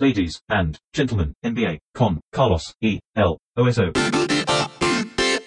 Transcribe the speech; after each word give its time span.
ladies 0.00 0.40
and 0.48 0.78
gentlemen, 0.94 1.34
NBA 1.42 1.78
con 1.94 2.20
Carlos 2.32 2.74
E. 2.80 3.00
L. 3.14 3.36
OSO. 3.54 3.92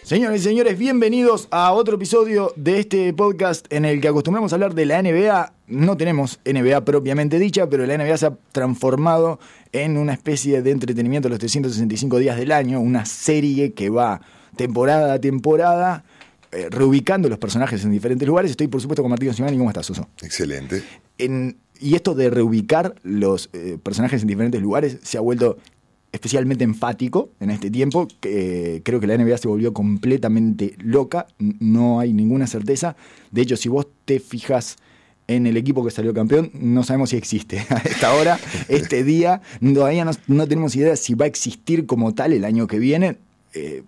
Señores 0.04 0.42
y 0.42 0.44
señores, 0.44 0.78
bienvenidos 0.78 1.48
a 1.50 1.72
otro 1.72 1.96
episodio 1.96 2.54
de 2.56 2.80
este 2.80 3.12
podcast 3.14 3.66
en 3.74 3.84
el 3.86 4.00
que 4.00 4.10
acostumbramos 4.10 4.52
a 4.54 4.58
hablar 4.58 4.76
de 4.76 4.86
la 4.86 5.02
NBA. 5.02 5.54
No 5.68 5.98
tenemos 5.98 6.40
NBA 6.46 6.86
propiamente 6.86 7.40
dicha, 7.40 7.68
pero 7.68 7.86
la 7.88 7.98
NBA 7.98 8.18
se 8.18 8.26
ha 8.28 8.38
transformado 8.52 9.40
en 9.72 9.98
una 9.98 10.14
especie 10.14 10.62
de 10.62 10.70
entretenimiento 10.70 11.30
los 11.30 11.40
365 11.40 12.20
días 12.20 12.38
del 12.38 12.52
año, 12.52 12.80
una 12.80 13.06
serie 13.06 13.74
que 13.74 13.90
va 13.90 14.22
temporada 14.56 15.14
a 15.14 15.20
temporada, 15.20 16.04
eh, 16.52 16.68
reubicando 16.70 17.28
los 17.28 17.40
personajes 17.40 17.84
en 17.86 17.92
diferentes 17.92 18.28
lugares. 18.28 18.52
Estoy, 18.52 18.68
por 18.68 18.82
supuesto, 18.82 19.02
con 19.02 19.10
Martín 19.10 19.34
Simani. 19.34 19.58
¿Cómo 19.58 19.72
estás, 19.72 19.88
Suso? 19.88 20.08
Excelente. 20.22 20.84
En- 21.18 21.58
y 21.84 21.96
esto 21.96 22.16
de 22.16 22.30
reubicar 22.30 22.96
los 23.04 23.50
eh, 23.52 23.78
personajes 23.84 24.22
en 24.22 24.28
diferentes 24.30 24.62
lugares 24.62 25.00
se 25.04 25.18
ha 25.18 25.22
vuelto 25.22 25.58
especialmente 26.14 26.64
enfático 26.64 27.32
en 27.42 27.50
este 27.50 27.70
tiempo. 27.70 28.08
Que, 28.22 28.76
eh, 28.76 28.82
creo 28.84 29.02
que 29.02 29.08
la 29.08 29.18
NBA 29.18 29.38
se 29.38 29.50
volvió 29.50 29.74
completamente 29.74 30.76
loca, 30.78 31.28
no 31.38 32.00
hay 32.00 32.14
ninguna 32.14 32.48
certeza. 32.48 32.96
De 33.32 33.42
hecho, 33.42 33.58
si 33.58 33.68
vos 33.68 33.88
te 34.06 34.20
fijas 34.20 34.78
en 35.28 35.46
el 35.48 35.58
equipo 35.58 35.84
que 35.84 35.92
salió 35.92 36.14
campeón, 36.14 36.52
no 36.54 36.84
sabemos 36.84 37.10
si 37.10 37.18
existe 37.18 37.60
a 37.70 37.78
esta 37.80 38.14
hora, 38.14 38.40
este 38.70 39.04
día. 39.04 39.42
Todavía 39.62 40.06
no, 40.06 40.12
no 40.28 40.48
tenemos 40.48 40.76
idea 40.76 40.96
si 40.96 41.16
va 41.16 41.26
a 41.26 41.28
existir 41.28 41.86
como 41.86 42.14
tal 42.14 42.32
el 42.32 42.46
año 42.46 42.68
que 42.68 42.80
viene. 42.80 43.18
Eh, 43.54 43.84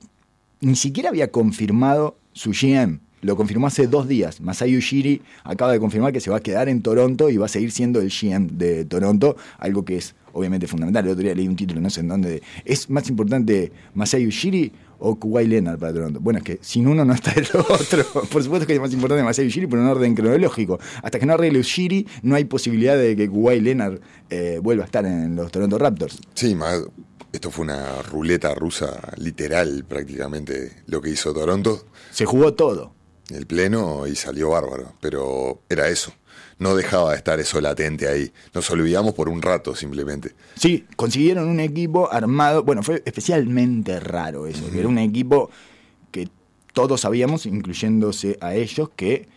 ni 0.59 0.75
siquiera 0.75 1.09
había 1.09 1.31
confirmado 1.31 2.17
su 2.33 2.51
GM. 2.51 2.99
Lo 3.25 3.35
confirmó 3.35 3.65
hace 3.65 3.87
dos 3.87 4.07
días. 4.07 4.39
Masai 4.39 4.77
Ujiri 4.77 5.19
acaba 5.43 5.71
de 5.71 5.79
confirmar 5.79 6.13
que 6.13 6.19
se 6.19 6.29
va 6.29 6.37
a 6.37 6.39
quedar 6.41 6.69
en 6.69 6.83
Toronto 6.83 7.31
y 7.31 7.37
va 7.37 7.47
a 7.47 7.49
seguir 7.49 7.71
siendo 7.71 7.99
el 7.99 8.11
GM 8.11 8.49
de 8.55 8.85
Toronto, 8.85 9.35
algo 9.57 9.83
que 9.83 9.97
es 9.97 10.13
obviamente 10.33 10.67
fundamental. 10.67 11.05
El 11.05 11.11
otro 11.13 11.23
día 11.23 11.33
leí 11.33 11.47
un 11.47 11.55
título, 11.55 11.81
no 11.81 11.89
sé 11.89 12.01
en 12.01 12.09
dónde. 12.09 12.29
de, 12.29 12.43
¿Es 12.65 12.87
más 12.87 13.09
importante 13.09 13.71
Masai 13.95 14.27
Ujiri 14.27 14.71
o 14.99 15.19
Kawhi 15.19 15.47
Leonard 15.47 15.79
para 15.79 15.91
Toronto? 15.91 16.19
Bueno, 16.19 16.37
es 16.37 16.45
que 16.45 16.59
sin 16.61 16.85
uno 16.85 17.03
no 17.03 17.13
está 17.15 17.31
el 17.31 17.47
otro. 17.67 18.05
Por 18.31 18.43
supuesto 18.43 18.67
que 18.67 18.75
es 18.75 18.79
más 18.79 18.93
importante 18.93 19.23
Masai 19.23 19.47
Ujiri 19.47 19.65
por 19.65 19.79
un 19.79 19.87
orden 19.87 20.13
cronológico. 20.13 20.79
Hasta 21.01 21.17
que 21.17 21.25
no 21.25 21.33
arregle 21.33 21.57
Ujiri, 21.57 22.05
no 22.21 22.35
hay 22.35 22.45
posibilidad 22.45 22.95
de 22.95 23.15
que 23.15 23.27
Kawhi 23.27 23.59
Leonard 23.59 24.01
eh, 24.29 24.59
vuelva 24.61 24.83
a 24.83 24.85
estar 24.85 25.03
en 25.03 25.35
los 25.35 25.51
Toronto 25.51 25.79
Raptors. 25.79 26.19
Sí, 26.35 26.55
esto 27.33 27.49
fue 27.49 27.63
una 27.63 28.03
ruleta 28.03 28.53
rusa 28.53 29.13
literal 29.17 29.83
prácticamente 29.89 30.83
lo 30.85 31.01
que 31.01 31.09
hizo 31.09 31.33
Toronto, 31.33 31.87
Se 32.11 32.25
jugó 32.25 32.53
todo. 32.53 32.93
El 33.29 33.45
pleno, 33.45 34.07
y 34.07 34.15
salió 34.15 34.49
bárbaro. 34.49 34.93
Pero 35.01 35.61
era 35.69 35.87
eso. 35.89 36.13
No 36.57 36.75
dejaba 36.75 37.11
de 37.11 37.17
estar 37.17 37.39
eso 37.39 37.59
latente 37.59 38.07
ahí. 38.07 38.31
Nos 38.53 38.69
olvidamos 38.71 39.13
por 39.13 39.27
un 39.27 39.41
rato 39.41 39.75
simplemente. 39.75 40.33
Sí, 40.55 40.85
consiguieron 40.95 41.49
un 41.49 41.59
equipo 41.59 42.11
armado. 42.11 42.63
Bueno, 42.63 42.81
fue 42.81 43.01
especialmente 43.05 43.99
raro 43.99 44.47
eso. 44.47 44.69
que 44.71 44.79
Era 44.79 44.87
un 44.87 44.97
equipo 44.97 45.49
que 46.11 46.29
todos 46.71 47.01
sabíamos, 47.01 47.45
incluyéndose 47.45 48.37
a 48.39 48.55
ellos, 48.55 48.89
que 48.95 49.27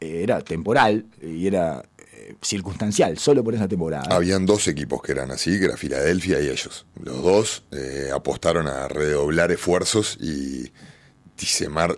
eh, 0.00 0.22
era 0.22 0.42
temporal 0.42 1.06
y 1.22 1.46
era 1.46 1.88
eh, 1.98 2.34
circunstancial, 2.42 3.18
solo 3.18 3.42
por 3.42 3.54
esa 3.54 3.66
temporada. 3.66 4.14
Habían 4.14 4.44
dos 4.44 4.68
equipos 4.68 5.00
que 5.00 5.12
eran 5.12 5.30
así, 5.30 5.58
que 5.58 5.66
era 5.66 5.76
Filadelfia 5.78 6.38
y 6.40 6.48
ellos. 6.48 6.84
Los 7.02 7.22
dos 7.22 7.64
eh, 7.72 8.10
apostaron 8.14 8.68
a 8.68 8.88
redoblar 8.88 9.52
esfuerzos 9.52 10.18
y 10.20 10.70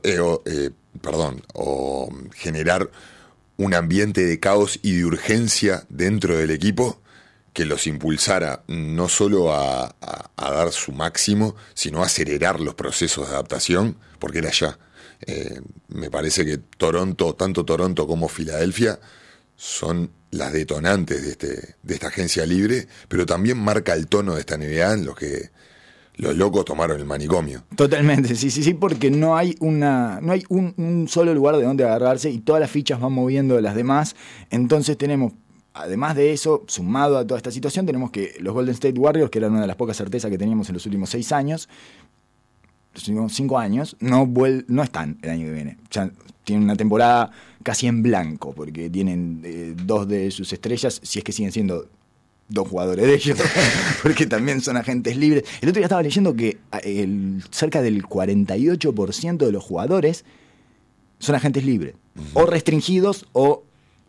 eh, 0.02 0.20
o, 0.20 0.42
eh, 0.46 0.70
perdón, 1.00 1.42
o 1.54 2.10
generar 2.34 2.90
un 3.56 3.74
ambiente 3.74 4.24
de 4.24 4.40
caos 4.40 4.78
y 4.82 4.96
de 4.96 5.04
urgencia 5.04 5.84
dentro 5.88 6.36
del 6.36 6.50
equipo 6.50 7.00
que 7.52 7.64
los 7.64 7.86
impulsara 7.86 8.62
no 8.68 9.08
solo 9.08 9.52
a, 9.52 9.94
dar 10.36 10.72
su 10.72 10.92
máximo, 10.92 11.56
sino 11.74 12.02
a 12.02 12.06
acelerar 12.06 12.60
los 12.60 12.74
procesos 12.74 13.28
de 13.28 13.34
adaptación, 13.34 13.96
porque 14.18 14.38
era 14.38 14.50
ya. 14.50 14.78
Eh, 15.26 15.60
me 15.88 16.10
parece 16.10 16.44
que 16.44 16.58
Toronto, 16.58 17.34
tanto 17.34 17.64
Toronto 17.64 18.06
como 18.06 18.28
Filadelfia, 18.28 19.00
son 19.56 20.10
las 20.30 20.52
detonantes 20.52 21.22
de, 21.22 21.30
este, 21.32 21.74
de 21.82 21.94
esta 21.94 22.08
agencia 22.08 22.46
libre, 22.46 22.86
pero 23.08 23.26
también 23.26 23.58
marca 23.58 23.94
el 23.94 24.06
tono 24.06 24.34
de 24.34 24.40
esta 24.40 24.56
NBA 24.56 24.94
en 24.94 25.04
los 25.04 25.16
que 25.16 25.50
los 26.20 26.36
locos 26.36 26.64
tomaron 26.64 26.98
el 27.00 27.06
manicomio. 27.06 27.64
Totalmente, 27.74 28.34
sí, 28.36 28.50
sí, 28.50 28.62
sí, 28.62 28.74
porque 28.74 29.10
no 29.10 29.36
hay 29.36 29.56
una, 29.60 30.20
no 30.20 30.32
hay 30.32 30.44
un, 30.48 30.74
un 30.76 31.08
solo 31.08 31.34
lugar 31.34 31.56
de 31.56 31.64
donde 31.64 31.84
agarrarse 31.84 32.30
y 32.30 32.38
todas 32.38 32.60
las 32.60 32.70
fichas 32.70 33.00
van 33.00 33.12
moviendo 33.12 33.60
las 33.60 33.74
demás. 33.74 34.14
Entonces 34.50 34.96
tenemos, 34.98 35.32
además 35.74 36.16
de 36.16 36.32
eso, 36.32 36.64
sumado 36.66 37.18
a 37.18 37.26
toda 37.26 37.38
esta 37.38 37.50
situación, 37.50 37.86
tenemos 37.86 38.10
que 38.10 38.34
los 38.40 38.54
Golden 38.54 38.74
State 38.74 38.98
Warriors, 38.98 39.30
que 39.30 39.38
eran 39.38 39.52
una 39.52 39.62
de 39.62 39.66
las 39.66 39.76
pocas 39.76 39.96
certezas 39.96 40.30
que 40.30 40.38
teníamos 40.38 40.68
en 40.68 40.74
los 40.74 40.86
últimos 40.86 41.10
seis 41.10 41.32
años, 41.32 41.68
los 42.94 43.06
últimos 43.08 43.32
cinco 43.32 43.58
años, 43.58 43.96
no, 44.00 44.26
vuel- 44.26 44.64
no 44.68 44.82
están 44.82 45.18
el 45.22 45.30
año 45.30 45.46
que 45.46 45.52
viene. 45.52 45.78
Sea, 45.90 46.10
tienen 46.44 46.64
una 46.64 46.76
temporada 46.76 47.30
casi 47.62 47.86
en 47.86 48.02
blanco, 48.02 48.52
porque 48.52 48.90
tienen 48.90 49.42
eh, 49.44 49.74
dos 49.84 50.08
de 50.08 50.30
sus 50.30 50.52
estrellas, 50.52 51.00
si 51.02 51.18
es 51.20 51.24
que 51.24 51.32
siguen 51.32 51.52
siendo 51.52 51.88
dos 52.50 52.68
jugadores 52.68 53.06
de 53.06 53.14
ellos, 53.14 53.38
porque 54.02 54.26
también 54.26 54.60
son 54.60 54.76
agentes 54.76 55.16
libres. 55.16 55.44
El 55.62 55.68
otro 55.70 55.80
día 55.80 55.86
estaba 55.86 56.02
leyendo 56.02 56.34
que 56.36 56.58
a, 56.70 56.78
el- 56.78 57.42
cerca 57.50 57.80
del 57.80 58.02
48% 58.04 59.38
de 59.38 59.52
los 59.52 59.64
jugadores 59.64 60.24
son 61.18 61.34
agentes 61.34 61.64
libres, 61.64 61.94
o 62.34 62.44
restringidos 62.46 63.26
o 63.32 63.62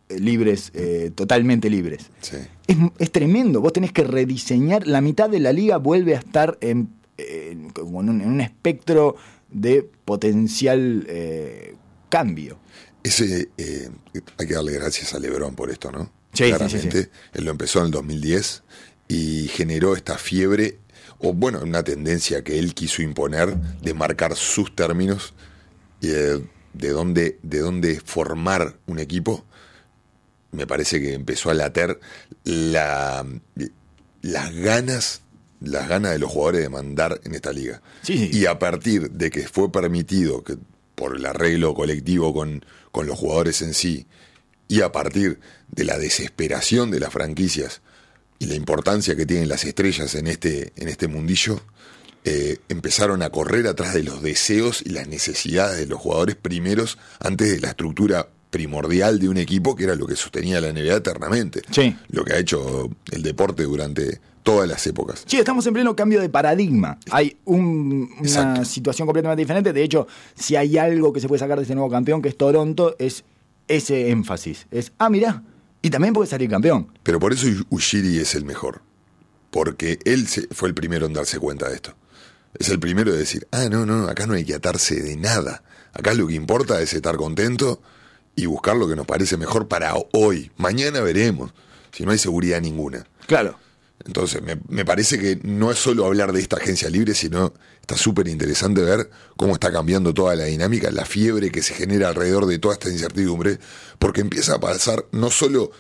eh, 0.09 0.19
libres, 0.19 0.71
eh, 0.73 1.11
totalmente 1.13 1.69
libres. 1.69 2.09
Sí. 2.21 2.37
Es, 2.67 2.77
es 2.99 3.11
tremendo, 3.11 3.61
vos 3.61 3.73
tenés 3.73 3.91
que 3.91 4.03
rediseñar, 4.03 4.87
la 4.87 5.01
mitad 5.01 5.29
de 5.29 5.39
la 5.39 5.53
liga 5.53 5.77
vuelve 5.77 6.15
a 6.15 6.19
estar 6.19 6.57
en, 6.61 6.89
en- 7.17 7.69
como 7.69 8.01
en, 8.01 8.09
un, 8.09 8.21
en 8.21 8.27
un 8.29 8.41
espectro 8.41 9.15
de 9.49 9.87
potencial 10.05 11.05
eh, 11.09 11.75
cambio. 12.09 12.57
Ese, 13.03 13.49
eh, 13.57 13.89
hay 14.37 14.47
que 14.47 14.53
darle 14.53 14.73
gracias 14.73 15.13
a 15.13 15.19
Lebron 15.19 15.55
por 15.55 15.69
esto, 15.71 15.91
¿no? 15.91 16.09
Sí, 16.33 16.45
Claramente. 16.49 17.03
sí, 17.03 17.09
Él 17.33 17.45
lo 17.45 17.51
empezó 17.51 17.79
en 17.79 17.85
el 17.85 17.91
2010 17.91 18.63
y 19.07 19.47
generó 19.49 19.95
esta 19.95 20.17
fiebre, 20.17 20.79
o 21.19 21.33
bueno, 21.33 21.59
una 21.61 21.83
tendencia 21.83 22.43
que 22.43 22.57
él 22.57 22.73
quiso 22.73 23.01
imponer 23.01 23.55
de 23.55 23.93
marcar 23.93 24.35
sus 24.35 24.75
términos 24.75 25.33
y 25.99 26.07
de, 26.07 26.43
de 26.73 26.89
dónde, 26.89 27.37
de 27.43 27.59
dónde 27.59 27.99
formar 27.99 28.77
un 28.87 28.99
equipo. 28.99 29.45
Me 30.51 30.65
parece 30.67 31.01
que 31.01 31.13
empezó 31.13 31.49
a 31.49 31.53
later 31.53 31.99
la, 32.43 33.25
las 34.21 34.53
ganas 34.55 35.21
las 35.61 35.87
ganas 35.87 36.11
de 36.11 36.17
los 36.17 36.31
jugadores 36.31 36.61
de 36.61 36.69
mandar 36.69 37.21
en 37.23 37.35
esta 37.35 37.53
liga. 37.53 37.83
Sí. 38.01 38.31
Y 38.33 38.47
a 38.47 38.57
partir 38.57 39.11
de 39.11 39.29
que 39.29 39.47
fue 39.47 39.71
permitido 39.71 40.43
que 40.43 40.57
por 40.95 41.15
el 41.15 41.25
arreglo 41.25 41.75
colectivo 41.75 42.33
con, 42.33 42.65
con 42.91 43.05
los 43.05 43.17
jugadores 43.17 43.61
en 43.61 43.75
sí, 43.75 44.07
y 44.71 44.81
a 44.81 44.91
partir 44.91 45.39
de 45.69 45.83
la 45.83 45.97
desesperación 45.97 46.91
de 46.91 46.99
las 47.01 47.11
franquicias 47.11 47.81
y 48.39 48.45
la 48.45 48.55
importancia 48.55 49.15
que 49.17 49.25
tienen 49.25 49.49
las 49.49 49.65
estrellas 49.65 50.15
en 50.15 50.27
este, 50.27 50.71
en 50.77 50.87
este 50.87 51.07
mundillo, 51.07 51.61
eh, 52.23 52.57
empezaron 52.69 53.21
a 53.21 53.29
correr 53.31 53.67
atrás 53.67 53.93
de 53.93 54.03
los 54.03 54.21
deseos 54.21 54.81
y 54.85 54.89
las 54.89 55.07
necesidades 55.07 55.77
de 55.77 55.87
los 55.87 55.99
jugadores 55.99 56.35
primeros 56.35 56.97
antes 57.19 57.51
de 57.51 57.59
la 57.59 57.69
estructura 57.69 58.29
primordial 58.49 59.19
de 59.19 59.27
un 59.29 59.37
equipo, 59.37 59.75
que 59.75 59.83
era 59.85 59.95
lo 59.95 60.05
que 60.07 60.15
sostenía 60.15 60.61
la 60.61 60.69
NBA 60.71 60.95
eternamente. 60.95 61.61
Sí. 61.71 61.95
Lo 62.09 62.23
que 62.23 62.33
ha 62.33 62.37
hecho 62.37 62.89
el 63.11 63.23
deporte 63.23 63.63
durante 63.63 64.19
todas 64.43 64.67
las 64.69 64.85
épocas. 64.87 65.23
Sí, 65.25 65.37
estamos 65.37 65.65
en 65.67 65.73
pleno 65.73 65.95
cambio 65.95 66.19
de 66.21 66.29
paradigma. 66.29 66.97
Hay 67.11 67.37
un- 67.45 68.09
una 68.17 68.21
Exacto. 68.27 68.65
situación 68.65 69.05
completamente 69.05 69.41
diferente. 69.41 69.73
De 69.73 69.83
hecho, 69.83 70.07
si 70.35 70.55
hay 70.55 70.77
algo 70.77 71.11
que 71.13 71.19
se 71.19 71.27
puede 71.27 71.39
sacar 71.39 71.57
de 71.57 71.63
este 71.63 71.75
nuevo 71.75 71.89
campeón, 71.89 72.21
que 72.21 72.29
es 72.29 72.37
Toronto, 72.37 72.95
es 72.99 73.23
ese 73.75 74.09
énfasis. 74.09 74.67
Es, 74.71 74.91
ah, 74.97 75.09
mirá, 75.09 75.43
y 75.81 75.89
también 75.89 76.13
puede 76.13 76.27
salir 76.29 76.49
campeón. 76.49 76.91
Pero 77.03 77.19
por 77.19 77.33
eso 77.33 77.47
Ushiri 77.69 78.19
es 78.19 78.35
el 78.35 78.45
mejor. 78.45 78.81
Porque 79.49 79.99
él 80.05 80.27
fue 80.51 80.69
el 80.69 80.75
primero 80.75 81.05
en 81.05 81.13
darse 81.13 81.39
cuenta 81.39 81.67
de 81.69 81.75
esto. 81.75 81.95
Es 82.57 82.69
el 82.69 82.79
primero 82.79 83.11
de 83.11 83.17
decir, 83.17 83.47
ah, 83.51 83.67
no, 83.69 83.85
no, 83.85 84.07
acá 84.07 84.27
no 84.27 84.33
hay 84.33 84.45
que 84.45 84.53
atarse 84.53 85.01
de 85.01 85.15
nada. 85.15 85.63
Acá 85.93 86.13
lo 86.13 86.27
que 86.27 86.35
importa 86.35 86.81
es 86.81 86.93
estar 86.93 87.15
contento 87.17 87.81
y 88.35 88.45
buscar 88.45 88.77
lo 88.77 88.87
que 88.87 88.95
nos 88.95 89.05
parece 89.05 89.37
mejor 89.37 89.67
para 89.67 89.93
hoy. 90.13 90.51
Mañana 90.57 91.01
veremos, 91.01 91.53
si 91.91 92.05
no 92.05 92.11
hay 92.11 92.17
seguridad 92.17 92.61
ninguna. 92.61 93.05
Claro. 93.27 93.57
Entonces, 94.05 94.41
me, 94.41 94.59
me 94.67 94.85
parece 94.85 95.19
que 95.19 95.39
no 95.43 95.71
es 95.71 95.77
solo 95.77 96.05
hablar 96.05 96.31
de 96.31 96.41
esta 96.41 96.57
agencia 96.57 96.89
libre, 96.89 97.13
sino 97.13 97.53
está 97.81 97.97
súper 97.97 98.27
interesante 98.27 98.81
ver 98.81 99.09
cómo 99.35 99.53
está 99.53 99.71
cambiando 99.71 100.13
toda 100.13 100.35
la 100.35 100.45
dinámica, 100.45 100.91
la 100.91 101.05
fiebre 101.05 101.51
que 101.51 101.61
se 101.61 101.73
genera 101.73 102.09
alrededor 102.09 102.45
de 102.45 102.59
toda 102.59 102.75
esta 102.75 102.89
incertidumbre, 102.89 103.59
porque 103.99 104.21
empieza 104.21 104.55
a 104.55 104.59
pasar 104.59 105.05
no 105.11 105.29
solo 105.29 105.71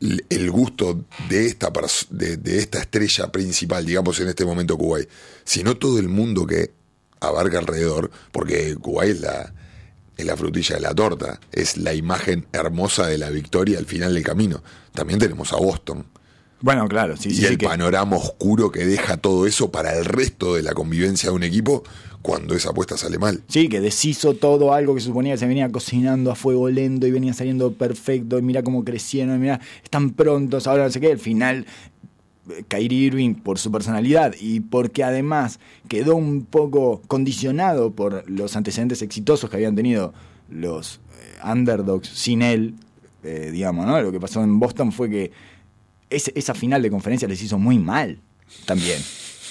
el 0.00 0.50
gusto 0.50 1.04
de 1.28 1.46
esta, 1.46 1.72
de 2.10 2.58
esta 2.58 2.80
estrella 2.80 3.32
principal, 3.32 3.86
digamos 3.86 4.20
en 4.20 4.28
este 4.28 4.44
momento 4.44 4.76
Kuwait, 4.76 5.08
sino 5.44 5.76
todo 5.76 5.98
el 5.98 6.08
mundo 6.08 6.46
que 6.46 6.72
abarca 7.20 7.58
alrededor, 7.58 8.10
porque 8.32 8.76
Kuwait 8.76 9.12
es 9.12 9.20
la, 9.20 9.54
es 10.16 10.26
la 10.26 10.36
frutilla 10.36 10.76
de 10.76 10.82
la 10.82 10.94
torta, 10.94 11.40
es 11.52 11.76
la 11.76 11.94
imagen 11.94 12.46
hermosa 12.52 13.06
de 13.06 13.18
la 13.18 13.30
victoria 13.30 13.78
al 13.78 13.86
final 13.86 14.14
del 14.14 14.22
camino. 14.22 14.62
También 14.92 15.18
tenemos 15.18 15.52
a 15.52 15.56
Boston, 15.56 16.04
Bueno, 16.64 16.88
claro, 16.88 17.14
sí, 17.18 17.28
y 17.28 17.34
sí, 17.34 17.44
el 17.44 17.58
que- 17.58 17.66
panorama 17.66 18.16
oscuro 18.16 18.70
que 18.70 18.86
deja 18.86 19.18
todo 19.18 19.46
eso 19.46 19.70
para 19.70 19.94
el 19.98 20.06
resto 20.06 20.54
de 20.54 20.62
la 20.62 20.72
convivencia 20.72 21.28
de 21.28 21.36
un 21.36 21.42
equipo 21.42 21.82
cuando 22.22 22.54
esa 22.54 22.70
apuesta 22.70 22.96
sale 22.96 23.18
mal. 23.18 23.42
Sí, 23.48 23.68
que 23.68 23.82
deshizo 23.82 24.32
todo 24.32 24.72
algo 24.72 24.94
que 24.94 25.02
se 25.02 25.08
suponía 25.08 25.34
que 25.34 25.38
se 25.40 25.46
venía 25.46 25.68
cocinando 25.70 26.32
a 26.32 26.34
fuego 26.34 26.70
lento 26.70 27.06
y 27.06 27.10
venía 27.10 27.34
saliendo 27.34 27.74
perfecto. 27.74 28.38
Y 28.38 28.42
mira 28.42 28.62
cómo 28.62 28.82
crecieron, 28.82 29.36
y 29.36 29.38
mira, 29.40 29.60
están 29.82 30.12
prontos, 30.12 30.66
ahora 30.66 30.84
no 30.84 30.90
sé 30.90 31.00
qué. 31.00 31.12
Al 31.12 31.18
final, 31.18 31.66
eh, 32.48 32.64
Kyrie 32.66 33.08
Irving, 33.08 33.34
por 33.34 33.58
su 33.58 33.70
personalidad 33.70 34.34
y 34.40 34.60
porque 34.60 35.04
además 35.04 35.60
quedó 35.86 36.16
un 36.16 36.46
poco 36.46 37.02
condicionado 37.08 37.90
por 37.90 38.24
los 38.30 38.56
antecedentes 38.56 39.02
exitosos 39.02 39.50
que 39.50 39.56
habían 39.56 39.74
tenido 39.76 40.14
los 40.48 41.00
eh, 41.20 41.46
underdogs 41.46 42.08
sin 42.08 42.40
él, 42.40 42.74
eh, 43.22 43.50
digamos, 43.52 43.84
¿no? 43.86 44.00
Lo 44.00 44.10
que 44.12 44.18
pasó 44.20 44.42
en 44.42 44.58
Boston 44.58 44.92
fue 44.92 45.10
que 45.10 45.30
esa 46.10 46.54
final 46.54 46.82
de 46.82 46.90
conferencia 46.90 47.28
les 47.28 47.42
hizo 47.42 47.58
muy 47.58 47.78
mal 47.78 48.18
también. 48.66 49.00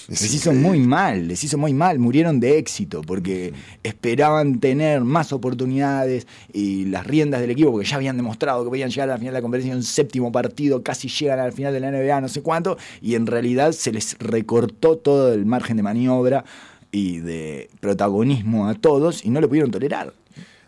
Es 0.09 0.21
Les 0.21 0.33
hizo 0.33 0.51
muy 0.51 0.79
mal, 0.79 1.29
les 1.29 1.41
hizo 1.45 1.57
muy 1.57 1.73
mal, 1.73 1.97
murieron 1.97 2.41
de 2.41 2.57
éxito 2.57 3.01
porque 3.01 3.53
esperaban 3.83 4.59
tener 4.59 5.01
más 5.01 5.31
oportunidades 5.31 6.27
y 6.51 6.85
las 6.85 7.07
riendas 7.07 7.39
del 7.39 7.51
equipo 7.51 7.71
porque 7.71 7.87
ya 7.87 7.95
habían 7.95 8.17
demostrado 8.17 8.65
que 8.65 8.69
podían 8.69 8.89
llegar 8.89 9.09
a 9.09 9.13
la 9.13 9.17
final 9.17 9.33
de 9.33 9.39
la 9.39 9.41
conferencia 9.41 9.71
en 9.71 9.77
un 9.77 9.83
séptimo 9.83 10.31
partido, 10.31 10.83
casi 10.83 11.07
llegan 11.07 11.39
al 11.39 11.53
final 11.53 11.71
de 11.71 11.79
la 11.79 11.89
NBA, 11.91 12.19
no 12.19 12.27
sé 12.27 12.41
cuánto, 12.41 12.77
y 13.01 13.15
en 13.15 13.27
realidad 13.27 13.71
se 13.71 13.93
les 13.93 14.17
recortó 14.19 14.97
todo 14.97 15.31
el 15.31 15.45
margen 15.45 15.77
de 15.77 15.83
maniobra 15.83 16.43
y 16.91 17.19
de 17.19 17.69
protagonismo 17.79 18.67
a 18.67 18.75
todos 18.75 19.23
y 19.23 19.29
no 19.29 19.39
lo 19.39 19.47
pudieron 19.47 19.71
tolerar. 19.71 20.13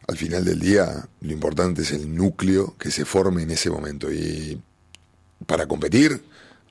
Al 0.08 0.16
final 0.16 0.46
del 0.46 0.60
día, 0.60 1.10
lo 1.20 1.32
importante 1.34 1.82
es 1.82 1.92
el 1.92 2.16
núcleo 2.16 2.76
que 2.80 2.90
se 2.90 3.06
forme 3.06 3.44
en 3.44 3.52
ese 3.52 3.70
momento. 3.70 4.12
Y 4.14 4.62
para 5.46 5.68
competir, 5.68 6.24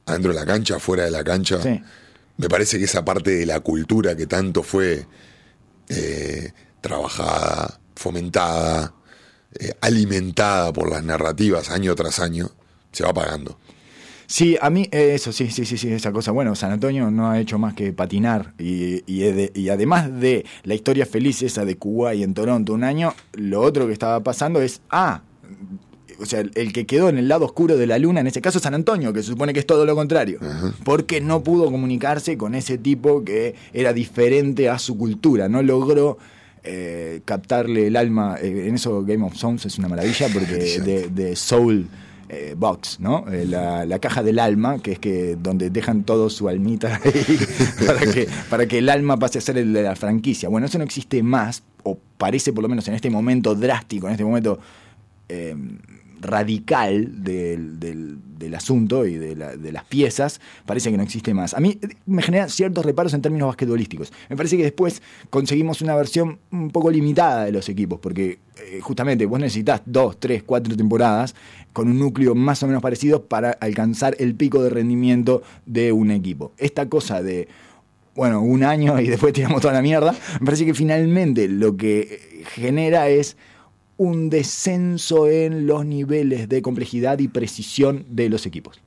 adentro 0.06 0.32
de 0.32 0.38
la 0.40 0.46
cancha, 0.46 0.78
fuera 0.78 1.05
de 1.05 1.11
la 1.11 1.25
cancha, 1.25 1.61
Sí. 1.62 1.81
me 2.37 2.49
parece 2.49 2.78
que 2.78 2.84
esa 2.84 3.05
parte 3.05 3.31
de 3.32 3.46
la 3.46 3.61
cultura 3.61 4.16
que 4.16 4.26
tanto 4.26 4.62
fue 4.62 5.06
eh, 5.88 6.52
trabajada, 6.81 7.78
fomentada, 7.94 8.94
eh, 9.58 9.72
alimentada 9.81 10.72
por 10.72 10.90
las 10.90 11.05
narrativas 11.05 11.70
año 11.70 11.94
tras 11.94 12.19
año, 12.20 12.50
se 12.93 13.05
va 13.05 13.11
apagando. 13.11 13.58
Sí, 14.26 14.56
a 14.61 14.70
mí 14.70 14.88
eh, 14.90 15.12
eso, 15.14 15.32
sí, 15.32 15.50
sí, 15.50 15.67
sí, 15.67 15.76
sí, 15.76 15.93
esa 15.93 16.10
cosa. 16.10 16.31
Bueno, 16.32 16.55
San 16.55 16.72
Antonio 16.72 17.10
no 17.10 17.31
ha 17.31 17.38
hecho 17.38 17.58
más 17.58 17.75
que 17.75 17.93
patinar 17.93 18.55
y, 18.58 19.02
y, 19.06 19.20
de- 19.20 19.52
y 19.55 19.69
además 19.69 20.10
de 20.19 20.46
la 20.62 20.75
historia 20.75 21.05
feliz 21.05 21.43
esa 21.43 21.67
de 21.67 21.76
Kuwait 21.76 22.22
en 22.22 22.32
Toronto 22.32 22.72
un 22.72 22.84
año, 22.84 23.14
lo 23.34 23.60
otro 23.60 23.87
que 23.87 23.93
estaba 23.93 24.20
pasando 24.22 24.62
es, 24.62 24.81
ah, 24.90 25.20
o 26.20 26.26
sea, 26.26 26.40
el, 26.40 26.50
el 26.55 26.72
que 26.72 26.87
quedó 26.87 27.08
en 27.08 27.19
el 27.19 27.28
lado 27.28 27.44
oscuro 27.44 27.76
de 27.76 27.87
la 27.87 27.99
luna, 27.99 28.20
en 28.20 28.26
ese 28.26 28.40
caso 28.40 28.58
es 28.58 28.64
San 28.64 28.75
Antonio, 28.75 29.12
que 29.12 29.22
se 29.22 29.28
supone 29.28 29.52
que 29.52 29.61
es 29.61 29.66
todo 29.66 29.84
lo 29.84 29.94
contrario, 29.94 30.38
porque 30.84 31.20
no 31.20 31.43
pudo 31.43 31.70
comunicarse 31.70 32.37
con 32.37 32.55
ese 32.55 32.78
tipo 32.78 33.25
que 33.25 33.55
era 33.72 33.93
diferente 33.93 34.69
a 34.69 34.78
su 34.78 34.96
cultura, 34.96 35.49
no 35.49 35.62
logró... 35.62 36.19
eh, 36.66 37.20
captarle 37.26 37.88
el 37.88 37.96
alma, 37.96 38.37
eh, 38.40 38.69
en 38.69 38.76
eso 38.76 39.05
Game 39.05 39.22
of 39.25 39.34
Thrones 39.38 39.66
es 39.66 39.78
una 39.78 39.88
maravilla 39.88 40.28
porque 40.32 40.81
de, 40.81 41.08
de 41.11 41.37
Soul 41.37 41.88
eh, 42.31 42.55
Box, 42.56 43.00
¿no? 43.00 43.26
La, 43.28 43.84
la 43.84 43.99
caja 43.99 44.22
del 44.22 44.38
alma, 44.38 44.78
que 44.78 44.93
es 44.93 44.99
que 44.99 45.37
donde 45.37 45.69
dejan 45.69 46.05
todo 46.05 46.31
su 46.31 46.49
almita 46.49 46.99
ahí 47.05 47.38
para, 47.87 48.00
que, 48.00 48.28
para 48.49 48.67
que 48.67 48.78
el 48.78 48.88
alma 48.88 49.19
pase 49.19 49.38
a 49.38 49.43
ser 49.43 49.58
el 49.58 49.75
de 49.75 49.82
la 49.82 49.94
franquicia. 49.94 50.49
Bueno, 50.49 50.67
eso 50.67 50.78
no 50.78 50.84
existe 50.84 51.22
más, 51.22 51.62
o 51.82 51.99
parece 52.17 52.55
por 52.55 52.62
lo 52.62 52.69
menos 52.70 52.88
en 52.88 52.94
este 52.94 53.10
momento 53.10 53.55
drástico, 53.55 54.06
en 54.06 54.12
este 54.12 54.25
momento 54.25 54.58
eh, 55.28 55.55
radical 56.24 57.22
del, 57.22 57.78
del- 57.80 58.18
asunto 58.54 59.04
y 59.04 59.14
de, 59.14 59.34
la- 59.34 59.56
de 59.56 59.72
las 59.72 59.82
piezas, 59.84 60.40
parece 60.64 60.90
que 60.90 60.96
no 60.96 61.02
existe 61.02 61.34
más. 61.34 61.54
A 61.54 61.60
mí 61.60 61.76
me 62.06 62.22
generan 62.22 62.48
ciertos 62.50 62.84
reparos 62.84 63.12
en 63.14 63.20
términos 63.20 63.48
basquetbolísticos. 63.48 64.12
Me 64.28 64.36
parece 64.36 64.56
que 64.56 64.62
después 64.62 65.02
conseguimos 65.30 65.82
una 65.82 65.96
versión 65.96 66.38
un 66.52 66.70
poco 66.70 66.90
limitada 66.90 67.46
de 67.46 67.52
los 67.52 67.68
equipos, 67.68 67.98
porque 67.98 68.38
eh, 68.70 68.80
justamente 68.80 69.26
vos 69.26 69.40
necesitas 69.40 69.82
dos, 69.86 70.20
tres, 70.20 70.44
cuatro 70.44 70.76
temporadas 70.76 71.34
con 71.72 71.88
un 71.88 71.98
núcleo 71.98 72.36
más 72.36 72.62
o 72.62 72.68
menos 72.68 72.80
parecido 72.80 73.24
para 73.24 73.50
alcanzar 73.50 74.14
el 74.20 74.36
pico 74.36 74.62
de 74.62 74.70
rendimiento 74.70 75.42
de 75.66 75.90
un 75.90 76.12
equipo. 76.12 76.52
Esta 76.58 76.88
cosa 76.88 77.22
de 77.24 77.48
bueno, 78.14 78.40
un 78.42 78.62
año 78.62 79.00
y 79.00 79.08
después 79.08 79.32
tiramos 79.32 79.62
toda 79.62 79.74
la 79.74 79.82
mierda. 79.82 80.14
Me 80.38 80.44
parece 80.46 80.64
que 80.64 80.74
finalmente 80.74 81.48
lo 81.48 81.76
que 81.76 82.44
genera 82.54 83.08
es 83.08 83.36
un 83.96 84.31
descenso 84.31 85.29
en 85.29 85.67
los 85.67 85.85
niveles 85.87 86.49
de 86.49 86.62
complejidad 86.62 87.19
y 87.20 87.29
precisión 87.29 88.05
de 88.08 88.29
los 88.29 88.46
equipos. 88.46 88.81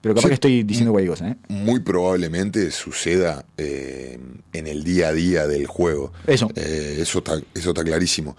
Pero 0.00 0.14
capaz 0.14 0.22
Sí. 0.22 0.28
que 0.28 0.34
estoy 0.34 0.62
diciendo 0.62 0.92
cosa, 1.08 1.28
¿eh? 1.30 1.36
Muy 1.48 1.80
probablemente 1.80 2.70
suceda 2.70 3.44
eh, 3.56 4.18
en 4.52 4.66
el 4.66 4.84
día 4.84 5.08
a 5.08 5.12
día 5.12 5.46
del 5.46 5.66
juego. 5.66 6.12
Eso. 6.26 6.48
Eh, 6.54 6.98
eso, 7.00 7.18
está, 7.18 7.40
eso 7.54 7.70
está 7.70 7.82
clarísimo. 7.82 8.36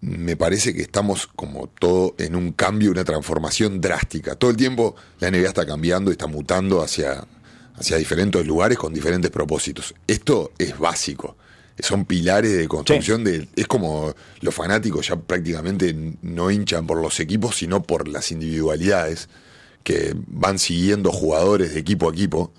Me 0.00 0.36
parece 0.36 0.72
que 0.74 0.82
estamos 0.82 1.26
como 1.26 1.68
todo 1.68 2.14
en 2.18 2.34
un 2.36 2.52
cambio, 2.52 2.90
una 2.90 3.04
transformación 3.04 3.80
drástica. 3.80 4.36
Todo 4.36 4.50
el 4.52 4.56
tiempo 4.56 4.94
la 5.20 5.30
NBA 5.30 5.48
está 5.48 5.66
cambiando 5.66 6.10
y 6.10 6.12
está 6.12 6.28
mutando 6.28 6.82
hacia, 6.82 7.24
hacia 7.74 7.96
diferentes 7.96 8.46
lugares 8.46 8.78
con 8.78 8.94
diferentes 8.94 9.30
propósitos. 9.30 9.94
Esto 10.06 10.52
es 10.58 10.78
básico. 10.78 11.36
Son 11.78 12.04
pilares 12.04 12.56
de 12.56 12.68
construcción 12.68 13.24
de. 13.24 13.48
Es 13.56 13.66
como 13.66 14.14
los 14.40 14.54
fanáticos 14.54 15.08
ya 15.08 15.16
prácticamente 15.16 15.94
no 16.22 16.50
hinchan 16.50 16.86
por 16.86 17.00
los 17.00 17.18
equipos, 17.20 17.56
sino 17.56 17.82
por 17.82 18.08
las 18.08 18.30
individualidades 18.30 19.28
que 19.82 20.14
van 20.28 20.58
siguiendo 20.58 21.10
jugadores 21.10 21.74
de 21.74 21.80
equipo 21.80 22.08
a 22.08 22.12
equipo. 22.12 22.52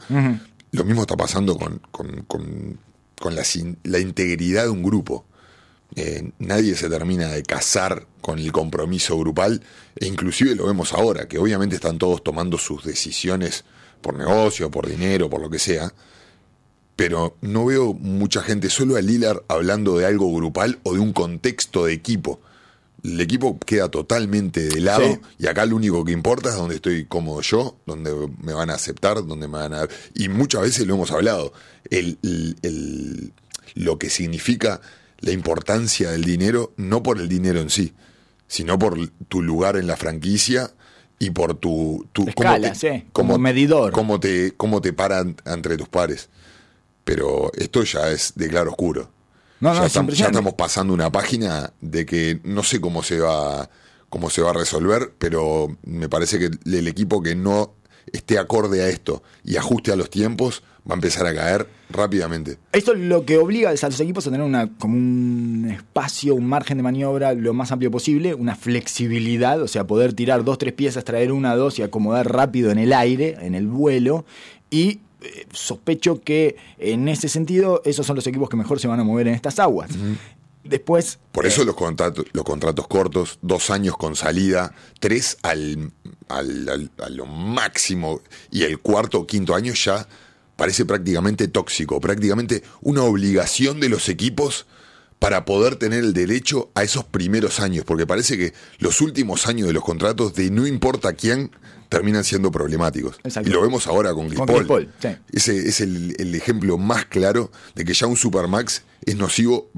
Lo 0.72 0.84
mismo 0.84 1.02
está 1.04 1.16
pasando 1.16 1.56
con, 1.58 1.80
con- 1.92 2.24
con- 2.28 2.80
con 3.20 3.36
la, 3.36 3.44
sin- 3.44 3.78
la 3.84 4.00
integridad 4.00 4.64
de 4.64 4.70
un 4.70 4.84
grupo. 4.84 5.26
Eh, 5.96 6.32
nadie 6.40 6.76
se 6.76 6.90
termina 6.90 7.28
de 7.28 7.44
casar 7.44 8.08
con 8.20 8.40
el 8.40 8.52
compromiso 8.52 9.16
grupal, 9.18 9.62
e 9.96 10.08
inclusive 10.08 10.56
lo 10.56 10.66
vemos 10.66 10.92
ahora, 10.92 11.28
que 11.28 11.38
obviamente 11.38 11.76
están 11.76 12.00
todos 12.00 12.24
tomando 12.24 12.58
sus 12.58 12.84
decisiones 12.84 13.64
por 14.02 14.16
negocio, 14.18 14.72
por 14.72 14.88
dinero, 14.90 15.30
por 15.30 15.40
lo 15.40 15.50
que 15.52 15.60
sea, 15.60 15.94
pero 16.96 17.36
no 17.42 17.66
veo 17.66 17.94
mucha 17.94 18.42
gente, 18.44 18.70
solo 18.70 18.96
a 18.96 19.02
Lillard 19.02 19.40
hablando 19.48 19.98
de 19.98 20.06
algo 20.06 20.34
grupal 20.34 20.80
o 20.84 20.94
de 20.94 21.00
un 21.00 21.14
contexto 21.14 21.86
de 21.86 21.94
equipo. 21.94 22.40
El 23.04 23.20
equipo 23.20 23.60
queda 23.60 23.90
totalmente 23.90 24.62
de 24.62 24.80
lado 24.80 25.04
Sí. 25.06 25.20
y 25.40 25.48
acá 25.48 25.66
lo 25.66 25.76
único 25.76 26.06
que 26.06 26.14
importa 26.14 26.50
es 26.50 26.56
donde 26.56 26.76
estoy 26.76 27.04
cómodo 27.06 27.42
yo, 27.42 27.78
donde 27.86 28.14
me 28.42 28.54
van 28.54 28.70
a 28.70 28.76
aceptar, 28.76 29.26
donde 29.26 29.48
me 29.50 29.58
van 29.58 29.74
a... 29.74 29.88
Y 30.16 30.30
muchas 30.30 30.62
veces 30.62 30.88
lo 30.88 30.94
hemos 30.96 31.12
hablado, 31.12 31.52
el, 31.90 32.18
el- 32.24 32.56
el- 32.62 33.34
lo 33.76 33.98
que 34.00 34.10
significa 34.10 34.80
la 35.20 35.32
importancia 35.32 36.12
del 36.12 36.24
dinero, 36.24 36.74
no 36.78 37.04
por 37.04 37.20
el 37.20 37.28
dinero 37.28 37.60
en 37.60 37.70
sí, 37.70 37.92
sino 38.48 38.78
por 38.80 39.10
tu 39.28 39.42
lugar 39.42 39.76
en 39.78 39.88
la 39.88 39.98
franquicia 39.98 40.72
y 41.20 41.32
por 41.32 41.56
tu... 41.56 42.08
tu 42.14 42.28
Escala, 42.30 42.74
sí, 42.76 43.04
como 43.12 43.38
medidor. 43.38 43.92
Cómo 43.92 44.20
te, 44.20 44.54
cómo 44.56 44.80
te 44.80 44.94
paran 44.94 45.36
entre 45.46 45.76
tus 45.76 45.90
pares. 45.90 46.30
Pero 47.04 47.52
esto 47.56 47.84
ya 47.84 48.10
es 48.12 48.34
de 48.36 48.48
claro 48.48 48.72
oscuro. 48.72 49.10
No, 49.60 49.74
no, 49.74 49.80
ya, 49.82 49.86
es 49.88 49.96
estam- 49.96 50.10
ya 50.12 50.26
estamos 50.28 50.54
pasando 50.54 50.94
una 50.94 51.12
página 51.12 51.74
de 51.82 52.06
que 52.06 52.40
no 52.44 52.64
sé 52.64 52.80
cómo 52.82 53.04
se 53.04 53.20
va 53.20 53.70
cómo 54.10 54.30
se 54.30 54.42
va 54.44 54.52
a 54.52 54.54
resolver, 54.54 55.12
pero 55.18 55.76
me 55.86 56.08
parece 56.08 56.38
que 56.38 56.52
el 56.66 56.88
equipo 56.88 57.24
que 57.24 57.34
no 57.36 57.74
esté 58.12 58.38
acorde 58.38 58.84
a 58.84 58.88
esto 58.90 59.24
y 59.44 59.56
ajuste 59.58 59.92
a 59.92 59.96
los 59.96 60.10
tiempos 60.12 60.62
va 60.88 60.94
a 60.94 60.96
empezar 60.96 61.26
a 61.26 61.34
caer 61.34 61.68
rápidamente. 61.90 62.58
Esto 62.74 62.94
lo 62.94 63.26
que 63.26 63.38
obliga 63.40 63.70
a 63.70 63.72
los 63.74 64.00
equipos 64.00 64.28
a 64.28 64.30
tener 64.32 64.46
una, 64.46 64.70
como 64.78 64.96
un 64.98 65.68
espacio, 65.74 66.36
un 66.36 66.46
margen 66.46 66.78
de 66.78 66.84
maniobra 66.84 67.34
lo 67.34 67.54
más 67.56 67.72
amplio 67.72 67.90
posible, 67.90 68.36
una 68.36 68.56
flexibilidad, 68.56 69.60
o 69.62 69.68
sea, 69.68 69.88
poder 69.88 70.14
tirar 70.14 70.44
dos, 70.44 70.58
tres 70.60 70.74
piezas, 70.74 71.04
traer 71.06 71.32
una, 71.32 71.56
dos 71.56 71.80
y 71.80 71.82
acomodar 71.82 72.32
rápido 72.32 72.70
en 72.70 72.78
el 72.78 72.94
aire, 72.94 73.38
en 73.42 73.56
el 73.56 73.66
vuelo. 73.68 74.26
Y 74.70 75.00
eh, 75.24 75.46
sospecho 75.52 76.22
que 76.22 76.56
en 76.78 77.08
ese 77.08 77.30
sentido 77.30 77.82
esos 77.86 78.06
son 78.06 78.16
los 78.16 78.28
equipos 78.28 78.50
que 78.50 78.58
mejor 78.58 78.80
se 78.80 78.88
van 78.88 79.00
a 79.00 79.04
mover 79.04 79.28
en 79.28 79.34
estas 79.36 79.60
aguas. 79.60 79.90
Después... 80.64 81.20
Por 81.32 81.46
eh, 81.46 81.50
eso 81.50 81.66
los 81.66 81.76
contratos, 81.76 82.26
los 82.32 82.44
contratos 82.46 82.88
cortos, 82.88 83.38
dos 83.42 83.70
años 83.70 83.98
con 83.98 84.16
salida, 84.16 84.74
tres 85.00 85.38
al, 85.42 85.92
al- 86.30 86.70
al- 86.70 86.92
a 87.04 87.10
lo 87.10 87.26
máximo, 87.26 88.22
y 88.52 88.64
el 88.64 88.80
cuarto 88.80 89.20
o 89.20 89.28
quinto 89.28 89.56
año 89.56 89.74
ya 89.74 90.08
parece 90.56 90.86
prácticamente 90.86 91.48
tóxico, 91.48 92.00
prácticamente 92.00 92.64
una 92.82 93.04
obligación 93.04 93.80
de 93.80 93.90
los 93.90 94.08
equipos 94.08 94.66
para 95.20 95.46
poder 95.46 95.78
tener 95.78 96.00
el 96.04 96.14
derecho 96.14 96.70
a 96.76 96.84
esos 96.84 97.04
primeros 97.06 97.60
años, 97.60 97.86
porque 97.86 98.06
parece 98.06 98.38
que 98.38 98.54
los 98.80 99.02
últimos 99.02 99.48
años 99.48 99.68
de 99.68 99.74
los 99.74 99.84
contratos 99.84 100.34
de 100.34 100.50
no 100.52 100.68
importa 100.68 101.14
quién 101.14 101.52
terminan 101.94 102.24
siendo 102.24 102.52
problemáticos. 102.52 103.18
Exacto. 103.24 103.50
Y 103.50 103.54
lo 103.54 103.62
vemos 103.62 103.88
ahora 103.88 104.14
con 104.14 104.28
Chris 104.28 104.40
Con 104.40 104.88
sí. 105.00 105.08
Ese 105.32 105.58
es 105.70 105.80
el, 105.82 106.16
el 106.20 106.36
ejemplo 106.36 106.78
más 106.78 107.06
claro 107.06 107.52
de 107.76 107.86
que 107.86 107.94
ya 107.94 108.08
un 108.08 108.18
Supermax 108.18 108.84
es 109.06 109.16
nocivo, 109.16 109.70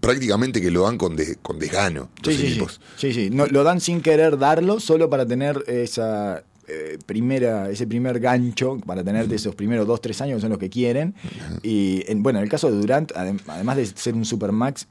prácticamente 0.00 0.60
que 0.60 0.70
lo 0.70 0.82
dan 0.84 0.98
con, 0.98 1.16
de- 1.16 1.36
con 1.36 1.58
desgano 1.58 2.10
Sí, 2.22 2.32
sí, 2.32 2.38
sí. 2.38 2.46
equipos. 2.48 2.80
Sí, 2.96 3.12
sí. 3.12 3.30
No, 3.30 3.46
lo 3.46 3.64
dan 3.64 3.80
sin 3.80 4.00
querer 4.00 4.38
darlo, 4.38 4.80
solo 4.80 5.08
para 5.10 5.26
tener 5.26 5.64
esa, 5.66 6.44
eh, 6.68 6.98
primera, 7.06 7.70
ese 7.70 7.86
primer 7.86 8.20
gancho 8.20 8.78
para 8.86 9.02
tenerte 9.02 9.34
esos 9.34 9.54
primeros 9.54 9.86
dos, 9.86 10.00
tres 10.00 10.20
años 10.20 10.36
que 10.36 10.40
son 10.42 10.50
los 10.50 10.58
que 10.58 10.70
quieren. 10.70 11.14
Y 11.62 12.04
en, 12.08 12.22
bueno, 12.22 12.38
en 12.38 12.44
el 12.44 12.50
caso 12.50 12.70
de 12.70 12.76
Durant, 12.78 13.12
adem- 13.12 13.40
además 13.48 13.76
de 13.76 13.86
ser 13.86 14.14
un 14.14 14.24
supermax, 14.24 14.86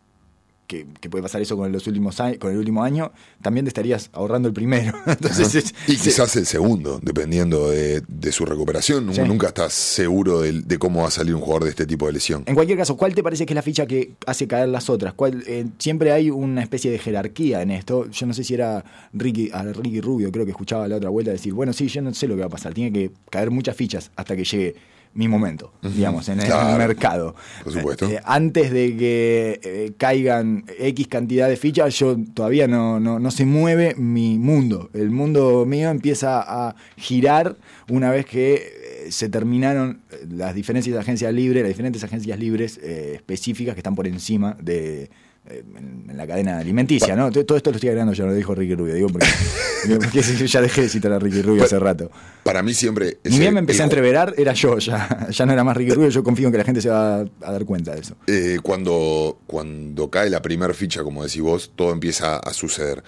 que, 0.67 0.85
que 0.99 1.09
puede 1.09 1.23
pasar 1.23 1.41
eso 1.41 1.55
con 1.57 1.71
los 1.71 1.87
últimos 1.87 2.19
años, 2.19 2.37
con 2.39 2.51
el 2.51 2.57
último 2.57 2.83
año, 2.83 3.11
también 3.41 3.65
te 3.65 3.69
estarías 3.69 4.09
ahorrando 4.13 4.47
el 4.49 4.53
primero. 4.53 4.93
Entonces, 5.07 5.55
es- 5.55 5.73
Y 5.87 5.95
quizás 5.97 6.35
el 6.35 6.45
segundo, 6.45 6.99
dependiendo 7.01 7.69
de, 7.69 8.01
de 8.07 8.31
su 8.31 8.45
recuperación. 8.45 9.13
Sí. 9.13 9.21
nunca 9.21 9.47
está 9.47 9.69
seguro 9.69 10.41
de, 10.41 10.51
de 10.61 10.77
cómo 10.77 11.01
va 11.01 11.07
a 11.07 11.11
salir 11.11 11.33
un 11.33 11.41
jugador 11.41 11.63
de 11.63 11.69
este 11.71 11.85
tipo 11.85 12.05
de 12.07 12.13
lesión. 12.13 12.43
En 12.45 12.55
cualquier 12.55 12.77
caso, 12.77 12.97
¿cuál 12.97 13.15
te 13.15 13.23
parece 13.23 13.45
que 13.45 13.53
es 13.53 13.55
la 13.55 13.61
ficha 13.61 13.85
que 13.87 14.11
hace 14.25 14.47
caer 14.47 14.67
las 14.69 14.89
otras? 14.89 15.13
¿Cuál, 15.13 15.43
eh, 15.47 15.65
siempre 15.79 16.11
hay 16.11 16.29
una 16.29 16.61
especie 16.61 16.91
de 16.91 16.99
jerarquía 16.99 17.61
en 17.61 17.71
esto. 17.71 18.09
Yo 18.11 18.25
no 18.25 18.33
sé 18.33 18.43
si 18.43 18.53
era 18.53 18.83
Ricky, 19.13 19.49
a 19.53 19.63
Ricky 19.63 20.01
Rubio, 20.01 20.31
creo 20.31 20.45
que 20.45 20.51
escuchaba 20.51 20.87
la 20.87 20.97
otra 20.97 21.09
vuelta 21.09 21.31
decir, 21.31 21.53
bueno, 21.53 21.71
sí, 21.73 21.87
yo 21.87 22.01
no 22.01 22.13
sé 22.13 22.27
lo 22.27 22.35
que 22.35 22.41
va 22.41 22.47
a 22.47 22.49
pasar. 22.49 22.73
Tiene 22.73 22.91
que 22.91 23.11
caer 23.29 23.51
muchas 23.51 23.75
fichas 23.75 24.11
hasta 24.15 24.35
que 24.35 24.43
llegue 24.43 24.75
mi 25.17 25.27
momento, 25.27 25.73
digamos, 25.81 26.29
en 26.29 26.39
el 26.39 26.77
mercado. 26.77 27.35
Por 27.63 27.73
supuesto. 27.73 28.07
Eh, 28.07 28.21
antes 28.23 28.71
de 28.71 28.95
que 28.95 29.59
eh, 29.63 29.93
caigan 29.97 30.63
X 30.79 31.07
cantidad 31.07 31.49
de 31.49 31.57
fichas, 31.57 31.97
yo 31.97 32.15
todavía 32.35 32.67
no, 32.67 32.99
no, 32.99 33.17
no 33.17 33.31
se 33.31 33.43
mueve 33.43 33.95
mi 33.95 34.37
mundo. 34.37 34.91
El 34.93 35.09
mundo 35.09 35.65
mío 35.65 35.89
empieza 35.89 36.41
a 36.45 36.75
girar 36.97 37.57
una 37.89 38.11
vez 38.11 38.27
que 38.27 38.53
eh, 38.55 39.11
se 39.11 39.29
terminaron 39.29 40.01
eh, 40.11 40.25
las 40.29 40.53
diferencias 40.53 40.93
de 40.93 40.99
agencias 40.99 41.33
libres, 41.33 41.63
las 41.63 41.69
diferentes 41.69 42.03
agencias 42.03 42.37
libres 42.37 42.79
eh, 42.83 43.13
específicas 43.15 43.73
que 43.73 43.79
están 43.79 43.95
por 43.95 44.07
encima 44.07 44.55
de 44.61 45.03
eh, 45.03 45.09
en, 45.49 46.05
en 46.09 46.17
la 46.17 46.25
cadena 46.27 46.57
alimenticia, 46.59 47.15
¿no? 47.15 47.31
Todo 47.31 47.57
esto 47.57 47.69
lo 47.71 47.75
estoy 47.77 47.89
agregando, 47.89 48.13
ya 48.13 48.25
lo 48.25 48.33
dijo 48.33 48.53
Ricky 48.55 48.75
Rubio, 48.75 48.93
digo 48.95 49.09
porque, 49.09 49.27
porque 49.99 50.21
ya 50.47 50.61
dejé 50.61 50.81
de 50.81 50.89
citar 50.89 51.11
a 51.13 51.19
Ricky 51.19 51.41
Rubio 51.41 51.63
hace 51.63 51.79
rato. 51.79 52.09
Para 52.43 52.63
mí 52.63 52.73
siempre... 52.73 53.17
Ni 53.23 53.39
bien 53.39 53.53
me 53.53 53.59
empecé 53.59 53.81
a 53.81 53.85
entreverar, 53.85 54.33
era 54.37 54.53
yo, 54.53 54.77
ya, 54.79 55.27
ya 55.29 55.45
no 55.45 55.53
era 55.53 55.63
más 55.63 55.75
Ricky 55.77 55.91
Rubio, 55.93 56.09
yo 56.09 56.23
confío 56.23 56.47
en 56.47 56.51
que 56.51 56.57
la 56.57 56.63
gente 56.63 56.81
se 56.81 56.89
va 56.89 57.17
a, 57.21 57.25
a 57.41 57.51
dar 57.51 57.65
cuenta 57.65 57.93
de 57.93 58.01
eso. 58.01 58.15
eh, 58.27 58.57
cuando, 58.63 59.39
cuando 59.47 60.09
cae 60.09 60.29
la 60.29 60.41
primera 60.41 60.73
ficha, 60.73 61.03
como 61.03 61.23
decís 61.23 61.41
vos, 61.41 61.71
todo 61.75 61.91
empieza 61.91 62.37
a 62.37 62.53
suceder. 62.53 63.03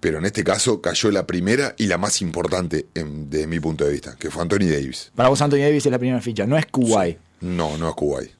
Pero 0.00 0.16
en 0.18 0.24
este 0.24 0.42
caso 0.42 0.80
cayó 0.80 1.10
la 1.10 1.26
primera 1.26 1.74
y 1.76 1.86
la 1.86 1.98
más 1.98 2.22
importante 2.22 2.86
en- 2.94 3.28
desde 3.28 3.46
mi 3.46 3.60
punto 3.60 3.84
de 3.84 3.92
vista, 3.92 4.16
que 4.18 4.30
fue 4.30 4.40
Anthony 4.42 4.66
Davis. 4.70 5.12
Para 5.14 5.28
vos, 5.28 5.42
Anthony 5.42 5.58
Davis 5.58 5.84
es 5.84 5.92
la 5.92 5.98
primera 5.98 6.20
ficha, 6.22 6.46
no 6.46 6.56
es 6.56 6.64
Kuwait. 6.66 7.18
No, 7.42 7.76
no 7.76 7.88
es 7.90 7.94
Kuwait. 7.94 8.30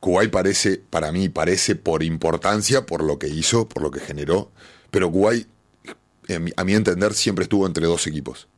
Kuwait 0.00 0.30
parece, 0.30 0.80
para 0.90 1.10
mí, 1.12 1.28
parece 1.28 1.74
por 1.74 2.02
importancia, 2.02 2.86
por 2.86 3.02
lo 3.02 3.18
que 3.18 3.28
hizo, 3.28 3.68
por 3.68 3.82
lo 3.82 3.90
que 3.90 4.00
generó. 4.00 4.50
Pero 4.90 5.10
Kuwait, 5.10 5.46
a 6.56 6.64
mi 6.64 6.74
entender, 6.74 7.14
siempre 7.14 7.42
estuvo 7.44 7.66
entre 7.66 7.86
dos 7.86 8.06
equipos. 8.06 8.48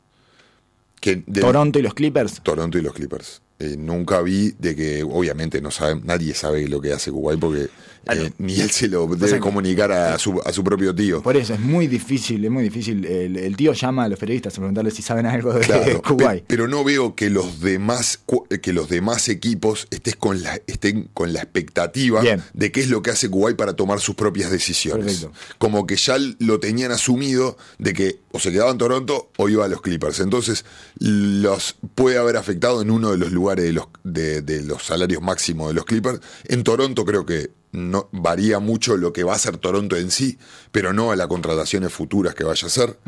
Que 1.01 1.23
de- 1.27 1.41
Toronto 1.41 1.79
y 1.79 1.83
los 1.83 1.95
Clippers. 1.95 2.43
Toronto 2.43 2.77
y 2.79 2.83
los 2.83 2.93
Clippers. 2.93 3.41
Eh, 3.63 3.77
nunca 3.79 4.23
vi 4.23 4.55
de 4.59 4.75
que, 4.75 5.03
obviamente, 5.03 5.61
no 5.61 5.71
sabe, 5.71 6.01
nadie 6.03 6.33
sabe 6.35 6.67
lo 6.67 6.81
que 6.81 6.95
hace 6.95 7.11
Kuwait 7.11 7.39
porque 7.39 7.69
eh, 8.11 8.31
ni 8.39 8.59
él 8.59 8.71
se 8.71 8.89
lo 8.89 9.07
debe 9.07 9.39
comunicar 9.39 9.93
a 9.93 10.19
su, 10.19 10.41
a 10.43 10.51
su 10.51 10.65
propio 10.65 10.95
tío. 10.95 11.23
Por 11.23 11.37
eso 11.37 11.53
es 11.53 11.61
muy 11.61 11.87
difícil, 11.87 12.43
es 12.43 12.51
muy 12.51 12.63
difícil. 12.63 13.05
El, 13.05 13.37
el 13.37 13.57
tío 13.59 13.75
llama 13.75 14.05
a 14.05 14.09
los 14.09 14.19
periodistas 14.19 14.55
a 14.55 14.57
preguntarles 14.57 14.95
si 14.95 15.03
saben 15.03 15.27
algo 15.27 15.53
de 15.53 15.61
Claro, 15.61 16.01
Kuwait. 16.09 16.41
pe- 16.41 16.45
pero 16.49 16.67
no 16.69 16.83
veo 16.85 17.15
que 17.15 17.29
los 17.29 17.61
demás 17.61 18.19
cu- 18.25 18.47
que 18.63 18.73
los 18.73 18.89
demás 18.89 19.29
equipos 19.29 19.87
estés 19.91 20.17
con 20.17 20.43
la, 20.43 20.59
estén 20.67 21.11
con 21.13 21.35
la 21.35 21.41
expectativa 21.43 22.23
Bien. 22.23 22.43
de 22.55 22.73
qué 22.73 22.81
es 22.81 22.89
lo 22.89 23.03
que 23.03 23.11
hace 23.11 23.29
Kuwait 23.29 23.59
para 23.59 23.75
tomar 23.75 24.01
sus 24.01 24.15
propias 24.15 24.51
decisiones. 24.51 25.05
Perfecto. 25.05 25.33
Como 25.59 25.87
que 25.87 25.97
ya 25.97 26.17
lo 26.39 26.59
tenían 26.61 26.93
asumido 26.93 27.59
de 27.79 27.93
que 27.93 28.19
o 28.33 28.39
se 28.41 28.51
quedaba 28.53 28.71
en 28.71 28.79
Toronto 28.79 29.31
o 29.37 29.49
iba 29.51 29.67
a 29.67 29.69
los 29.69 29.83
Clippers. 29.83 30.21
Entonces 30.21 30.65
los 30.99 31.77
puede 31.95 32.17
haber 32.17 32.37
afectado 32.39 32.81
en 32.81 32.91
uno 32.91 33.11
de 33.11 33.19
los 33.19 33.31
lugares 33.33 33.50
de 33.57 33.73
los, 33.73 33.87
de, 34.05 34.43
de 34.43 34.63
los 34.63 34.85
salarios 34.85 35.23
máximos 35.23 35.69
de 35.69 35.75
los 35.75 35.85
Clippers. 35.85 36.21
En 36.45 36.63
Toronto 36.63 37.05
creo 37.05 37.25
que 37.27 37.51
no 37.73 38.09
varía 38.13 38.59
mucho 38.59 38.97
lo 38.97 39.13
que 39.13 39.23
va 39.25 39.33
a 39.33 39.37
hacer 39.37 39.57
Toronto 39.59 39.97
en 39.97 40.11
sí, 40.11 40.39
pero 40.73 40.93
no 40.93 41.11
a 41.13 41.17
las 41.17 41.27
contrataciones 41.29 41.93
futuras 41.93 42.35
que 42.35 42.45
vaya 42.45 42.65
a 42.65 42.67
hacer. 42.67 42.99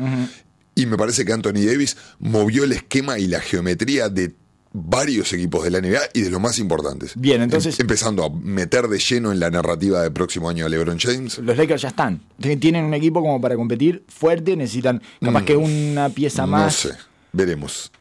Y 0.75 0.85
me 0.85 0.97
parece 0.97 1.23
que 1.25 1.33
Anthony 1.33 1.65
Davis 1.65 1.97
movió 2.19 2.63
el 2.63 2.71
esquema 2.71 3.19
y 3.19 3.27
la 3.27 3.39
geometría 3.41 4.09
de 4.09 4.33
varios 4.75 5.31
equipos 5.33 5.63
de 5.63 5.69
la 5.69 5.79
NBA 5.81 5.99
y 6.15 6.21
de 6.21 6.31
los 6.31 6.41
más 6.41 6.57
importantes. 6.57 7.11
Bien, 7.15 7.43
entonces- 7.43 7.79
Em- 7.79 7.83
empezando 7.83 8.23
a 8.25 8.29
meter 8.31 8.87
de 8.87 8.97
lleno 8.97 9.31
en 9.31 9.39
la 9.39 9.51
narrativa 9.51 10.01
del 10.01 10.11
próximo 10.13 10.49
año 10.49 10.65
a 10.65 10.69
LeBron 10.69 10.97
James. 10.97 11.37
Los 11.37 11.55
Lakers 11.57 11.83
ya 11.83 11.89
están. 11.89 12.21
Tienen 12.59 12.85
un 12.85 12.93
equipo 12.95 13.21
como 13.21 13.39
para 13.39 13.55
competir 13.55 14.03
fuerte, 14.07 14.55
necesitan 14.57 14.99
capaz 15.21 15.43
que 15.45 15.55
una 15.55 16.09
pieza 16.09 16.47
Mm. 16.47 16.49
No 16.51 16.57
más. 16.57 16.75
sé, 16.75 16.89
veremos. 17.33 17.91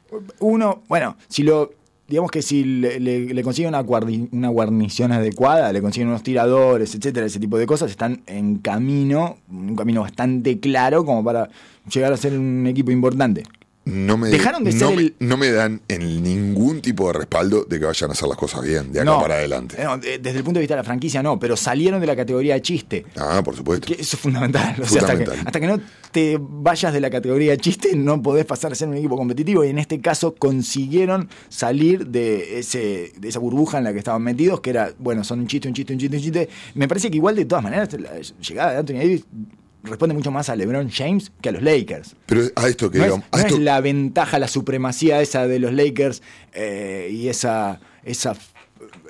Uno, 0.40 0.82
bueno, 0.88 1.16
si 1.28 1.42
lo. 1.42 1.74
Digamos 2.12 2.30
que 2.30 2.42
si 2.42 2.62
le, 2.62 3.00
le, 3.00 3.42
consiguen 3.42 3.70
una, 3.70 3.82
guardi- 3.82 4.28
una 4.32 4.50
guarnición 4.50 5.12
adecuada, 5.12 5.72
le 5.72 5.80
consiguen 5.80 6.08
unos 6.08 6.22
tiradores, 6.22 6.94
etcétera, 6.94 7.24
ese 7.24 7.40
tipo 7.40 7.56
de 7.56 7.64
cosas, 7.64 7.90
están 7.90 8.20
en 8.26 8.58
camino, 8.58 9.38
un 9.50 9.74
camino 9.76 10.02
bastante 10.02 10.60
claro 10.60 11.06
como 11.06 11.24
para 11.24 11.48
llegar 11.90 12.12
a 12.12 12.18
ser 12.18 12.38
un 12.38 12.66
equipo 12.66 12.90
importante. 12.90 13.44
No 13.84 14.16
me, 14.16 14.28
Dejaron 14.28 14.62
de 14.62 14.72
no 14.72 14.78
ser 14.78 14.96
me- 14.96 15.02
el- 15.02 15.14
no 15.18 15.36
me 15.36 15.50
dan 15.50 15.80
en 15.88 16.22
ningún 16.22 16.80
tipo 16.80 17.08
de 17.08 17.14
respaldo 17.14 17.64
de 17.64 17.80
que 17.80 17.84
vayan 17.84 18.10
a 18.10 18.12
hacer 18.12 18.28
las 18.28 18.38
cosas 18.38 18.62
bien, 18.62 18.92
de 18.92 19.00
acá 19.00 19.18
para 19.18 19.34
adelante. 19.34 19.76
no, 19.82 19.98
desde 19.98 20.30
el 20.30 20.44
punto 20.44 20.58
de 20.58 20.60
vista 20.60 20.74
de 20.74 20.80
la 20.80 20.84
franquicia 20.84 21.20
no, 21.20 21.38
pero 21.40 21.56
salieron 21.56 22.00
de 22.00 22.06
la 22.06 22.14
categoría 22.14 22.54
de 22.54 22.62
chiste. 22.62 23.04
Ah, 23.16 23.42
por 23.44 23.56
supuesto. 23.56 23.88
Que 23.88 23.94
eso 23.94 24.16
es 24.16 24.20
fundamental. 24.22 24.76
O 24.80 24.86
sea, 24.86 25.00
hasta 25.02 25.18
que, 25.18 25.30
hasta 25.30 25.60
que 25.60 25.66
no 25.66 25.80
te 26.12 26.38
vayas 26.40 26.92
de 26.92 27.00
la 27.00 27.10
categoría 27.10 27.50
de 27.52 27.58
chiste, 27.58 27.96
no 27.96 28.22
podés 28.22 28.44
pasar 28.44 28.70
a 28.70 28.74
ser 28.76 28.88
un 28.88 28.96
equipo 28.96 29.16
competitivo. 29.16 29.64
Y 29.64 29.70
en 29.70 29.78
este 29.80 30.00
caso 30.00 30.34
consiguieron 30.36 31.28
salir 31.48 32.06
de, 32.06 32.60
ese, 32.60 33.12
de 33.18 33.28
esa 33.28 33.40
burbuja 33.40 33.78
en 33.78 33.84
la 33.84 33.92
que 33.92 33.98
estaban 33.98 34.22
metidos, 34.22 34.60
que 34.60 34.70
era, 34.70 34.92
bueno, 34.98 35.24
son 35.24 35.40
un 35.40 35.46
chiste, 35.48 35.66
un 35.66 35.74
chiste, 35.74 35.92
un 35.92 35.98
chiste, 35.98 36.16
un 36.16 36.22
chiste. 36.22 36.48
Me 36.74 36.86
parece 36.86 37.10
que 37.10 37.16
igual 37.16 37.34
de 37.34 37.46
todas 37.46 37.64
maneras 37.64 37.88
la 37.94 38.10
llegada 38.20 38.72
de 38.72 38.78
Anthony 38.78 38.94
Davis 38.98 39.24
responde 39.84 40.14
mucho 40.14 40.30
más 40.30 40.48
a 40.48 40.56
LeBron 40.56 40.90
James 40.90 41.32
que 41.40 41.48
a 41.48 41.52
los 41.52 41.62
Lakers. 41.62 42.14
Pero 42.26 42.42
a 42.54 42.68
esto 42.68 42.90
que 42.90 42.98
No, 42.98 43.04
digamos- 43.04 43.26
a 43.32 43.36
no 43.38 43.42
esto- 43.42 43.54
es 43.56 43.60
la 43.60 43.80
ventaja, 43.80 44.38
la 44.38 44.48
supremacía 44.48 45.20
esa 45.20 45.46
de 45.46 45.58
los 45.58 45.72
Lakers 45.72 46.22
eh, 46.52 47.08
y 47.12 47.28
esa, 47.28 47.80
esa, 48.04 48.34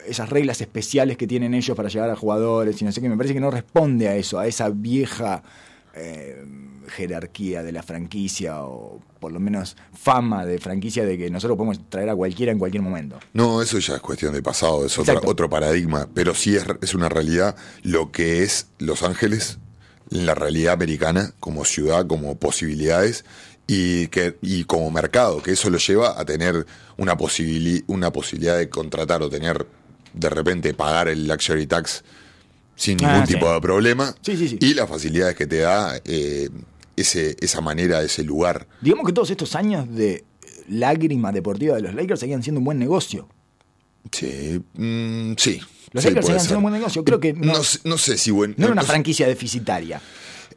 esas 0.06 0.30
reglas 0.30 0.60
especiales 0.60 1.16
que 1.16 1.26
tienen 1.26 1.54
ellos 1.54 1.76
para 1.76 1.88
llegar 1.88 2.10
a 2.10 2.16
jugadores 2.16 2.80
y 2.80 2.84
no 2.84 2.92
sé 2.92 3.00
qué. 3.00 3.08
Me 3.08 3.16
parece 3.16 3.34
que 3.34 3.40
no 3.40 3.50
responde 3.50 4.08
a 4.08 4.16
eso, 4.16 4.38
a 4.38 4.46
esa 4.46 4.68
vieja 4.70 5.42
eh, 5.94 6.42
jerarquía 6.88 7.62
de 7.62 7.70
la 7.72 7.82
franquicia 7.82 8.64
o 8.64 9.00
por 9.20 9.30
lo 9.30 9.38
menos 9.40 9.76
fama 9.92 10.44
de 10.44 10.58
franquicia 10.58 11.04
de 11.04 11.16
que 11.16 11.30
nosotros 11.30 11.56
podemos 11.56 11.88
traer 11.88 12.08
a 12.08 12.16
cualquiera 12.16 12.50
en 12.50 12.58
cualquier 12.58 12.82
momento. 12.82 13.18
No, 13.34 13.62
eso 13.62 13.78
ya 13.78 13.94
es 13.96 14.00
cuestión 14.00 14.32
de 14.32 14.42
pasado, 14.42 14.84
es 14.86 14.98
otra- 14.98 15.20
otro 15.24 15.48
paradigma, 15.48 16.08
pero 16.12 16.34
sí 16.34 16.56
es, 16.56 16.64
es 16.80 16.94
una 16.94 17.08
realidad 17.08 17.54
lo 17.82 18.10
que 18.10 18.42
es 18.42 18.68
Los 18.78 19.02
Ángeles, 19.02 19.58
la 20.12 20.34
realidad 20.34 20.74
americana 20.74 21.32
como 21.40 21.64
ciudad, 21.64 22.06
como 22.06 22.36
posibilidades 22.36 23.24
y, 23.66 24.08
que, 24.08 24.36
y 24.42 24.64
como 24.64 24.90
mercado, 24.90 25.42
que 25.42 25.52
eso 25.52 25.70
lo 25.70 25.78
lleva 25.78 26.20
a 26.20 26.24
tener 26.24 26.66
una, 26.98 27.16
posibili- 27.16 27.82
una 27.86 28.12
posibilidad 28.12 28.58
de 28.58 28.68
contratar 28.68 29.22
o 29.22 29.30
tener 29.30 29.66
de 30.12 30.28
repente 30.28 30.74
pagar 30.74 31.08
el 31.08 31.26
luxury 31.26 31.66
tax 31.66 32.04
sin 32.76 33.02
Ah, 33.04 33.12
ningún 33.12 33.26
sí. 33.26 33.34
tipo 33.34 33.50
de 33.52 33.60
problema 33.60 34.14
Sí, 34.22 34.36
sí, 34.36 34.48
sí. 34.48 34.58
y 34.60 34.74
las 34.74 34.88
facilidades 34.88 35.34
que 35.36 35.46
te 35.46 35.58
da 35.58 35.98
eh, 36.04 36.50
ese, 36.96 37.36
esa 37.40 37.60
manera, 37.60 38.02
ese 38.02 38.22
lugar. 38.22 38.66
Digamos 38.82 39.06
que 39.06 39.12
todos 39.14 39.30
estos 39.30 39.54
años 39.54 39.88
de 39.94 40.24
lágrima 40.68 41.32
deportiva 41.32 41.76
de 41.76 41.82
los 41.82 41.94
Lakers 41.94 42.20
seguían 42.20 42.42
siendo 42.42 42.58
un 42.58 42.64
buen 42.66 42.78
negocio. 42.78 43.28
Sí, 44.10 44.60
mm, 44.74 45.32
sí. 45.38 45.60
Los 45.92 46.04
Lakers 46.04 46.26
siendo 46.26 46.44
ser. 46.44 46.56
un 46.56 46.62
buen 46.62 46.74
negocio. 46.74 47.04
Creo 47.04 47.20
que 47.20 47.32
no, 47.32 47.52
No, 47.54 47.62
sé- 47.64 47.78
no 47.84 47.98
sé 47.98 48.16
si 48.18 48.30
buen. 48.30 48.54
no 48.56 48.64
era 48.66 48.72
una 48.72 48.82
franquicia 48.82 49.26
deficitaria. 49.26 50.00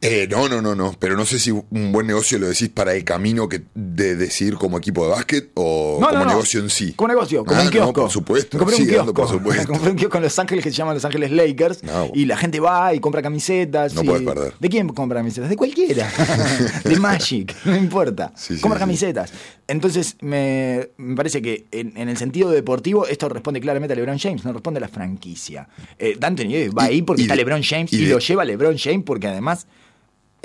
Eh, 0.07 0.27
no, 0.29 0.47
no, 0.47 0.61
no, 0.61 0.75
no. 0.75 0.95
Pero 0.99 1.15
no 1.17 1.25
sé 1.25 1.39
si 1.39 1.51
un 1.51 1.91
buen 1.91 2.05
negocio 2.07 2.37
lo 2.37 2.47
decís 2.47 2.69
para 2.69 2.93
el 2.93 3.03
camino 3.03 3.49
que 3.49 3.63
de 3.73 4.15
decidir 4.15 4.55
como 4.55 4.77
equipo 4.77 5.03
de 5.05 5.11
básquet 5.11 5.49
o 5.55 5.97
No, 5.99 6.07
como 6.07 6.19
no, 6.19 6.25
no. 6.25 6.31
negocio 6.31 6.59
en 6.59 6.69
sí. 6.69 6.93
Como 6.93 7.07
negocio, 7.07 7.43
como 7.43 7.57
Ah, 7.59 7.61
un 7.61 7.65
no, 7.65 7.71
kiosco. 7.71 7.93
por 8.01 8.11
supuesto. 8.11 8.57
Compré 8.57 8.75
un 8.77 8.83
kiosco. 8.85 8.99
ando, 9.01 9.13
por 9.13 9.27
supuesto. 9.29 9.67
Compré 9.73 9.89
un 9.91 9.95
kiosco 9.97 10.17
en 10.17 10.23
Los 10.23 10.37
Ángeles 10.39 10.63
que 10.63 10.69
se 10.69 10.75
llama 10.77 10.93
Los 10.93 11.05
Ángeles 11.05 11.31
Lakers. 11.31 11.81
Y 12.13 12.25
la 12.25 12.37
gente 12.37 12.59
va 12.59 12.93
y 12.93 12.99
compra 12.99 13.21
camisetas. 13.21 13.93
No 13.95 14.03
y- 14.03 14.07
podés 14.07 14.21
perder. 14.23 14.53
¿De 14.59 14.69
quién 14.69 14.87
compra 14.89 15.19
camisetas? 15.19 15.49
De 15.49 15.55
cualquiera. 15.57 16.07
de 16.83 16.95
Magic, 16.99 17.55
no 17.65 17.75
importa. 17.75 18.31
Sí, 18.35 18.55
sí, 18.55 18.61
compra 18.61 18.79
camisetas. 18.79 19.31
Entonces, 19.67 20.17
me, 20.21 20.89
me 20.97 21.15
parece 21.15 21.41
que 21.41 21.65
en, 21.71 21.97
en 21.97 22.09
el 22.09 22.17
sentido 22.17 22.51
deportivo, 22.51 23.07
esto 23.07 23.27
responde 23.29 23.59
claramente 23.59 23.93
a 23.93 23.95
LeBron 23.95 24.19
James, 24.19 24.45
no 24.45 24.53
responde 24.53 24.77
a 24.77 24.81
la 24.81 24.87
franquicia. 24.87 25.67
Eh, 25.97 26.15
Davis 26.19 26.69
va 26.77 26.85
Y- 26.85 26.87
ahí 26.95 27.01
porque 27.01 27.23
está 27.23 27.33
de- 27.33 27.37
LeBron 27.43 27.63
James 27.63 27.91
y 27.93 27.95
y, 27.97 28.05
de- 28.05 28.11
lo 28.11 28.19
lleva 28.19 28.45
LeBron 28.45 28.77
James 28.77 29.03
porque 29.03 29.27
además 29.27 29.65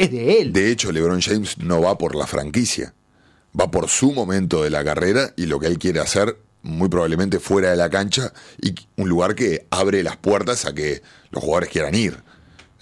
es 0.01 0.11
de 0.11 0.41
él. 0.41 0.53
De 0.53 0.71
hecho, 0.71 0.93
LeBron 0.93 1.21
James 1.21 1.59
no 1.59 1.81
va 1.81 1.97
por 1.99 2.15
la 2.15 2.27
franquicia. 2.27 2.95
Va 3.59 3.71
por 3.71 3.89
su 3.89 4.13
momento 4.13 4.63
de 4.63 4.71
la 4.71 4.85
carrera 4.85 5.33
y 5.37 5.47
lo 5.47 5.59
que 5.59 5.67
él 5.67 5.79
quiere 5.79 6.01
hacer, 6.01 6.37
muy 6.63 6.89
probablemente 6.89 7.41
fuera 7.41 7.71
de 7.71 7.77
la 7.77 7.91
cancha, 7.91 8.33
y 8.61 8.75
un 8.97 9.09
lugar 9.09 9.35
que 9.35 9.67
abre 9.71 10.03
las 10.03 10.17
puertas 10.17 10.67
a 10.67 10.75
que 10.75 11.03
los 11.31 11.43
jugadores 11.43 11.71
quieran 11.71 11.95
ir. 11.95 12.23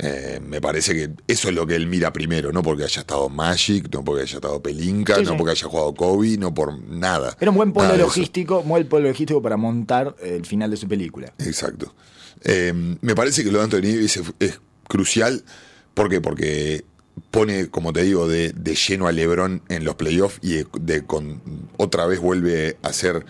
Eh, 0.00 0.40
me 0.46 0.60
parece 0.60 0.94
que 0.94 1.10
eso 1.26 1.48
es 1.48 1.54
lo 1.54 1.66
que 1.66 1.74
él 1.74 1.88
mira 1.88 2.12
primero, 2.12 2.52
no 2.52 2.62
porque 2.62 2.84
haya 2.84 3.00
estado 3.00 3.28
Magic, 3.28 3.92
no 3.92 4.04
porque 4.04 4.22
haya 4.22 4.36
estado 4.36 4.62
Pelinka, 4.62 5.16
Sí, 5.16 5.24
no 5.24 5.36
porque 5.36 5.52
haya 5.52 5.66
jugado 5.66 5.92
Kobe, 5.94 6.36
no 6.36 6.54
por 6.54 6.80
nada. 6.80 7.36
Era 7.40 7.50
un 7.50 7.56
buen 7.56 7.72
polo 7.72 7.96
logístico, 7.96 8.62
buen 8.62 8.86
polo 8.88 9.08
logístico 9.08 9.42
para 9.42 9.56
montar 9.56 10.14
el 10.22 10.46
final 10.46 10.70
de 10.70 10.76
su 10.76 10.86
película. 10.86 11.32
Exacto. 11.38 11.94
Eh, 12.44 12.72
me 13.00 13.14
parece 13.16 13.42
que 13.42 13.50
lo 13.50 13.58
de 13.58 13.64
Anthony 13.64 13.80
Davis 13.80 14.18
es, 14.18 14.32
es 14.38 14.60
crucial. 14.86 15.42
¿Por 15.94 16.08
qué? 16.08 16.20
Porque 16.20 16.84
pone, 17.30 17.68
como 17.68 17.92
te 17.92 18.02
digo, 18.02 18.28
de, 18.28 18.52
de 18.52 18.74
lleno 18.74 19.06
a 19.06 19.12
LeBron 19.12 19.62
en 19.68 19.84
los 19.84 19.94
playoffs 19.96 20.38
y 20.42 20.54
de, 20.54 20.66
de 20.80 21.04
con, 21.04 21.40
otra 21.76 22.06
vez 22.06 22.20
vuelve 22.20 22.76
a 22.82 22.92
ser 22.92 23.24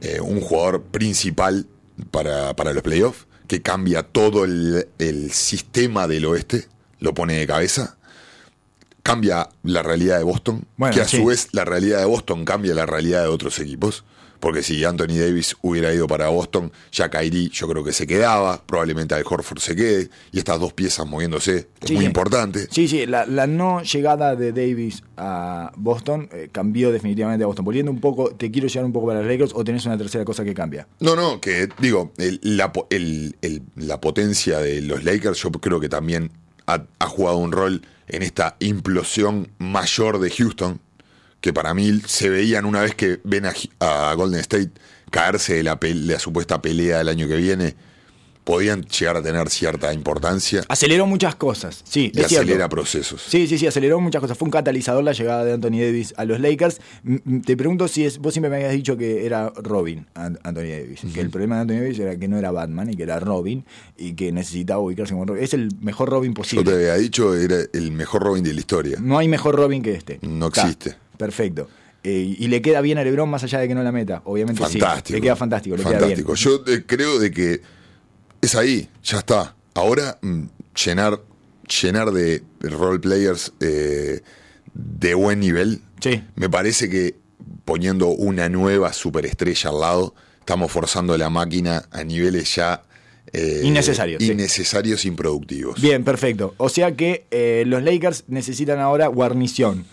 eh, 0.00 0.20
un 0.20 0.40
jugador 0.40 0.82
principal 0.82 1.66
para, 2.10 2.54
para 2.56 2.72
los 2.72 2.82
playoffs, 2.82 3.26
que 3.46 3.62
cambia 3.62 4.02
todo 4.02 4.44
el, 4.44 4.88
el 4.98 5.30
sistema 5.32 6.06
del 6.08 6.24
oeste, 6.26 6.66
lo 6.98 7.14
pone 7.14 7.34
de 7.38 7.46
cabeza. 7.46 7.96
Cambia 9.02 9.50
la 9.62 9.82
realidad 9.82 10.16
de 10.18 10.24
Boston, 10.24 10.66
Bueno, 10.76 10.94
que 10.94 11.02
a 11.02 11.08
sí. 11.08 11.18
su 11.18 11.26
vez 11.26 11.48
la 11.52 11.64
realidad 11.64 11.98
de 11.98 12.06
Boston 12.06 12.44
cambia 12.44 12.74
la 12.74 12.86
realidad 12.86 13.22
de 13.22 13.28
otros 13.28 13.58
equipos. 13.58 14.04
Porque 14.44 14.62
si 14.62 14.84
Anthony 14.84 15.16
Davis 15.18 15.56
hubiera 15.62 15.90
ido 15.94 16.06
para 16.06 16.28
Boston, 16.28 16.70
ya 16.92 17.08
Kyrie 17.08 17.48
yo 17.48 17.66
creo 17.66 17.82
que 17.82 17.94
se 17.94 18.06
quedaba, 18.06 18.62
probablemente 18.66 19.14
Al 19.14 19.24
Horford 19.26 19.58
se 19.58 19.74
quede, 19.74 20.10
y 20.32 20.38
estas 20.38 20.60
dos 20.60 20.74
piezas 20.74 21.06
moviéndose 21.06 21.56
es 21.56 21.66
Sí, 21.82 21.94
muy 21.94 22.02
sí. 22.02 22.06
importante. 22.08 22.68
Sí, 22.70 22.86
sí, 22.86 23.06
la, 23.06 23.24
la 23.24 23.46
no 23.46 23.82
llegada 23.82 24.36
de 24.36 24.52
Davis 24.52 25.02
a 25.16 25.72
Boston 25.76 26.28
eh, 26.30 26.50
cambió 26.52 26.92
definitivamente 26.92 27.42
a 27.42 27.46
Boston. 27.46 27.64
Volviendo 27.64 27.90
un 27.90 28.00
poco, 28.00 28.32
te 28.34 28.50
quiero 28.50 28.68
llevar 28.68 28.84
un 28.84 28.92
poco 28.92 29.06
para 29.06 29.20
los 29.20 29.28
Lakers 29.30 29.52
o 29.54 29.64
tenés 29.64 29.86
una 29.86 29.96
tercera 29.96 30.26
cosa 30.26 30.44
que 30.44 30.52
cambia. 30.52 30.86
No, 31.00 31.16
no, 31.16 31.40
que 31.40 31.66
digo, 31.78 32.12
el- 32.18 32.38
la, 32.42 32.70
po- 32.70 32.86
el- 32.90 33.36
el- 33.40 33.62
la 33.76 33.98
potencia 33.98 34.58
de 34.58 34.82
los 34.82 35.04
Lakers 35.04 35.38
yo 35.42 35.50
creo 35.52 35.80
que 35.80 35.88
también 35.88 36.30
ha, 36.66 36.84
ha 36.98 37.06
jugado 37.06 37.38
un 37.38 37.50
rol 37.50 37.80
en 38.08 38.22
esta 38.22 38.56
implosión 38.58 39.48
mayor 39.56 40.18
de 40.20 40.28
Houston, 40.30 40.80
que 41.44 41.52
para 41.52 41.74
mí 41.74 42.00
se 42.06 42.30
veían 42.30 42.64
una 42.64 42.80
vez 42.80 42.94
que 42.94 43.20
ven 43.22 43.44
a, 43.80 44.14
Golden 44.14 44.40
State 44.40 44.70
caerse 45.10 45.52
de 45.56 45.62
la, 45.62 45.78
pe- 45.78 45.92
de 45.92 46.14
la 46.14 46.18
supuesta 46.18 46.62
pelea 46.62 46.96
del 46.96 47.10
año 47.10 47.28
que 47.28 47.36
viene, 47.36 47.74
podían 48.44 48.80
llegar 48.86 49.18
a 49.18 49.22
tener 49.22 49.50
cierta 49.50 49.92
importancia 49.92 50.64
Aceleró 50.68 51.04
muchas 51.06 51.34
cosas, 51.34 51.82
sí, 51.86 52.10
y 52.14 52.18
es 52.20 52.28
cierto. 52.28 52.44
acelera 52.46 52.70
procesos. 52.70 53.22
Sí, 53.28 53.46
sí, 53.46 53.58
sí, 53.58 53.66
aceleró 53.66 54.00
muchas 54.00 54.22
cosas. 54.22 54.38
Fue 54.38 54.46
un 54.46 54.52
catalizador 54.52 55.04
la 55.04 55.12
llegada 55.12 55.44
de 55.44 55.52
Anthony 55.52 55.80
Davis 55.80 56.14
a 56.16 56.24
los 56.24 56.40
Lakers. 56.40 56.80
Te 57.44 57.56
pregunto 57.58 57.88
si 57.88 58.06
es, 58.06 58.16
vos 58.18 58.32
siempre 58.32 58.48
me 58.48 58.56
habías 58.56 58.72
dicho 58.72 58.96
que 58.96 59.26
era 59.26 59.52
Robin, 59.56 60.06
An- 60.14 60.38
Anthony 60.44 60.70
Davis. 60.70 61.00
Que 61.12 61.20
el 61.20 61.28
problema 61.28 61.56
de 61.56 61.60
Anthony 61.60 61.74
Davis 61.82 61.98
era 61.98 62.16
que 62.18 62.26
no 62.26 62.38
era 62.38 62.50
Batman 62.52 62.88
y 62.90 62.96
que 62.96 63.02
era 63.02 63.20
Robin 63.20 63.66
y 63.98 64.14
que 64.14 64.32
necesitaba 64.32 64.80
ubicarse 64.80 65.12
como 65.12 65.26
Robin. 65.26 65.44
Es 65.44 65.52
el 65.52 65.68
mejor 65.82 66.08
Robin 66.08 66.30
Yo 66.32 66.34
te 66.36 66.40
posible. 66.40 66.72
había 66.74 66.94
dicho, 66.94 67.34
era 67.36 67.56
el 67.74 67.92
mejor 67.92 68.22
Robin 68.22 68.42
de 68.44 68.54
la 68.54 68.60
historia. 68.60 68.96
No 68.98 69.18
hay 69.18 69.28
mejor 69.28 69.56
Robin 69.56 69.82
que 69.82 69.92
este. 69.92 70.18
No 70.22 70.46
existe. 70.46 70.96
Perfecto. 71.16 71.68
Eh, 72.02 72.36
y 72.38 72.48
le 72.48 72.60
queda 72.60 72.80
bien 72.82 72.98
a 72.98 73.04
LeBron 73.04 73.28
más 73.28 73.42
allá 73.44 73.58
de 73.60 73.68
que 73.68 73.74
no 73.74 73.82
la 73.82 73.92
meta. 73.92 74.20
Obviamente 74.26 74.60
Fantástico. 74.60 75.02
sí. 75.06 75.12
Le 75.14 75.20
queda 75.22 75.36
fantástico. 75.36 75.76
Le 75.76 75.82
Fantástico. 75.82 76.34
Queda 76.34 76.50
bien. 76.50 76.66
Yo 76.66 76.72
eh, 76.74 76.84
creo 76.86 77.18
de 77.18 77.30
que 77.30 77.62
es 78.42 78.54
ahí, 78.54 78.88
ya 79.02 79.18
está. 79.18 79.56
Ahora 79.74 80.18
mm, 80.20 80.42
llenar, 80.84 81.20
llenar 81.82 82.10
de 82.12 82.42
role 82.60 82.98
players 82.98 83.52
eh, 83.60 84.20
de 84.74 85.14
buen 85.14 85.40
nivel. 85.40 85.80
Sí. 86.00 86.22
Me 86.36 86.50
parece 86.50 86.90
que 86.90 87.16
poniendo 87.64 88.08
una 88.08 88.48
nueva 88.50 88.92
superestrella 88.92 89.70
al 89.70 89.80
lado, 89.80 90.14
estamos 90.40 90.70
forzando 90.70 91.16
la 91.16 91.30
máquina 91.30 91.86
a 91.90 92.04
niveles 92.04 92.54
ya 92.54 92.82
eh, 93.32 93.62
Innecesarios, 93.64 94.22
sí. 94.22 94.30
innecesarios, 94.30 95.04
improductivos. 95.04 95.80
Bien, 95.80 96.04
perfecto. 96.04 96.54
O 96.58 96.68
sea 96.68 96.94
que 96.94 97.24
eh, 97.30 97.64
los 97.66 97.82
Lakers 97.82 98.24
necesitan 98.28 98.78
ahora 98.78 99.06
guarnición. 99.08 99.86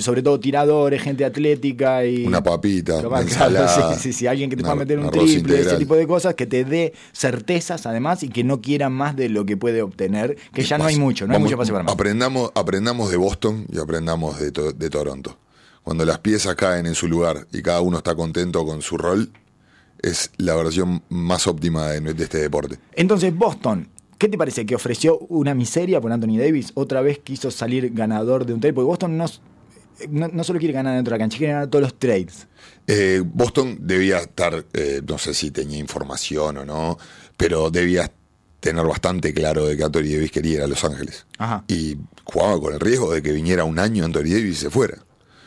Sobre 0.00 0.22
todo 0.22 0.40
tiradores, 0.40 1.02
gente 1.02 1.24
atlética 1.24 2.04
y. 2.06 2.24
Una 2.24 2.42
papita, 2.42 3.06
una 3.06 3.20
ensalada, 3.20 3.92
sí, 3.94 4.00
sí, 4.00 4.12
sí, 4.12 4.26
alguien 4.26 4.48
que 4.48 4.56
te 4.56 4.62
una- 4.62 4.72
pueda 4.72 4.84
meter 4.84 4.98
un 4.98 5.10
triple, 5.10 5.60
ese 5.60 5.76
tipo 5.76 5.94
de 5.94 6.06
cosas, 6.06 6.34
que 6.34 6.46
te 6.46 6.64
dé 6.64 6.94
certezas 7.12 7.84
además 7.86 8.22
y 8.22 8.28
que 8.30 8.44
no 8.44 8.60
quiera 8.62 8.88
más 8.88 9.14
de 9.14 9.28
lo 9.28 9.44
que 9.44 9.56
puede 9.58 9.82
obtener, 9.82 10.36
que 10.54 10.62
ya 10.64 10.78
no 10.78 10.84
hay 10.86 10.96
mucho, 10.96 11.26
no 11.26 11.34
hay 11.34 11.40
mucho 11.40 11.56
para 11.56 11.66
separar 11.66 11.84
más. 11.84 11.94
Aprendamos, 11.94 12.50
aprendamos 12.54 13.10
de 13.10 13.16
Boston 13.18 13.66
y 13.70 13.78
aprendamos 13.78 14.40
de, 14.40 14.50
to- 14.52 14.72
de 14.72 14.88
Toronto. 14.90 15.38
Cuando 15.82 16.04
las 16.04 16.18
piezas 16.20 16.54
caen 16.54 16.86
en 16.86 16.94
su 16.94 17.06
lugar 17.08 17.46
y 17.52 17.60
cada 17.60 17.80
uno 17.82 17.98
está 17.98 18.14
contento 18.14 18.64
con 18.64 18.80
su 18.82 18.96
rol, 18.96 19.30
es 20.00 20.30
la 20.36 20.54
versión 20.56 21.02
más 21.10 21.46
óptima 21.46 21.88
de, 21.88 22.00
de 22.14 22.24
este 22.24 22.38
deporte. 22.38 22.78
Entonces, 22.94 23.34
Boston, 23.36 23.88
¿qué 24.22 24.28
te 24.28 24.38
parece? 24.38 24.64
¿Que 24.64 24.76
ofreció 24.76 25.18
una 25.18 25.52
miseria 25.52 26.00
por 26.00 26.12
Anthony 26.12 26.38
Davis? 26.38 26.70
¿Otra 26.74 27.00
vez 27.00 27.18
quiso 27.18 27.50
salir 27.50 27.92
ganador 27.92 28.46
de 28.46 28.54
un 28.54 28.60
trade? 28.60 28.72
Porque 28.72 28.86
Boston 28.86 29.16
no, 29.16 29.26
no, 30.10 30.28
no 30.28 30.44
solo 30.44 30.60
quiere 30.60 30.72
ganar 30.72 30.94
dentro 30.94 31.10
de 31.10 31.18
la 31.18 31.24
cancha, 31.24 31.38
quiere 31.38 31.54
ganar 31.54 31.68
todos 31.68 31.82
los 31.82 31.98
trades. 31.98 32.46
Eh, 32.86 33.20
Boston 33.24 33.78
debía 33.80 34.18
estar, 34.18 34.64
eh, 34.74 35.02
no 35.04 35.18
sé 35.18 35.34
si 35.34 35.50
tenía 35.50 35.76
información 35.76 36.58
o 36.58 36.64
no, 36.64 36.98
pero 37.36 37.68
debía 37.72 38.12
tener 38.60 38.86
bastante 38.86 39.34
claro 39.34 39.66
de 39.66 39.76
que 39.76 39.82
Anthony 39.82 40.12
Davis 40.12 40.30
quería 40.30 40.54
ir 40.54 40.62
a 40.62 40.68
Los 40.68 40.84
Ángeles. 40.84 41.26
Ajá. 41.38 41.64
Y 41.66 41.96
jugaba 42.22 42.60
con 42.60 42.74
el 42.74 42.78
riesgo 42.78 43.12
de 43.12 43.22
que 43.22 43.32
viniera 43.32 43.64
un 43.64 43.80
año 43.80 44.04
Anthony 44.04 44.30
Davis 44.30 44.52
y 44.52 44.54
se 44.54 44.70
fuera. 44.70 44.98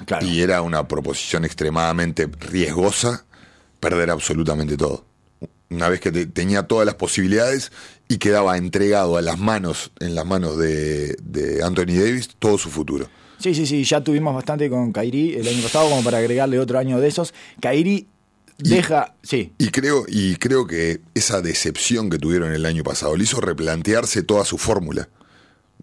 Claro. 0.05 0.27
Y 0.27 0.41
era 0.41 0.61
una 0.61 0.85
proposición 0.85 1.45
extremadamente 1.45 2.27
riesgosa 2.41 3.23
perder 3.79 4.09
absolutamente 4.09 4.75
todo. 4.75 5.05
Una 5.69 5.89
vez 5.89 5.99
que 5.99 6.11
te- 6.11 6.25
tenía 6.27 6.63
todas 6.63 6.85
las 6.85 6.95
posibilidades 6.95 7.71
y 8.07 8.17
quedaba 8.17 8.57
entregado 8.57 9.17
a 9.17 9.21
las 9.21 9.39
manos, 9.39 9.91
en 9.99 10.13
las 10.15 10.25
manos 10.25 10.57
de, 10.57 11.15
de 11.23 11.63
Anthony 11.63 11.97
Davis, 11.99 12.29
todo 12.39 12.57
su 12.57 12.69
futuro. 12.69 13.07
Sí, 13.39 13.53
sí, 13.55 13.65
sí, 13.65 13.83
ya 13.83 14.01
tuvimos 14.03 14.33
bastante 14.33 14.69
con 14.69 14.91
Kairi 14.91 15.35
el 15.35 15.47
año 15.47 15.61
pasado 15.63 15.89
como 15.89 16.03
para 16.03 16.19
agregarle 16.19 16.59
otro 16.59 16.77
año 16.79 16.99
de 16.99 17.07
esos. 17.07 17.33
Kairi 17.61 18.07
deja, 18.57 19.15
sí, 19.23 19.51
Y 19.57 19.67
creo, 19.69 20.05
y 20.07 20.35
creo 20.37 20.65
que 20.67 21.01
esa 21.13 21.41
decepción 21.41 22.09
que 22.09 22.17
tuvieron 22.17 22.53
el 22.53 22.65
año 22.65 22.83
pasado 22.83 23.15
le 23.17 23.23
hizo 23.25 23.41
replantearse 23.41 24.23
toda 24.23 24.45
su 24.45 24.57
fórmula. 24.57 25.09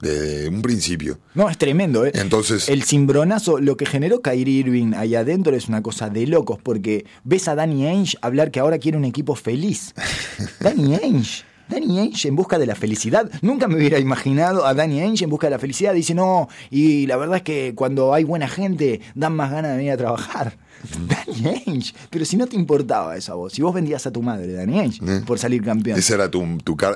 Desde 0.03 0.49
un 0.49 0.61
principio. 0.63 1.21
no, 1.35 1.49
es 1.49 1.57
tremendo, 1.57 2.05
¿eh? 2.05 2.11
Entonces- 2.15 2.69
El 2.69 2.83
cimbronazo, 2.83 3.59
lo 3.61 3.77
que 3.77 3.87
generó 3.87 4.21
Kyrie 4.21 4.59
Irving 4.59 4.95
ahí 4.95 5.15
adentro 5.15 5.55
es 5.57 5.69
una 5.69 5.81
cosa 5.81 6.11
de 6.11 6.27
locos, 6.27 6.59
porque 6.63 7.07
ves 7.23 7.47
a 7.47 7.55
Danny 7.55 7.87
Ainge 7.87 8.19
hablar 8.21 8.51
que 8.51 8.59
ahora 8.61 8.79
quiere 8.79 8.99
un 8.99 9.05
equipo 9.05 9.37
feliz. 9.37 9.95
Danny 10.61 10.97
Ainge. 10.97 11.45
Danny 11.69 12.01
Ainge 12.01 12.27
en 12.29 12.35
busca 12.37 12.59
de 12.59 12.67
la 12.67 12.75
felicidad. 12.75 13.31
Nunca 13.41 13.69
me 13.69 13.77
hubiera 13.77 13.99
imaginado 13.99 14.67
a 14.67 14.75
Danny 14.75 15.01
Ainge 15.01 15.25
en 15.25 15.31
busca 15.31 15.47
de 15.47 15.53
la 15.53 15.59
felicidad. 15.61 15.95
Dice, 15.95 16.15
no, 16.15 16.49
y 16.69 17.07
la 17.07 17.17
verdad 17.17 17.37
es 17.37 17.43
que 17.43 17.73
cuando 17.75 18.13
hay 18.13 18.25
buena 18.25 18.49
gente, 18.49 19.01
dan 19.15 19.35
más 19.37 19.53
ganas 19.53 19.71
de 19.71 19.77
venir 19.79 19.93
a 19.93 19.97
trabajar. 19.97 20.59
Danny 21.07 21.63
Ainge. 21.67 21.95
Pero 22.11 22.25
si 22.25 22.37
no 22.37 22.47
te 22.47 22.57
importaba 22.57 23.17
eso 23.17 23.33
a 23.33 23.37
vos, 23.37 23.53
si 23.53 23.63
vos 23.63 23.73
vendías 23.73 24.05
a 24.07 24.11
tu 24.11 24.21
madre, 24.23 24.53
Danny 24.53 24.79
Ainge, 24.81 25.01
Eh. 25.07 25.23
por 25.27 25.39
salir 25.39 25.63
campeón. 25.63 25.99
Esa 25.99 26.15
era 26.15 26.31
tu, 26.31 26.45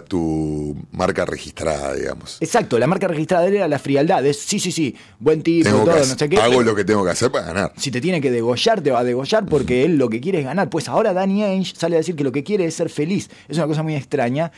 tu, 0.09 0.77
marca 0.93 1.25
registrada, 1.25 1.95
digamos. 1.95 2.39
Exacto, 2.41 2.79
la 2.79 2.87
marca 2.87 3.07
registrada 3.09 3.47
era 3.47 3.69
la 3.69 3.79
frialdad. 3.79 4.25
Es, 4.27 4.39
sí, 4.41 4.59
sí, 4.59 4.73
sí, 4.73 4.95
buen 5.19 5.43
tipo, 5.43 5.69
Tengo 5.69 5.85
todo, 5.85 5.97
no 5.99 6.05
sé 6.05 6.29
qué. 6.29 6.37
hago 6.39 6.63
lo 6.63 6.75
que 6.75 6.85
tengo 6.85 7.05
que 7.05 7.11
hacer 7.11 7.31
para 7.31 7.47
ganar. 7.47 7.73
si 7.77 7.91
te 7.91 8.01
tiene 8.01 8.21
que 8.21 8.31
degollar, 8.31 8.81
te 8.81 8.91
va 8.91 9.01
a 9.01 9.05
degollar 9.05 9.47
porque 9.47 9.85
él 9.85 9.97
lo 9.99 10.09
que 10.09 10.21
quiere 10.21 10.41
es 10.41 10.45
ganar. 10.45 10.69
Pues 10.69 10.89
ahora 10.89 11.13
Danny 11.13 11.43
Ainge 11.45 11.75
sale 11.77 11.97
a 11.97 11.99
decir 11.99 12.17
que 12.17 12.25
lo 12.25 12.33
que 12.33 12.43
quiere 12.43 12.65
es 12.67 12.75
ser 12.75 12.91
feliz. 12.91 13.31
Es 13.49 13.57
una 13.57 13.67
cosa 13.67 13.83
muy 13.83 13.95
extraña. 13.95 14.51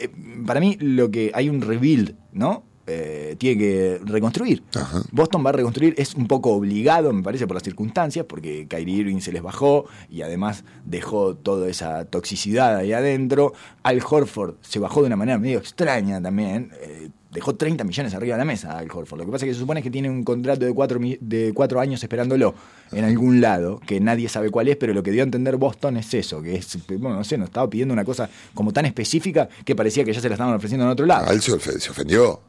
Eh, 0.00 0.08
Para 0.46 0.58
mí, 0.60 0.76
lo 0.80 1.10
que 1.10 1.30
hay 1.34 1.48
un 1.48 1.60
rebuild, 1.60 2.14
¿no? 2.32 2.64
Eh, 2.86 3.34
tiene 3.38 3.58
que 3.58 4.00
reconstruir. 4.04 4.62
Ajá. 4.74 5.02
Boston 5.10 5.44
va 5.44 5.48
a 5.50 5.52
reconstruir, 5.54 5.94
es 5.96 6.14
un 6.14 6.26
poco 6.26 6.52
obligado, 6.52 7.12
me 7.14 7.22
parece, 7.22 7.46
por 7.46 7.54
las 7.54 7.62
circunstancias, 7.62 8.26
porque 8.28 8.66
Kyrie 8.68 8.96
Irving 8.96 9.20
se 9.20 9.32
les 9.32 9.42
bajó 9.42 9.86
y 10.10 10.20
además 10.22 10.64
dejó 10.84 11.34
toda 11.34 11.68
esa 11.68 12.04
toxicidad 12.04 12.76
ahí 12.76 12.92
adentro. 12.92 13.54
Al 13.82 14.02
Horford 14.06 14.56
se 14.60 14.78
bajó 14.78 15.00
de 15.00 15.06
una 15.06 15.16
manera 15.16 15.38
medio 15.38 15.58
extraña 15.58 16.20
también. 16.20 16.72
eh, 16.82 17.08
dejó 17.32 17.56
30 17.56 17.82
millones 17.82 18.14
arriba 18.14 18.36
de 18.36 18.38
la 18.38 18.44
mesa 18.44 18.78
Al 18.78 18.88
Horford. 18.88 19.18
Lo 19.18 19.26
que 19.26 19.32
pasa 19.32 19.44
es 19.44 19.50
que 19.50 19.54
se 19.54 19.60
supone 19.60 19.82
que 19.82 19.90
tiene 19.90 20.08
un 20.08 20.22
contrato 20.22 20.64
de 20.64 20.72
cuatro, 20.72 21.00
de 21.02 21.52
cuatro 21.52 21.80
años 21.80 22.00
esperándolo 22.02 22.54
en 22.92 23.02
algún 23.04 23.40
lado, 23.40 23.80
que 23.84 23.98
nadie 23.98 24.28
sabe 24.28 24.50
cuál 24.50 24.68
es, 24.68 24.76
pero 24.76 24.94
lo 24.94 25.02
que 25.02 25.10
dio 25.10 25.22
a 25.22 25.24
entender 25.24 25.56
Boston 25.56 25.96
es 25.96 26.14
eso, 26.14 26.40
que 26.42 26.54
es, 26.54 26.78
bueno, 26.98 27.16
no 27.16 27.24
sé, 27.24 27.36
nos 27.36 27.46
estaba 27.48 27.68
pidiendo 27.68 27.92
una 27.92 28.04
cosa 28.04 28.28
como 28.54 28.72
tan 28.72 28.84
específica 28.86 29.48
que 29.64 29.74
parecía 29.74 30.04
que 30.04 30.12
ya 30.12 30.20
se 30.20 30.28
la 30.28 30.34
estaban 30.36 30.54
ofreciendo 30.54 30.84
en 30.84 30.92
otro 30.92 31.06
lado. 31.06 31.28
Al 31.28 31.40
se, 31.40 31.52
ofe- 31.52 31.80
se 31.80 31.90
ofendió. 31.90 32.40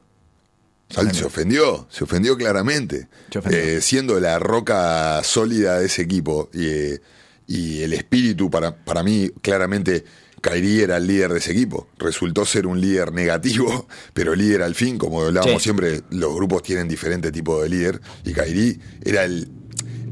Al 0.96 1.14
se 1.14 1.26
ofendió, 1.26 1.88
se 1.90 2.04
ofendió 2.04 2.38
claramente. 2.38 3.08
Se 3.32 3.40
ofendió. 3.40 3.60
Eh, 3.60 3.82
siendo 3.82 4.20
la 4.20 4.40
roca 4.40 5.22
sólida 5.24 5.80
de 5.80 5.88
ese 5.88 6.04
equipo 6.04 6.50
y, 6.54 6.66
eh, 6.68 7.02
y 7.48 7.82
el 7.82 7.94
espíritu, 7.94 8.50
para, 8.50 8.76
para 8.84 9.04
mí, 9.04 9.30
claramente, 9.42 10.04
Kairi 10.42 10.82
era 10.82 10.98
el 10.98 11.08
líder 11.08 11.32
de 11.34 11.40
ese 11.40 11.52
equipo. 11.54 11.88
Resultó 11.98 12.46
ser 12.46 12.68
un 12.68 12.80
líder 12.80 13.12
negativo, 13.12 13.88
pero 14.14 14.36
líder 14.36 14.62
al 14.62 14.76
fin, 14.76 14.98
como 14.98 15.22
hablábamos 15.24 15.62
Sí. 15.62 15.66
siempre, 15.66 16.02
los 16.12 16.36
grupos 16.36 16.62
tienen 16.62 16.88
diferentes 16.88 17.32
tipos 17.32 17.64
de 17.64 17.70
líder. 17.70 18.00
Y 18.24 18.34
Kairi 18.34 18.80
era 19.04 19.24
el, 19.26 19.50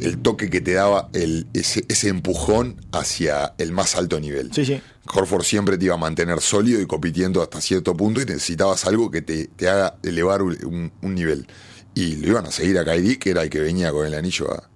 el 0.04 0.20
toque 0.22 0.50
que 0.50 0.62
te 0.62 0.74
daba 0.74 1.10
el, 1.14 1.48
ese, 1.54 1.86
ese 1.88 2.10
empujón 2.10 2.86
hacia 2.92 3.54
el 3.58 3.72
más 3.72 3.96
alto 3.96 4.20
nivel. 4.20 4.52
Sí, 4.54 4.66
sí. 4.66 4.82
Horford 5.14 5.44
siempre 5.44 5.78
te 5.78 5.86
iba 5.86 5.96
a 5.96 5.98
mantener 5.98 6.40
sólido 6.42 6.80
y 6.82 6.86
compitiendo 6.86 7.42
hasta 7.42 7.60
cierto 7.62 7.96
punto 7.96 8.22
y 8.22 8.26
necesitabas 8.26 8.86
algo 8.86 9.12
que 9.12 9.22
te, 9.22 9.48
te 9.48 9.68
haga 9.70 9.98
elevar 10.04 10.42
un, 10.42 10.92
nivel. 11.02 11.48
Y 11.96 12.16
lo 12.18 12.28
iban 12.30 12.46
a 12.46 12.52
seguir 12.52 12.78
a 12.80 12.86
Kyrie, 12.86 13.20
que 13.20 13.32
era 13.32 13.44
el 13.44 13.50
que 13.50 13.60
venía 13.60 13.92
con 13.92 14.06
el 14.08 14.14
anillo 14.14 14.52
a, 14.52 14.70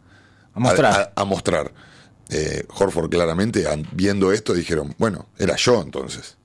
A 0.54 0.60
mostrar. 0.60 1.14
a- 1.16 1.22
a 1.22 1.26
mostrar. 1.26 1.74
Eh, 2.30 2.66
Horford 2.78 3.10
claramente, 3.10 3.66
viendo 3.94 4.32
esto, 4.34 4.54
dijeron, 4.54 4.94
bueno, 4.98 5.28
era 5.38 5.56
yo 5.56 5.82
entonces. 5.82 6.36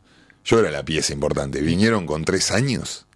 Yo 0.45 0.59
era 0.61 0.71
la 0.71 0.85
pieza 0.85 1.13
importante. 1.13 1.61
¿Vinieron 1.61 2.07
con 2.07 2.25
tres 2.25 2.51
años? 2.53 3.07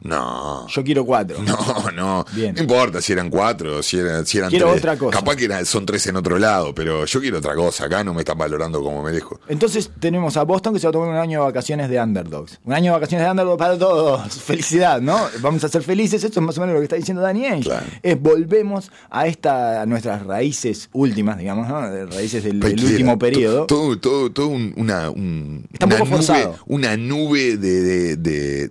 No. 0.00 0.66
Yo 0.68 0.84
quiero 0.84 1.04
cuatro. 1.04 1.38
No, 1.42 1.90
no. 1.94 2.24
Bien. 2.32 2.54
No 2.54 2.60
importa 2.62 3.00
si 3.00 3.12
eran 3.12 3.30
cuatro, 3.30 3.82
si 3.82 3.98
eran, 3.98 4.24
si 4.26 4.38
eran 4.38 4.50
Quiero 4.50 4.66
tres. 4.68 4.78
otra 4.78 4.96
cosa. 4.96 5.18
Capaz 5.18 5.36
que 5.36 5.46
eran- 5.46 5.64
son 5.66 5.84
tres 5.86 6.06
en 6.06 6.16
otro 6.16 6.38
lado, 6.38 6.74
pero 6.74 7.04
yo 7.06 7.20
quiero 7.20 7.38
otra 7.38 7.54
cosa. 7.54 7.86
Acá 7.86 8.04
no 8.04 8.12
me 8.14 8.20
están 8.20 8.38
valorando 8.38 8.80
como 8.82 9.02
merezco. 9.02 9.40
Entonces 9.48 9.90
tenemos 9.98 10.36
a 10.36 10.42
Boston 10.44 10.74
que 10.74 10.80
se 10.80 10.86
va 10.86 10.90
a 10.90 10.92
tomar 10.92 11.08
un 11.08 11.16
año 11.16 11.40
de 11.40 11.46
vacaciones 11.46 11.88
de 11.88 12.00
underdogs. 12.00 12.60
Un 12.64 12.72
año 12.74 12.92
de 12.92 12.98
vacaciones 12.98 13.26
de 13.26 13.30
underdogs 13.30 13.58
para 13.58 13.78
todos. 13.78 14.34
Felicidad, 14.42 15.00
¿no? 15.00 15.18
Vamos 15.40 15.64
a 15.64 15.68
ser 15.68 15.82
felices. 15.82 16.22
Esto 16.22 16.40
es 16.40 16.46
más 16.46 16.56
o 16.58 16.60
menos 16.60 16.74
lo 16.74 16.80
que 16.80 16.84
está 16.84 16.96
diciendo 16.96 17.24
Ainge. 17.26 17.60
Claro. 17.62 17.86
Es 18.02 18.20
volvemos 18.20 18.90
a 19.10 19.26
esta 19.26 19.82
a 19.82 19.86
nuestras 19.86 20.24
raíces 20.26 20.88
últimas, 20.92 21.38
digamos, 21.38 21.68
¿no? 21.68 21.80
Raíces 22.06 22.44
del, 22.44 22.62
último 22.62 23.18
periodo. 23.18 23.66
Todo, 23.66 23.98
todo, 23.98 24.30
todo 24.30 24.48
un- 24.48 24.72
una, 24.76 25.10
un- 25.10 25.66
Está 25.72 25.86
un 25.86 25.92
una, 25.92 25.98
poco 25.98 26.10
nube, 26.10 26.16
forzado. 26.26 26.56
una 26.66 26.96
nube 26.96 27.56
de, 27.56 27.80
de- 27.82 28.16
de- 28.16 28.70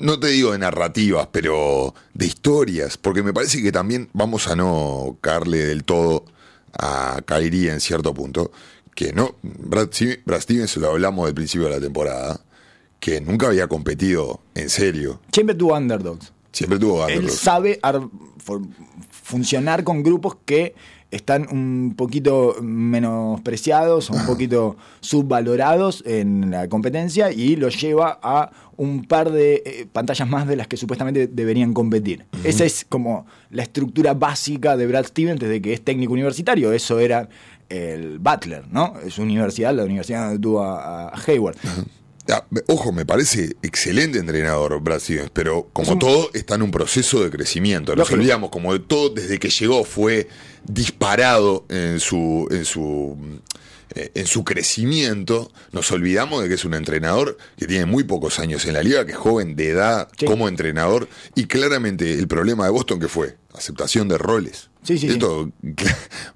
No 0.00 0.18
te 0.20 0.28
digo 0.28 0.52
de 0.52 0.58
narrativas, 0.58 1.28
pero 1.32 1.94
de 2.14 2.26
historias. 2.26 2.96
Porque 2.96 3.22
me 3.22 3.32
parece 3.32 3.62
que 3.62 3.72
también 3.72 4.08
vamos 4.12 4.48
a 4.48 4.56
no 4.56 5.16
caerle 5.20 5.58
del 5.66 5.84
todo 5.84 6.24
a 6.78 7.20
Kyrie 7.24 7.70
en 7.72 7.80
cierto 7.80 8.14
punto. 8.14 8.50
Que 8.94 9.12
no. 9.12 9.34
Brad, 9.42 9.88
Steve- 9.92 10.20
Brad 10.24 10.40
Stevens 10.40 10.76
lo 10.76 10.90
hablamos 10.90 11.26
del 11.26 11.34
principio 11.34 11.68
de 11.68 11.74
la 11.74 11.80
temporada. 11.80 12.40
Que 13.00 13.20
nunca 13.20 13.46
había 13.46 13.68
competido 13.68 14.40
en 14.54 14.68
serio. 14.70 15.20
Siempre 15.32 15.54
tuvo 15.54 15.76
underdogs. 15.76 16.32
Siempre 16.52 16.78
tuvo 16.78 17.06
Él 17.06 17.18
underdogs. 17.18 17.40
sabe 17.40 17.78
ar- 17.82 18.08
for- 18.38 18.62
funcionar 19.10 19.84
con 19.84 20.02
grupos 20.02 20.36
que 20.44 20.74
están 21.10 21.46
un 21.50 21.94
poquito 21.96 22.56
menospreciados, 22.60 24.10
un 24.10 24.26
poquito 24.26 24.76
subvalorados 25.00 26.02
en 26.06 26.50
la 26.50 26.68
competencia 26.68 27.32
y 27.32 27.56
los 27.56 27.80
lleva 27.80 28.18
a 28.22 28.50
un 28.76 29.04
par 29.04 29.30
de 29.30 29.62
eh, 29.64 29.86
pantallas 29.90 30.28
más 30.28 30.46
de 30.46 30.56
las 30.56 30.68
que 30.68 30.76
supuestamente 30.76 31.26
deberían 31.26 31.72
competir. 31.72 32.26
Esa 32.44 32.64
es 32.64 32.86
como 32.88 33.26
la 33.50 33.62
estructura 33.62 34.14
básica 34.14 34.76
de 34.76 34.86
Brad 34.86 35.06
Stevens 35.06 35.40
desde 35.40 35.60
que 35.62 35.72
es 35.72 35.82
técnico 35.82 36.12
universitario. 36.12 36.72
Eso 36.72 36.98
era 36.98 37.28
el 37.68 38.18
Butler, 38.18 38.64
¿no? 38.70 38.94
Es 39.04 39.18
universidad, 39.18 39.74
la 39.74 39.84
universidad 39.84 40.26
donde 40.26 40.40
tuvo 40.40 40.62
a, 40.62 41.08
a 41.08 41.14
Hayward. 41.26 41.56
Ojo, 42.66 42.92
me 42.92 43.06
parece 43.06 43.56
excelente 43.62 44.18
entrenador 44.18 44.82
Stevens, 45.00 45.30
pero 45.32 45.68
como 45.72 45.92
un- 45.92 45.98
todo 45.98 46.30
está 46.34 46.56
en 46.56 46.62
un 46.62 46.70
proceso 46.70 47.22
de 47.24 47.30
crecimiento. 47.30 47.92
Nos 47.92 47.98
Lógico. 48.00 48.16
olvidamos, 48.20 48.50
como 48.50 48.72
de 48.74 48.80
todo 48.80 49.08
desde 49.10 49.38
que 49.38 49.48
llegó 49.48 49.84
fue 49.84 50.28
disparado 50.66 51.64
en 51.68 51.98
su, 52.00 52.46
en 52.50 52.64
su 52.64 53.16
eh, 53.94 54.10
en 54.14 54.26
su 54.26 54.44
crecimiento, 54.44 55.50
nos 55.72 55.90
olvidamos 55.92 56.42
de 56.42 56.48
que 56.48 56.56
es 56.56 56.64
un 56.66 56.74
entrenador 56.74 57.38
que 57.56 57.66
tiene 57.66 57.86
muy 57.86 58.04
pocos 58.04 58.38
años 58.38 58.66
en 58.66 58.74
la 58.74 58.82
liga, 58.82 59.06
que 59.06 59.12
es 59.12 59.16
joven 59.18 59.56
de 59.56 59.70
edad 59.70 60.08
Sí. 60.18 60.26
como 60.26 60.46
entrenador, 60.46 61.08
y 61.34 61.46
claramente 61.46 62.12
el 62.12 62.28
problema 62.28 62.66
de 62.66 62.70
Boston 62.70 63.00
que 63.00 63.08
fue 63.08 63.36
aceptación 63.58 64.08
de 64.08 64.18
roles. 64.18 64.70
Sí, 64.82 64.96
sí, 64.96 65.06
sí. 65.08 65.12
Esto, 65.14 65.50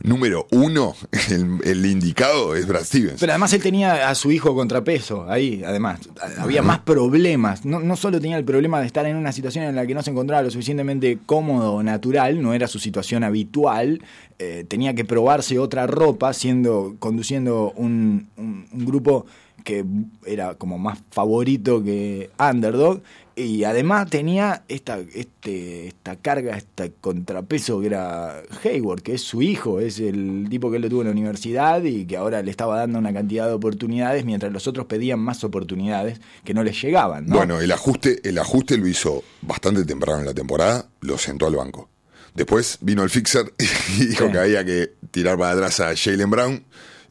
número 0.03 0.47
uno, 0.51 0.95
el, 1.31 1.59
el 1.65 1.87
indicado 1.87 2.55
es 2.55 2.67
Brad 2.67 2.85
Stevens. 2.85 3.19
Pero 3.21 3.33
además 3.33 3.53
él 3.53 3.63
tenía 3.63 4.09
a 4.09 4.15
su 4.15 4.31
hijo 4.31 4.55
contrapeso 4.55 5.29
ahí, 5.31 5.63
además. 5.65 6.01
Había 6.39 6.63
más 6.63 6.81
problemas. 6.81 7.65
No, 7.65 7.81
no 7.81 7.97
solo 7.97 8.21
tenía 8.21 8.37
el 8.37 8.45
problema 8.45 8.81
de 8.81 8.87
estar 8.87 9.07
en 9.07 9.17
una 9.17 9.33
situación 9.33 9.65
en 9.65 9.75
la 9.77 9.87
que 9.87 9.95
no 9.95 10.03
se 10.03 10.11
encontraba 10.11 10.43
lo 10.43 10.51
suficientemente 10.51 11.19
cómodo 11.25 11.75
o 11.75 11.83
natural, 11.83 12.43
no 12.43 12.53
era 12.55 12.67
su 12.69 12.79
situación 12.79 13.25
habitual. 13.25 14.03
eh, 14.39 14.65
tenía 14.69 14.95
que 14.95 15.05
probarse 15.05 15.59
otra 15.59 15.87
ropa, 15.87 16.33
siendo 16.33 16.97
conduciendo 16.99 17.73
un, 17.77 18.29
un- 18.37 18.67
un 18.73 18.85
grupo 18.85 19.25
que 19.65 19.85
era 20.27 20.57
como 20.57 20.77
más 20.79 20.99
favorito 21.13 21.83
que 21.85 22.31
underdog. 22.41 23.01
Y 23.35 23.65
además 23.65 24.11
tenía 24.11 24.65
esta, 24.69 24.99
este, 24.99 25.89
esta 25.89 26.17
carga, 26.17 26.57
este 26.57 26.93
contrapeso 27.01 27.81
que 27.81 27.87
era 27.87 28.43
Hayward, 28.63 29.01
que 29.03 29.15
es 29.15 29.23
su 29.23 29.41
hijo, 29.43 29.81
es 29.81 29.99
el 30.01 30.47
tipo 30.51 30.71
que 30.71 30.77
él 30.77 30.83
lo 30.83 30.89
tuvo 30.91 31.01
en 31.01 31.07
la 31.09 31.13
universidad 31.13 31.83
y 31.83 32.05
que 32.05 32.17
ahora 32.17 32.43
le 32.43 32.51
estaba 32.51 32.77
dando 32.79 32.99
una 32.99 33.13
cantidad 33.13 33.47
de 33.47 33.55
oportunidades 33.55 34.25
mientras 34.25 34.53
los 34.53 34.67
otros 34.67 34.87
pedían 34.87 35.19
más 35.19 35.45
oportunidades 35.45 36.21
que 36.45 36.53
no 36.55 36.63
les 36.63 36.81
llegaban. 36.83 37.27
¿no? 37.27 37.37
Bueno, 37.37 37.61
el 37.61 37.73
ajuste, 37.73 38.21
el 38.29 38.39
ajuste 38.39 38.77
lo 38.77 38.87
hizo 38.87 39.25
bastante 39.41 39.85
temprano 39.85 40.21
en 40.21 40.27
la 40.27 40.35
temporada, 40.35 40.87
lo 41.01 41.17
sentó 41.17 41.47
al 41.47 41.57
banco. 41.57 41.89
Después 42.35 42.79
vino 42.83 43.03
el 43.03 43.11
fixer 43.11 43.53
y 43.99 44.07
dijo 44.07 44.27
Sí. 44.27 44.33
que 44.33 44.39
había 44.39 44.65
que 44.65 44.93
tirar 45.11 45.39
para 45.39 45.53
atrás 45.53 45.81
a 45.81 45.95
Jalen 45.97 46.31
Brown 46.31 46.65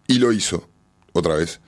y 0.08 0.20
lo 0.20 0.32
hizo 0.32 0.68
otra 1.14 1.36
vez. 1.36 1.60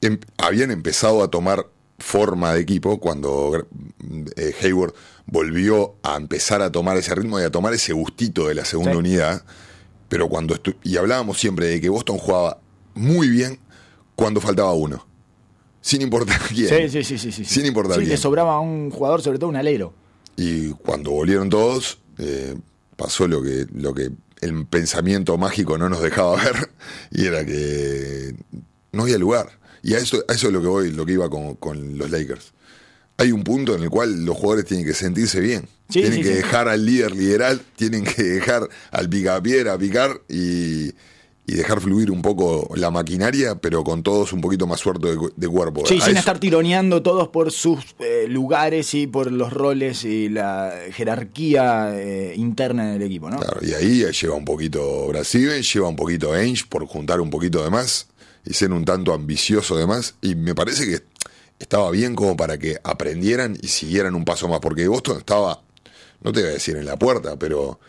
Em- 0.00 0.18
habían 0.38 0.70
empezado 0.70 1.22
a 1.22 1.30
tomar 1.30 1.66
forma 1.98 2.52
de 2.54 2.60
equipo 2.60 2.98
cuando 3.00 3.66
eh, 4.36 4.54
Hayward 4.62 4.94
volvió 5.26 5.94
a 6.02 6.16
empezar 6.16 6.62
a 6.62 6.70
tomar 6.70 6.96
ese 6.96 7.14
ritmo 7.14 7.40
y 7.40 7.42
a 7.42 7.50
tomar 7.50 7.72
ese 7.74 7.92
gustito 7.92 8.48
de 8.48 8.54
la 8.54 8.64
segunda 8.64 8.92
Sí. 8.92 8.98
unidad. 8.98 9.44
Pero 10.08 10.28
cuando 10.28 10.56
y 10.84 10.96
hablábamos 10.96 11.38
siempre 11.38 11.66
de 11.68 11.80
que 11.80 11.88
Boston 11.88 12.18
jugaba 12.18 12.60
muy 12.94 13.28
bien 13.28 13.58
cuando 14.14 14.40
faltaba 14.40 14.72
uno. 14.72 15.06
Sin 15.80 16.02
importar 16.02 16.38
quién. 16.48 16.68
Sí, 16.68 16.88
sí, 16.88 17.04
sí, 17.04 17.18
sí, 17.18 17.32
sí. 17.32 17.44
Sin 17.44 17.66
importar 17.66 17.94
Sí, 17.96 18.00
quién. 18.02 18.10
le 18.10 18.16
sobraba 18.16 18.54
a 18.54 18.60
un 18.60 18.90
jugador, 18.90 19.22
sobre 19.22 19.38
todo 19.38 19.48
un 19.50 19.56
alero. 19.56 19.92
Y 20.36 20.70
cuando 20.72 21.10
volvieron 21.12 21.48
todos, 21.48 21.98
eh, 22.18 22.56
pasó 22.96 23.26
lo 23.26 23.42
que, 23.42 23.66
lo 23.74 23.94
que 23.94 24.10
el 24.42 24.66
pensamiento 24.66 25.38
mágico 25.38 25.78
no 25.78 25.88
nos 25.88 26.02
dejaba 26.02 26.36
ver, 26.44 26.70
y 27.10 27.26
era 27.26 27.44
que 27.44 28.34
no 28.92 29.02
había 29.04 29.18
lugar. 29.18 29.58
Y 29.86 29.94
a 29.94 29.98
eso, 29.98 30.24
a 30.28 30.32
eso 30.32 30.48
es 30.48 30.52
lo 30.52 30.60
que 30.60 30.66
voy, 30.66 30.90
lo 30.90 31.06
que 31.06 31.12
iba 31.12 31.30
con, 31.30 31.54
con 31.54 31.96
los 31.96 32.10
Lakers. 32.10 32.52
Hay 33.18 33.30
un 33.32 33.44
punto 33.44 33.74
en 33.76 33.82
el 33.84 33.88
cual 33.90 34.24
los 34.24 34.36
jugadores 34.36 34.64
tienen 34.66 34.84
que 34.84 34.92
sentirse 34.94 35.38
bien. 35.40 35.62
Sí, 35.88 36.00
tienen 36.00 36.14
sí, 36.14 36.22
que 36.22 36.28
sí. 36.30 36.34
dejar 36.34 36.68
al 36.68 36.84
líder 36.84 37.14
liderar, 37.14 37.58
tienen 37.76 38.04
que 38.04 38.22
dejar 38.22 38.68
al 38.90 39.08
picapiedra 39.08 39.78
picar 39.78 40.20
y, 40.28 40.88
y 41.46 41.54
dejar 41.54 41.80
fluir 41.80 42.10
un 42.10 42.20
poco 42.20 42.68
la 42.74 42.90
maquinaria, 42.90 43.54
pero 43.54 43.84
con 43.84 44.02
todos 44.02 44.32
un 44.32 44.40
poquito 44.40 44.66
más 44.66 44.80
suelto 44.80 45.08
de, 45.08 45.16
cu- 45.16 45.32
de 45.36 45.48
cuerpo. 45.48 45.86
Sí, 45.86 46.00
sin 46.00 46.10
eso- 46.10 46.18
estar 46.18 46.40
tironeando 46.40 47.00
todos 47.02 47.28
por 47.28 47.52
sus 47.52 47.78
eh, 48.00 48.26
lugares 48.28 48.92
y 48.94 49.06
por 49.06 49.30
los 49.30 49.52
roles 49.52 50.04
y 50.04 50.28
la 50.28 50.74
jerarquía 50.92 51.92
eh, 51.94 52.34
interna 52.36 52.90
del 52.92 53.02
equipo, 53.02 53.30
¿no? 53.30 53.38
Claro, 53.38 53.60
y 53.64 53.72
ahí 53.72 54.04
lleva 54.12 54.34
un 54.34 54.44
poquito 54.44 55.06
Brasil, 55.08 55.48
lleva 55.62 55.88
un 55.88 55.96
poquito 55.96 56.32
Ainge 56.32 56.64
por 56.68 56.84
juntar 56.86 57.20
un 57.20 57.30
poquito 57.30 57.62
de 57.62 57.70
más 57.70 58.08
y 58.46 58.54
ser 58.54 58.72
un 58.72 58.84
tanto 58.84 59.12
ambicioso 59.12 59.76
de 59.76 59.86
más. 59.86 60.14
Y 60.22 60.34
me 60.34 60.54
parece 60.54 60.86
que 60.86 61.02
estaba 61.58 61.90
bien 61.90 62.14
como 62.14 62.36
para 62.36 62.58
que 62.58 62.78
aprendieran 62.82 63.56
y 63.60 63.68
siguieran 63.68 64.14
un 64.14 64.24
paso 64.24 64.48
más, 64.48 64.60
porque 64.60 64.88
Boston 64.88 65.18
estaba, 65.18 65.62
no 66.22 66.32
te 66.32 66.40
voy 66.40 66.50
a 66.50 66.52
decir 66.54 66.76
en 66.76 66.86
la 66.86 66.98
puerta, 66.98 67.36
pero 67.38 67.80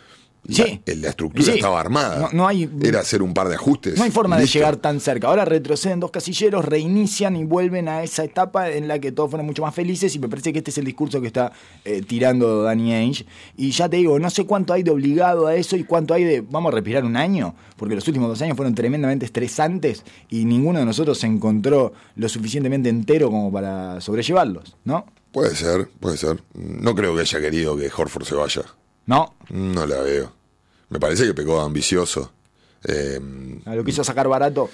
Sí. 0.50 0.82
la 0.86 1.10
estructura 1.10 1.44
Sí. 1.44 1.52
estaba 1.52 1.80
armada. 1.80 2.20
No- 2.20 2.30
no 2.32 2.48
hay- 2.48 2.70
Era 2.82 3.02
hacer 3.02 3.22
un 3.22 3.34
par 3.34 3.50
de 3.50 3.56
ajustes. 3.56 3.98
No 3.98 4.04
hay 4.04 4.12
forma 4.12 4.38
de 4.38 4.46
llegar 4.48 4.78
tan 4.78 5.00
cerca. 5.00 5.28
Ahora 5.28 5.44
retroceden 5.46 6.00
dos 6.00 6.12
casilleros, 6.12 6.64
reinician 6.66 7.36
y 7.36 7.44
vuelven 7.44 7.88
a 7.90 8.04
esa 8.04 8.24
etapa 8.24 8.70
en 8.70 8.88
la 8.88 9.00
que 9.00 9.12
todos 9.12 9.30
fueron 9.30 9.46
mucho 9.46 9.62
más 9.62 9.76
felices 9.76 10.16
y 10.16 10.20
me 10.20 10.30
parece 10.30 10.54
que 10.54 10.60
este 10.60 10.72
es 10.72 10.78
el 10.78 10.86
discurso 10.86 11.20
que 11.22 11.28
está 11.28 11.52
eh, 11.86 12.02
tirando 12.08 12.64
Danny 12.64 12.94
Ainge. 12.94 13.26
Y 13.58 13.72
ya 13.72 13.90
te 13.90 13.98
digo, 13.98 14.20
no 14.20 14.30
sé 14.30 14.46
cuánto 14.46 14.74
hay 14.74 14.84
de 14.84 14.92
obligado 14.92 15.48
a 15.48 15.56
eso 15.56 15.76
y 15.76 15.84
cuánto 15.84 16.14
hay 16.14 16.24
de 16.24 16.42
vamos 16.42 16.72
a 16.72 16.76
respirar 16.76 17.04
un 17.06 17.18
año, 17.18 17.56
porque 17.76 17.96
los 17.96 18.08
últimos 18.08 18.30
dos 18.30 18.42
años 18.42 18.56
fueron 18.56 18.74
tremendamente 18.76 19.26
estresantes 19.26 20.04
y 20.30 20.46
ninguno 20.46 20.80
de 20.80 20.86
nosotros 20.86 21.18
se 21.20 21.28
encontró 21.28 21.94
lo 22.16 22.30
suficientemente 22.30 22.90
entero 22.90 23.30
como 23.30 23.52
para 23.52 24.00
sobrellevarlos, 24.02 24.76
¿no? 24.86 25.06
Puede 25.32 25.56
ser, 25.56 25.90
puede 26.00 26.18
ser. 26.18 26.42
No 26.54 26.96
creo 26.96 27.14
que 27.16 27.22
haya 27.22 27.40
querido 27.40 27.76
que 27.78 27.90
Horford 27.96 28.24
se 28.26 28.36
vaya. 28.36 28.64
No, 29.06 29.34
No 29.50 29.86
la 29.86 30.00
veo. 30.02 30.34
Me 30.90 31.00
parece 31.00 31.26
que 31.26 31.34
pegó 31.34 31.62
ambicioso. 31.62 32.32
Eh, 32.88 33.20
a 33.66 33.76
lo 33.76 33.84
quiso 33.84 34.04
sacar 34.04 34.28
barato. 34.28 34.70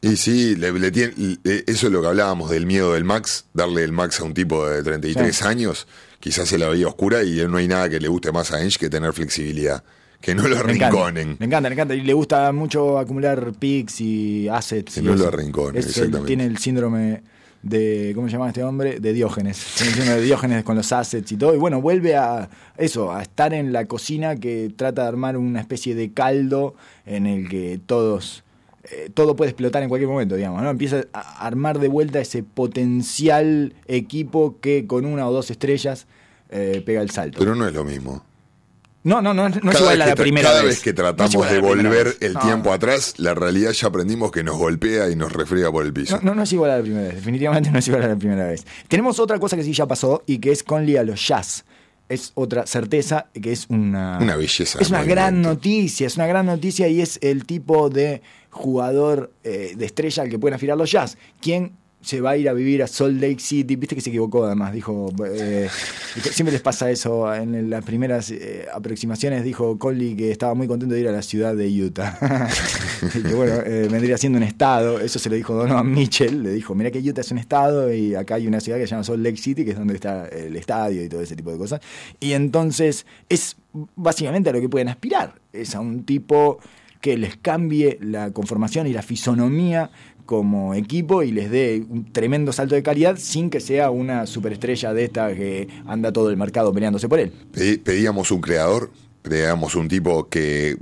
Y 0.00 0.16
sí, 0.16 0.54
le, 0.54 0.72
le 0.72 0.90
tiene- 0.92 1.12
le- 1.42 1.64
eso 1.66 1.88
es 1.88 1.92
lo 1.92 2.00
que 2.00 2.06
hablábamos 2.06 2.50
del 2.50 2.66
miedo 2.66 2.92
del 2.94 3.04
Max, 3.04 3.46
darle 3.52 3.82
el 3.82 3.92
Max 3.92 4.20
a 4.20 4.24
un 4.24 4.32
tipo 4.32 4.66
de 4.68 4.82
33 4.82 5.36
Sí. 5.36 5.44
años, 5.44 5.86
quizás 6.20 6.48
se 6.48 6.56
la 6.56 6.68
veía 6.68 6.86
oscura 6.86 7.24
y 7.24 7.44
no 7.48 7.56
hay 7.56 7.66
nada 7.66 7.88
que 7.90 7.98
le 7.98 8.06
guste 8.08 8.30
más 8.30 8.52
a 8.52 8.62
Ench 8.62 8.78
que 8.78 8.88
tener 8.88 9.12
flexibilidad. 9.12 9.82
Que 10.20 10.34
no 10.34 10.42
lo 10.48 10.56
Me 10.64 10.72
encanta, 10.72 10.86
arrinconen. 10.86 11.36
me 11.38 11.46
encanta, 11.46 11.68
me 11.68 11.74
encanta. 11.74 11.94
Y 11.94 12.00
le 12.02 12.12
gusta 12.12 12.50
mucho 12.52 12.98
acumular 12.98 13.52
picks 13.58 14.00
y 14.00 14.48
assets. 14.48 14.94
Que 14.94 15.00
y 15.00 15.02
no 15.04 15.14
lo 15.14 15.28
arrinconen, 15.28 15.76
exactamente. 15.82 16.26
tiene 16.26 16.46
el 16.46 16.58
síndrome 16.58 17.22
de, 17.62 18.12
¿cómo 18.14 18.28
se 18.28 18.32
llama 18.32 18.48
este 18.48 18.62
hombre? 18.62 19.00
De 19.00 19.12
Diógenes. 19.12 19.64
De 20.06 20.22
Diógenes 20.22 20.64
con 20.64 20.76
los 20.76 20.92
assets 20.92 21.32
y 21.32 21.36
todo. 21.36 21.54
Y 21.54 21.58
bueno, 21.58 21.80
vuelve 21.80 22.16
a 22.16 22.48
eso, 22.76 23.12
a 23.12 23.22
estar 23.22 23.52
en 23.54 23.72
la 23.72 23.86
cocina 23.86 24.36
que 24.36 24.72
trata 24.74 25.02
de 25.02 25.08
armar 25.08 25.36
una 25.36 25.60
especie 25.60 25.94
de 25.94 26.12
caldo 26.12 26.74
en 27.06 27.26
el 27.26 27.48
que 27.48 27.80
todos 27.84 28.44
eh, 28.90 29.10
todo 29.12 29.36
puede 29.36 29.50
explotar 29.50 29.82
en 29.82 29.88
cualquier 29.88 30.08
momento, 30.08 30.36
digamos, 30.36 30.62
¿no? 30.62 30.70
Empieza 30.70 31.04
a 31.12 31.46
armar 31.46 31.78
de 31.78 31.88
vuelta 31.88 32.20
ese 32.20 32.42
potencial 32.42 33.74
equipo 33.86 34.56
que 34.60 34.86
con 34.86 35.04
una 35.04 35.28
o 35.28 35.32
dos 35.32 35.50
estrellas 35.50 36.06
eh, 36.48 36.82
pega 36.86 37.02
el 37.02 37.10
salto. 37.10 37.38
Pero 37.38 37.54
no 37.54 37.66
es 37.66 37.74
lo 37.74 37.84
mismo. 37.84 38.24
No, 39.04 39.22
no, 39.22 39.32
no, 39.32 39.48
no 39.48 39.70
es 39.70 39.80
igual 39.80 39.98
vez 39.98 40.06
a 40.06 40.10
la 40.10 40.14
primera 40.16 40.48
cada 40.48 40.62
vez. 40.62 40.70
vez 40.76 40.80
que 40.82 40.92
tratamos 40.92 41.50
de 41.50 41.60
volver 41.60 42.04
vez. 42.06 42.18
el 42.20 42.34
No, 42.34 42.40
tiempo 42.40 42.72
atrás, 42.72 43.14
la 43.18 43.34
realidad 43.34 43.70
ya 43.72 43.88
aprendimos 43.88 44.30
que 44.32 44.42
nos 44.42 44.56
golpea 44.58 45.08
y 45.08 45.16
nos 45.16 45.32
refriega 45.32 45.70
por 45.70 45.84
el 45.86 45.92
piso. 45.92 46.16
No, 46.16 46.22
no, 46.30 46.34
no 46.34 46.42
es 46.42 46.52
igual 46.52 46.70
a 46.72 46.76
la 46.78 46.82
primera 46.82 47.06
vez, 47.06 47.14
definitivamente 47.14 47.70
no 47.70 47.78
es 47.78 47.86
igual 47.88 48.02
a 48.02 48.08
la 48.08 48.16
primera 48.16 48.46
vez. 48.46 48.66
Tenemos 48.88 49.18
otra 49.20 49.38
cosa 49.38 49.56
que 49.56 49.62
sí 49.62 49.72
ya 49.72 49.86
pasó 49.86 50.22
y 50.26 50.38
que 50.38 50.50
es 50.52 50.62
Conley 50.62 50.96
a 50.96 51.04
los 51.04 51.26
Jazz. 51.26 51.64
Es 52.08 52.32
otra 52.34 52.66
certeza 52.66 53.26
que 53.40 53.52
es 53.52 53.66
una... 53.68 54.18
Una 54.18 54.34
belleza 54.36 54.78
Es 54.80 54.88
una 54.88 55.04
gran 55.04 55.42
noticia, 55.42 56.06
es 56.06 56.16
una 56.16 56.26
gran 56.26 56.46
noticia 56.46 56.88
y 56.88 57.02
es 57.02 57.18
el 57.22 57.44
tipo 57.44 57.90
de 57.90 58.22
jugador 58.50 59.32
eh, 59.44 59.74
de 59.76 59.84
estrella 59.84 60.22
al 60.22 60.28
que 60.30 60.38
pueden 60.38 60.54
aspirar 60.54 60.76
los 60.78 60.90
Jazz. 60.90 61.18
¿Quién 61.40 61.72
se 62.00 62.20
va 62.20 62.30
a 62.30 62.36
ir 62.36 62.48
a 62.48 62.52
vivir 62.52 62.82
a 62.82 62.86
Salt 62.86 63.20
Lake 63.20 63.40
City? 63.40 63.76
Viste 63.76 63.94
que 63.94 64.00
se 64.00 64.10
equivocó 64.10 64.44
además, 64.44 64.72
dijo... 64.72 65.12
eh, 65.26 65.68
siempre 66.30 66.52
les 66.52 66.62
pasa 66.62 66.90
eso 66.90 67.32
en 67.34 67.70
las 67.70 67.84
primeras 67.84 68.30
eh, 68.30 68.66
aproximaciones, 68.72 69.44
dijo 69.44 69.78
Conley 69.78 70.14
que 70.14 70.30
estaba 70.30 70.54
muy 70.54 70.66
contento 70.66 70.94
de 70.94 71.00
ir 71.00 71.08
a 71.08 71.12
la 71.12 71.22
ciudad 71.22 71.54
de 71.54 71.68
Utah. 71.68 72.18
y 73.14 73.22
que 73.22 73.34
bueno, 73.34 73.54
eh, 73.64 73.88
vendría 73.90 74.16
siendo 74.16 74.38
un 74.38 74.44
estado, 74.44 75.00
eso 75.00 75.18
se 75.18 75.28
lo 75.28 75.36
dijo 75.36 75.54
Donovan 75.54 75.90
Mitchell, 75.90 76.42
le 76.42 76.52
dijo, 76.52 76.74
mira 76.74 76.90
que 76.90 77.00
Utah 77.00 77.20
es 77.20 77.30
un 77.32 77.38
estado 77.38 77.92
y 77.92 78.14
acá 78.14 78.36
hay 78.36 78.46
una 78.46 78.60
ciudad 78.60 78.78
que 78.78 78.86
se 78.86 78.92
llama 78.92 79.04
Salt 79.04 79.22
Lake 79.22 79.36
City, 79.36 79.64
que 79.64 79.72
es 79.72 79.78
donde 79.78 79.94
está 79.94 80.28
el 80.28 80.56
estadio 80.56 81.02
y 81.04 81.08
todo 81.08 81.20
ese 81.20 81.34
tipo 81.36 81.50
de 81.50 81.58
cosas. 81.58 81.80
Y 82.20 82.32
entonces 82.32 83.06
es 83.28 83.56
básicamente 83.96 84.50
a 84.50 84.52
lo 84.52 84.60
que 84.60 84.68
pueden 84.68 84.88
aspirar, 84.88 85.34
es 85.52 85.74
a 85.74 85.80
un 85.80 86.04
tipo 86.04 86.58
que 87.00 87.16
les 87.16 87.36
cambie 87.36 87.98
la 88.00 88.32
conformación 88.32 88.86
y 88.86 88.92
la 88.92 89.02
fisonomía 89.02 89.90
como 90.28 90.74
equipo 90.74 91.22
y 91.22 91.32
les 91.32 91.50
dé 91.50 91.86
un 91.88 92.12
tremendo 92.12 92.52
salto 92.52 92.74
de 92.74 92.82
calidad 92.82 93.16
sin 93.16 93.48
que 93.48 93.60
sea 93.60 93.88
una 93.88 94.26
superestrella 94.26 94.92
de 94.92 95.04
esta 95.04 95.34
que 95.34 95.68
anda 95.86 96.12
todo 96.12 96.28
el 96.28 96.36
mercado 96.36 96.70
peleándose 96.70 97.08
por 97.08 97.18
él. 97.18 97.32
Pedíamos 97.50 98.30
un 98.30 98.42
creador, 98.42 98.90
pedíamos 99.22 99.74
un 99.74 99.88
tipo 99.88 100.28
que 100.28 100.76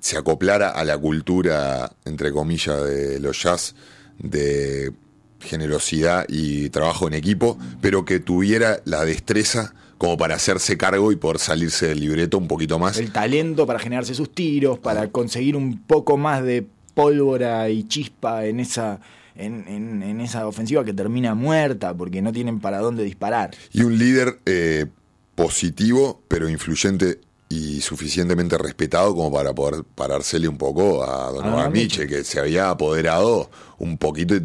se 0.00 0.18
acoplara 0.18 0.68
a 0.68 0.84
la 0.84 0.98
cultura, 0.98 1.92
entre 2.04 2.30
comillas, 2.30 2.84
de 2.84 3.20
los 3.20 3.42
jazz, 3.42 3.74
de 4.18 4.92
generosidad 5.40 6.26
y 6.28 6.68
trabajo 6.68 7.08
en 7.08 7.14
equipo, 7.14 7.56
pero 7.80 8.04
que 8.04 8.20
tuviera 8.20 8.82
la 8.84 9.06
destreza 9.06 9.72
como 9.96 10.18
para 10.18 10.34
hacerse 10.34 10.76
cargo 10.76 11.10
y 11.10 11.16
poder 11.16 11.38
salirse 11.38 11.86
del 11.86 12.00
libreto 12.00 12.36
un 12.36 12.48
poquito 12.48 12.78
más. 12.78 12.98
el 12.98 13.12
talento 13.12 13.66
para 13.66 13.78
generarse 13.78 14.14
sus 14.14 14.30
tiros, 14.30 14.78
para 14.78 15.08
conseguir 15.08 15.56
un 15.56 15.78
poco 15.78 16.18
más 16.18 16.44
de 16.44 16.66
pólvora 16.94 17.68
y 17.68 17.84
chispa 17.88 18.46
en 18.46 18.60
esa, 18.60 19.00
en, 19.34 19.66
en- 19.68 20.02
en 20.02 20.20
esa 20.20 20.46
ofensiva 20.46 20.84
que 20.84 20.92
termina 20.94 21.34
muerta 21.34 21.92
porque 21.94 22.22
no 22.22 22.32
tienen 22.32 22.60
para 22.60 22.78
dónde 22.78 23.04
disparar. 23.04 23.50
Y 23.72 23.82
un 23.82 23.98
líder 23.98 24.38
eh, 24.46 24.86
positivo, 25.34 26.22
pero 26.28 26.48
influyente 26.48 27.20
y 27.48 27.80
suficientemente 27.82 28.56
respetado 28.58 29.14
como 29.14 29.30
para 29.32 29.52
poder 29.54 29.84
parársele 29.94 30.48
un 30.48 30.56
poco 30.56 31.04
a 31.04 31.26
Donovan 31.30 31.50
Donovan 31.50 31.72
Mitchell, 31.72 32.08
que 32.08 32.24
se 32.24 32.40
había 32.40 32.70
apoderado 32.70 33.50
un 33.78 33.98
poquito, 33.98 34.36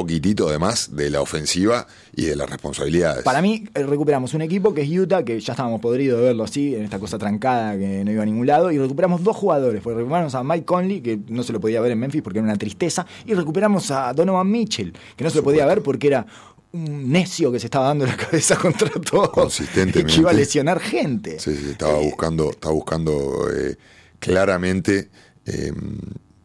poquitito 0.00 0.48
además 0.48 0.90
de 0.94 1.10
la 1.10 1.20
ofensiva 1.20 1.86
y 2.14 2.24
de 2.26 2.36
las 2.36 2.48
responsabilidades. 2.50 3.22
Para 3.24 3.42
mí 3.42 3.64
eh, 3.74 3.82
recuperamos 3.84 4.34
un 4.34 4.42
equipo 4.42 4.72
que 4.74 4.82
es 4.82 4.90
Utah, 4.90 5.24
que 5.24 5.38
ya 5.40 5.52
estábamos 5.52 5.80
podridos 5.80 6.18
de 6.20 6.26
verlo 6.26 6.44
así, 6.44 6.74
en 6.74 6.84
esta 6.84 6.98
cosa 6.98 7.18
trancada 7.18 7.76
que 7.76 8.04
no 8.04 8.10
iba 8.10 8.22
a 8.22 8.26
ningún 8.26 8.46
lado, 8.46 8.70
y 8.70 8.78
recuperamos 8.78 9.22
dos 9.22 9.36
jugadores, 9.36 9.80
porque 9.82 9.98
recuperamos 9.98 10.34
a 10.34 10.42
Mike 10.44 10.64
Conley, 10.64 11.00
que 11.00 11.18
no 11.28 11.42
se 11.42 11.52
lo 11.52 11.60
podía 11.60 11.80
ver 11.80 11.92
en 11.92 11.98
Memphis 11.98 12.22
porque 12.22 12.38
era 12.38 12.44
una 12.46 12.56
tristeza, 12.56 13.06
y 13.26 13.34
recuperamos 13.34 13.90
a 13.90 14.12
Donovan 14.12 14.50
Mitchell, 14.50 14.92
que 15.16 15.24
no 15.24 15.30
se 15.30 15.36
lo 15.36 15.42
podía 15.44 15.66
ver 15.66 15.82
porque 15.82 16.06
era 16.08 16.26
un 16.72 17.10
necio 17.10 17.50
que 17.50 17.58
se 17.58 17.66
estaba 17.66 17.86
dando 17.86 18.04
la 18.06 18.16
cabeza 18.28 18.56
contra 18.56 18.90
todo, 18.90 19.32
Consistentemente. 19.32 20.12
que 20.12 20.20
iba 20.20 20.30
a 20.30 20.34
lesionar 20.34 20.80
gente. 20.80 21.38
Sí, 21.40 21.56
sí, 21.56 21.70
estaba 21.70 21.98
Eh, 21.98 22.04
buscando, 22.04 22.50
estaba 22.50 22.74
buscando 22.74 23.48
eh, 23.54 23.76
claramente 24.18 25.08
eh, 25.46 25.72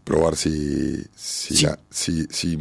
probar 0.03 0.35
si 0.35 1.03
si, 1.15 1.57
Sí. 1.57 1.65
la- 1.65 1.79
si, 1.89 2.25
si, 2.29 2.57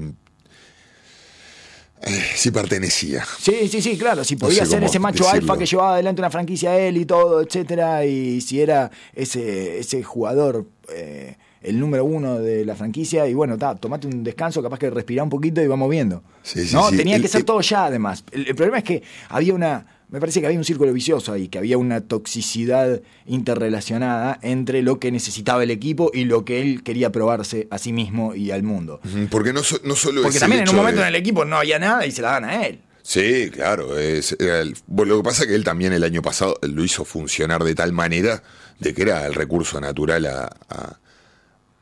eh, 2.05 2.23
si 2.37 2.51
pertenecía. 2.51 3.25
Sí, 3.41 3.69
sí, 3.69 3.81
sí, 3.83 3.97
claro. 3.99 4.25
Si 4.25 4.37
podía 4.37 4.65
sé 4.65 4.73
ser 4.73 4.85
ese 4.85 4.99
macho 4.99 5.25
decirlo. 5.25 5.53
alfa 5.53 5.59
que 5.59 5.67
llevaba 5.67 5.95
adelante 5.95 6.21
una 6.21 6.31
franquicia 6.31 6.79
él 6.79 6.97
y 6.97 7.05
todo, 7.07 7.41
etcétera, 7.41 8.05
y 8.05 8.41
si 8.41 8.61
era 8.61 8.91
ese, 9.15 9.79
ese 9.79 10.03
jugador 10.03 10.67
eh, 10.89 11.37
el 11.63 11.79
número 11.79 12.05
uno 12.05 12.41
de 12.41 12.65
la 12.65 12.75
franquicia, 12.75 13.27
y 13.29 13.35
bueno, 13.35 13.57
ta, 13.57 13.77
tomate 13.77 14.09
un 14.09 14.25
descanso, 14.25 14.61
capaz 14.63 14.79
que 14.81 14.91
respirá 14.91 15.23
un 15.23 15.31
poquito 15.31 15.63
y 15.63 15.67
vamos 15.69 15.89
viendo. 15.89 16.23
Sí, 16.43 16.67
sí, 16.67 16.75
no, 16.75 16.91
sí. 16.91 16.97
tenía 16.97 17.17
El- 17.17 17.23
que 17.23 17.29
ser 17.29 17.41
el- 17.41 17.45
todo 17.45 17.61
ya, 17.61 17.85
además. 17.85 18.25
El, 18.33 18.49
el 18.49 18.55
problema 18.57 18.79
es 18.79 18.85
que 18.85 19.03
había 19.29 19.55
una. 19.55 19.87
Me 20.13 20.21
parece 20.21 20.41
que 20.41 20.47
había 20.47 20.59
un 20.59 20.65
círculo 20.65 20.93
vicioso 20.93 21.33
ahí, 21.33 21.49
que 21.49 21.57
había 21.59 21.79
una 21.79 22.03
toxicidad 22.03 23.01
interrelacionada 23.27 24.39
entre 24.43 24.83
lo 24.83 25.01
que 25.01 25.11
necesitaba 25.11 25.63
el 25.63 25.71
equipo 25.71 26.11
y 26.13 26.25
lo 26.27 26.45
que 26.45 26.61
él 26.61 26.83
quería 26.85 27.11
probarse 27.11 27.67
a 27.71 27.79
sí 27.79 27.93
mismo 27.95 28.35
y 28.35 28.51
al 28.51 28.63
mundo. 28.63 29.01
Porque 29.31 29.53
no, 29.55 29.63
so- 29.65 29.81
no 29.85 29.97
solo 29.97 30.23
Porque 30.23 30.37
es 30.37 30.43
el 30.43 30.49
también 30.51 30.63
en 30.65 30.69
un 30.69 30.77
momento 30.77 31.01
de- 31.01 31.09
en 31.09 31.15
el 31.15 31.21
equipo 31.21 31.45
no 31.45 31.57
había 31.57 31.79
nada 31.79 32.07
y 32.07 32.13
se 32.13 32.23
la 32.23 32.33
dan 32.33 32.45
a 32.45 32.67
él. 32.67 32.81
Sí, 33.03 33.51
claro. 33.51 33.99
Es, 33.99 34.37
era 34.39 34.61
el- 34.61 34.77
bueno, 34.87 35.15
lo 35.17 35.23
que 35.23 35.25
pasa 35.31 35.43
es 35.43 35.49
que 35.49 35.55
él 35.55 35.65
también 35.65 35.93
el 35.93 36.05
año 36.05 36.23
pasado 36.23 36.59
lo 36.63 36.85
hizo 36.85 37.05
funcionar 37.05 37.65
de 37.65 37.75
tal 37.75 37.93
manera 37.93 38.43
de 38.79 38.95
que 38.95 39.03
era 39.03 39.27
el 39.27 39.35
recurso 39.35 39.81
natural 39.81 40.27
a- 40.27 40.99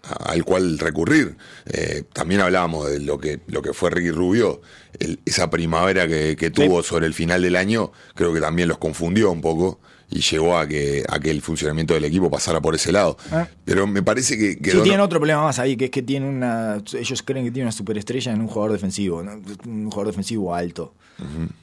al 0.03 0.45
cual 0.45 0.79
recurrir. 0.79 1.37
Eh, 1.66 2.05
también 2.12 2.40
hablábamos 2.40 2.88
de 2.90 3.01
lo 3.01 3.19
que, 3.19 3.40
lo 3.49 3.61
que 3.61 3.75
fue 3.75 3.90
Ricky 3.90 4.11
Rubio, 4.11 4.62
el- 5.01 5.19
esa 5.25 5.51
primavera 5.51 6.07
que, 6.07 6.37
que 6.37 6.51
tuvo 6.51 6.83
sobre 6.83 7.07
el 7.07 7.15
final 7.15 7.43
del 7.43 7.57
año, 7.57 7.91
creo 8.15 8.33
que 8.33 8.41
también 8.41 8.69
los 8.69 8.79
confundió 8.79 9.31
un 9.33 9.41
poco 9.41 9.81
y 10.13 10.21
llevó 10.21 10.59
a 10.59 10.67
que, 10.67 11.05
a 11.09 11.21
que 11.21 11.31
el 11.31 11.41
funcionamiento 11.41 11.95
del 11.95 12.05
equipo 12.05 12.31
pasara 12.31 12.61
por 12.61 12.75
ese 12.75 12.91
lado. 12.93 13.17
Ah. 13.31 13.47
Pero 13.65 13.87
me 13.87 14.03
parece 14.03 14.37
que... 14.37 14.59
que 14.59 14.71
Sí, 14.71 14.77
Dono- 14.77 14.83
tienen 14.85 15.01
otro 15.01 15.19
problema 15.21 15.43
más 15.45 15.59
ahí, 15.59 15.77
que 15.77 15.85
es 15.87 15.91
que 15.91 16.03
tienen 16.03 16.29
una. 16.37 16.83
Ellos 16.99 17.23
creen 17.23 17.45
que 17.45 17.51
tienen 17.53 17.67
una 17.67 17.73
superestrella 17.73 18.33
en 18.33 18.41
un 18.41 18.49
jugador 18.49 18.73
defensivo, 18.73 19.23
¿no? 19.23 19.33
un 19.67 19.85
jugador 19.85 20.09
defensivo 20.09 20.55
alto. 20.55 20.95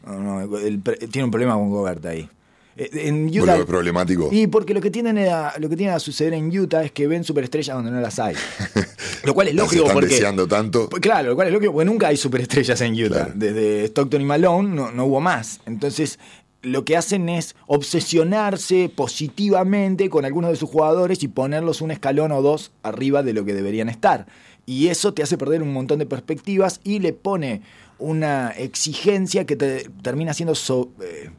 No, 0.06 0.20
no, 0.48 0.58
el- 0.60 0.82
tiene 1.12 1.26
un 1.26 1.32
problema 1.32 1.56
con 1.56 1.70
Gobert 1.70 2.06
ahí. 2.06 2.30
Eh, 2.78 2.90
En 3.08 3.28
¿Vos 3.28 3.38
Utah, 3.44 3.56
ves 3.58 3.66
problemático? 3.66 4.30
y 4.32 4.48
porque 4.48 4.74
lo 4.74 4.82
que 4.82 4.92
tienen 4.92 5.18
a, 5.18 5.54
lo 5.60 5.68
que 5.70 5.76
tiene 5.76 5.92
a 5.94 6.00
suceder 6.00 6.34
en 6.34 6.56
Utah 6.58 6.84
es 6.84 6.92
que 6.92 7.08
ven 7.08 7.24
superestrellas 7.24 7.76
donde 7.76 7.92
no 7.92 8.00
las 8.00 8.20
hay. 8.20 8.36
Lo 9.24 9.34
cual 9.34 9.48
es 9.50 9.56
lógico 9.56 9.82
están 9.84 9.96
porque. 9.96 10.10
deseando 10.14 10.48
tanto. 10.48 10.88
Pues 10.90 11.02
claro, 11.02 11.30
lo 11.30 11.36
cual 11.36 11.48
es 11.48 11.54
lógico 11.54 11.74
porque 11.74 11.86
nunca 11.86 12.08
hay 12.10 12.18
superestrellas 12.18 12.80
en 12.82 12.94
Utah. 12.94 13.16
Claro. 13.26 13.32
Desde 13.36 13.86
Stockton 13.86 14.22
y 14.22 14.26
Malone 14.26 14.70
no, 14.76 14.92
no 14.92 15.06
hubo 15.06 15.20
más. 15.20 15.60
Entonces, 15.66 16.20
lo 16.62 16.86
que 16.86 16.96
hacen 16.96 17.28
es 17.28 17.56
obsesionarse 17.66 18.90
positivamente 18.94 20.10
con 20.10 20.24
algunos 20.24 20.52
de 20.52 20.56
sus 20.56 20.70
jugadores 20.70 21.24
y 21.24 21.28
ponerlos 21.28 21.82
un 21.82 21.92
escalón 21.92 22.32
o 22.32 22.42
dos 22.42 22.72
arriba 22.84 23.24
de 23.24 23.34
lo 23.34 23.44
que 23.44 23.54
deberían 23.54 23.90
estar. 23.90 24.28
Y 24.66 24.88
eso 24.88 25.14
te 25.14 25.24
hace 25.24 25.38
perder 25.38 25.62
un 25.62 25.74
montón 25.74 26.00
de 26.00 26.06
perspectivas 26.06 26.80
y 26.84 27.00
le 27.00 27.12
pone 27.14 27.62
una 28.00 28.52
exigencia 28.52 29.46
que 29.46 29.56
te 29.56 29.90
termina 30.04 30.34
siendo 30.34 30.56
so- 30.56 30.92
eh, 31.02 31.30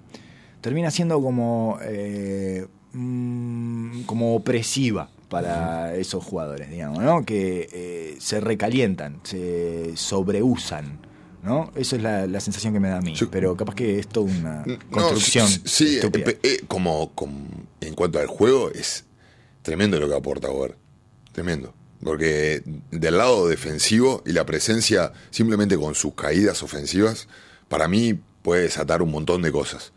termina 0.61 0.91
siendo 0.91 1.21
como 1.23 1.79
eh, 1.83 2.67
mm, 2.93 4.03
como 4.03 4.35
opresiva 4.35 5.11
para 5.29 5.95
esos 5.97 6.25
jugadores, 6.25 6.71
digamos, 6.71 7.01
¿no? 7.03 7.25
Que 7.25 7.69
eh, 7.73 8.17
se 8.19 8.41
recalientan, 8.41 9.21
se 9.25 9.93
sobreusan, 9.97 11.01
¿no? 11.43 11.71
Eso 11.75 11.97
es 11.97 12.03
la, 12.03 12.27
la 12.27 12.41
sensación 12.41 12.73
que 12.73 12.81
me 12.81 12.89
da 12.89 12.97
a 12.99 13.01
mí. 13.03 13.15
Pero 13.31 13.55
capaz 13.57 13.75
que 13.75 13.99
es 13.99 14.09
toda 14.09 14.27
una 14.31 14.65
No, 14.67 14.79
construcción. 14.91 15.47
sí, 15.47 15.99
eh, 16.43 16.61
como, 16.67 17.11
como 17.15 17.47
en 17.81 17.95
cuanto 17.95 18.19
al 18.19 18.27
juego, 18.27 18.71
es 18.71 19.05
tremendo 19.63 20.01
lo 20.01 20.09
que 20.09 20.17
aporta 20.17 20.49
Gobert. 20.49 20.77
Tremendo. 21.33 21.75
Porque 22.03 22.63
del 22.91 23.19
lado 23.19 23.49
defensivo 23.49 24.23
y 24.25 24.33
la 24.33 24.47
presencia, 24.47 25.13
simplemente 25.31 25.77
con 25.77 25.95
sus 25.95 26.15
caídas 26.15 26.63
ofensivas, 26.63 27.29
para 27.69 27.87
mí 27.89 28.19
puede 28.43 28.63
desatar 28.63 29.03
un 29.03 29.11
montón 29.11 29.43
de 29.43 29.53
cosas. 29.53 29.93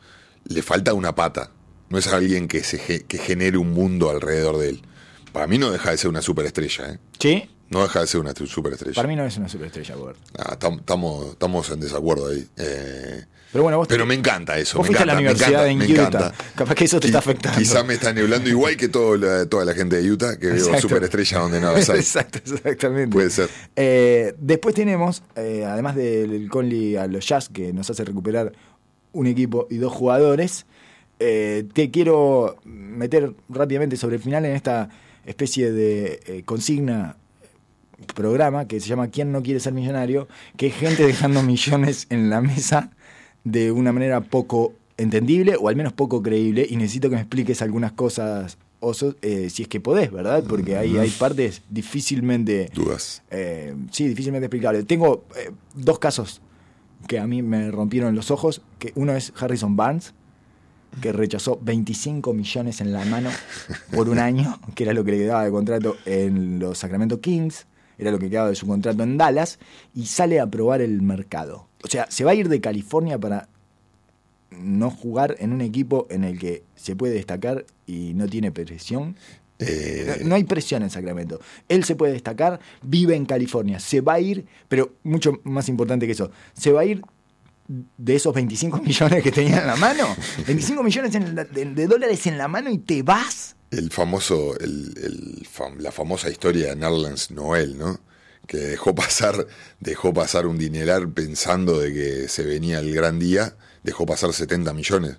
Le 0.45 0.61
falta 0.61 0.93
una 0.93 1.13
pata. 1.15 1.51
No 1.89 1.97
es 1.97 2.07
alguien 2.07 2.47
que, 2.47 2.63
se 2.63 3.03
que 3.05 3.17
genere 3.17 3.57
un 3.57 3.71
mundo 3.71 4.09
alrededor 4.09 4.57
de 4.57 4.69
él. 4.69 4.81
Para 5.33 5.47
mí 5.47 5.57
no 5.57 5.71
deja 5.71 5.91
de 5.91 5.97
ser 5.97 6.09
una 6.09 6.21
superestrella. 6.21 6.91
¿eh? 6.93 6.99
¿Sí? 7.19 7.49
No 7.69 7.83
deja 7.83 8.01
de 8.01 8.07
ser 8.07 8.19
una 8.21 8.33
superestrella. 8.33 8.95
Para 8.95 9.07
mí 9.07 9.15
no 9.15 9.25
es 9.25 9.37
una 9.37 9.47
superestrella, 9.49 9.95
Gobert. 9.95 10.19
Ah, 10.37 10.57
tam- 10.59 10.79
Estamos 10.79 11.31
estamos 11.31 11.69
en 11.69 11.79
desacuerdo 11.79 12.27
ahí. 12.29 12.45
Eh, 12.57 13.23
Pero 13.53 13.63
bueno, 13.63 13.77
vos 13.77 13.87
pero 13.87 14.03
te- 14.03 14.07
me 14.09 14.15
encanta 14.15 14.57
eso. 14.57 14.77
Vos 14.77 14.89
me 14.89 14.95
fuiste 14.95 15.03
a 15.03 15.05
la 15.05 15.13
encanta, 15.21 15.23
me 15.23 15.31
universidad 15.31 15.67
encanta, 15.69 15.71
en 15.71 15.77
me 15.77 15.85
Utah. 16.09 16.27
encanta. 16.27 16.45
Capaz 16.55 16.75
que 16.75 16.83
eso 16.85 16.99
te 16.99 17.07
está 17.07 17.19
afectando. 17.19 17.57
Quizá 17.59 17.83
me 17.85 17.93
está 17.93 18.11
nublando 18.13 18.49
igual 18.49 18.75
que 18.75 18.89
todo 18.89 19.15
la- 19.15 19.45
toda 19.45 19.63
la 19.63 19.73
gente 19.73 20.01
de 20.01 20.09
Utah, 20.11 20.37
que 20.37 20.47
veo 20.47 20.79
superestrella 20.81 21.39
donde 21.39 21.61
no 21.61 21.71
las 21.71 21.89
hay. 21.89 21.99
Exacto, 21.99 22.39
exactamente. 22.39 23.13
Puede 23.13 23.29
ser. 23.29 23.49
Eh, 23.77 24.33
después 24.37 24.75
tenemos, 24.75 25.23
eh, 25.37 25.63
además 25.65 25.95
del 25.95 26.49
Conley 26.49 26.97
a 26.97 27.07
los 27.07 27.25
Jazz, 27.25 27.47
que 27.49 27.71
nos 27.71 27.89
hace 27.89 28.03
recuperar 28.03 28.51
un 29.13 29.27
equipo 29.27 29.67
y 29.69 29.77
dos 29.77 29.91
jugadores, 29.91 30.65
eh, 31.19 31.65
te 31.73 31.91
quiero 31.91 32.57
meter 32.65 33.33
rápidamente 33.49 33.97
sobre 33.97 34.15
el 34.15 34.21
final 34.21 34.45
en 34.45 34.55
esta 34.55 34.89
especie 35.25 35.71
de 35.71 36.19
eh, 36.25 36.43
consigna 36.45 37.17
programa 38.15 38.67
que 38.67 38.79
se 38.79 38.87
llama 38.87 39.09
¿Quién 39.09 39.31
no 39.31 39.43
quiere 39.43 39.59
ser 39.59 39.73
millonario? 39.73 40.27
Que 40.57 40.67
es 40.67 40.75
gente 40.75 41.05
dejando 41.05 41.43
millones 41.43 42.07
en 42.09 42.29
la 42.29 42.41
mesa 42.41 42.91
de 43.43 43.71
una 43.71 43.91
manera 43.91 44.21
poco 44.21 44.73
entendible 44.97 45.55
o 45.59 45.67
al 45.67 45.75
menos 45.75 45.93
poco 45.93 46.21
creíble 46.21 46.65
y 46.69 46.75
necesito 46.75 47.09
que 47.09 47.15
me 47.15 47.21
expliques 47.21 47.61
algunas 47.61 47.91
cosas, 47.91 48.57
Oso, 48.79 49.15
eh, 49.21 49.51
si 49.51 49.61
es 49.61 49.67
que 49.67 49.79
podés, 49.79 50.11
¿verdad? 50.11 50.43
Porque 50.47 50.75
ahí 50.75 50.97
hay 50.97 51.09
partes 51.11 51.61
difícilmente... 51.69 52.71
Dudas. 52.73 53.21
Eh, 53.29 53.75
sí, 53.91 54.07
difícilmente 54.07 54.47
explicable. 54.47 54.83
Tengo 54.83 55.23
eh, 55.37 55.51
dos 55.75 55.99
casos 55.99 56.41
que 57.07 57.19
a 57.19 57.27
mí 57.27 57.41
me 57.41 57.71
rompieron 57.71 58.15
los 58.15 58.31
ojos. 58.31 58.61
Que 58.79 58.91
uno 58.95 59.13
es 59.13 59.33
Harrison 59.39 59.75
Barnes, 59.75 60.13
que 60.99 61.11
rechazó 61.11 61.59
25 61.61 62.33
millones 62.33 62.81
en 62.81 62.91
la 62.91 63.05
mano 63.05 63.29
por 63.93 64.09
un 64.09 64.19
año, 64.19 64.59
que 64.75 64.83
era 64.83 64.93
lo 64.93 65.03
que 65.03 65.11
le 65.11 65.17
quedaba 65.19 65.45
de 65.45 65.51
contrato 65.51 65.97
en 66.05 66.59
los 66.59 66.77
Sacramento 66.77 67.21
Kings, 67.21 67.67
era 67.97 68.11
lo 68.11 68.19
que 68.19 68.29
quedaba 68.29 68.49
de 68.49 68.55
su 68.55 68.67
contrato 68.67 69.03
en 69.03 69.17
Dallas, 69.17 69.59
y 69.93 70.07
sale 70.07 70.39
a 70.39 70.47
probar 70.47 70.81
el 70.81 71.01
mercado. 71.01 71.67
O 71.83 71.87
sea, 71.87 72.07
se 72.09 72.23
va 72.23 72.31
a 72.31 72.35
ir 72.35 72.49
de 72.49 72.61
California 72.61 73.19
para 73.19 73.47
no 74.51 74.89
jugar 74.89 75.35
en 75.39 75.53
un 75.53 75.61
equipo 75.61 76.07
en 76.09 76.23
el 76.23 76.37
que 76.37 76.63
se 76.75 76.95
puede 76.95 77.13
destacar 77.13 77.65
y 77.87 78.13
no 78.13 78.27
tiene 78.27 78.51
presión. 78.51 79.15
Eh, 79.61 80.21
No 80.23 80.35
hay 80.35 80.43
presión 80.43 80.83
en 80.83 80.89
Sacramento. 80.89 81.39
Él 81.69 81.83
se 81.83 81.95
puede 81.95 82.13
destacar, 82.13 82.59
vive 82.81 83.15
en 83.15 83.25
California, 83.25 83.79
se 83.79 84.01
va 84.01 84.13
a 84.13 84.19
ir, 84.19 84.45
pero 84.67 84.95
mucho 85.03 85.39
más 85.43 85.69
importante 85.69 86.05
que 86.05 86.13
eso, 86.13 86.31
se 86.53 86.71
va 86.71 86.81
a 86.81 86.85
ir 86.85 87.01
de 87.97 88.15
esos 88.15 88.33
25 88.33 88.77
millones 88.83 89.23
que 89.23 89.31
tenía 89.31 89.61
en 89.61 89.67
la 89.67 89.75
mano. 89.75 90.15
25 90.47 90.83
millones 90.83 91.15
en 91.15 91.35
la- 91.35 91.45
de, 91.45 91.65
de 91.65 91.87
dólares 91.87 92.25
en 92.27 92.37
la 92.37 92.47
mano 92.47 92.69
y 92.69 92.79
te 92.79 93.03
vas. 93.03 93.55
El 93.69 93.89
famoso, 93.91 94.57
el, 94.59 94.93
el 95.01 95.47
fam- 95.47 95.77
la 95.77 95.91
famosa 95.93 96.29
historia 96.29 96.67
de 96.69 96.75
Nerlens 96.75 97.31
Noel, 97.31 97.77
¿no? 97.77 98.01
Que 98.47 98.57
dejó 98.57 98.93
pasar, 98.93 99.47
dejó 99.79 100.13
pasar 100.13 100.45
un 100.47 100.57
dineral 100.57 101.09
pensando 101.13 101.79
de 101.79 101.93
que 101.93 102.27
se 102.27 102.43
venía 102.43 102.79
el 102.79 102.93
gran 102.93 103.17
día, 103.19 103.55
dejó 103.83 104.05
pasar 104.05 104.33
70 104.33 104.73
millones 104.73 105.17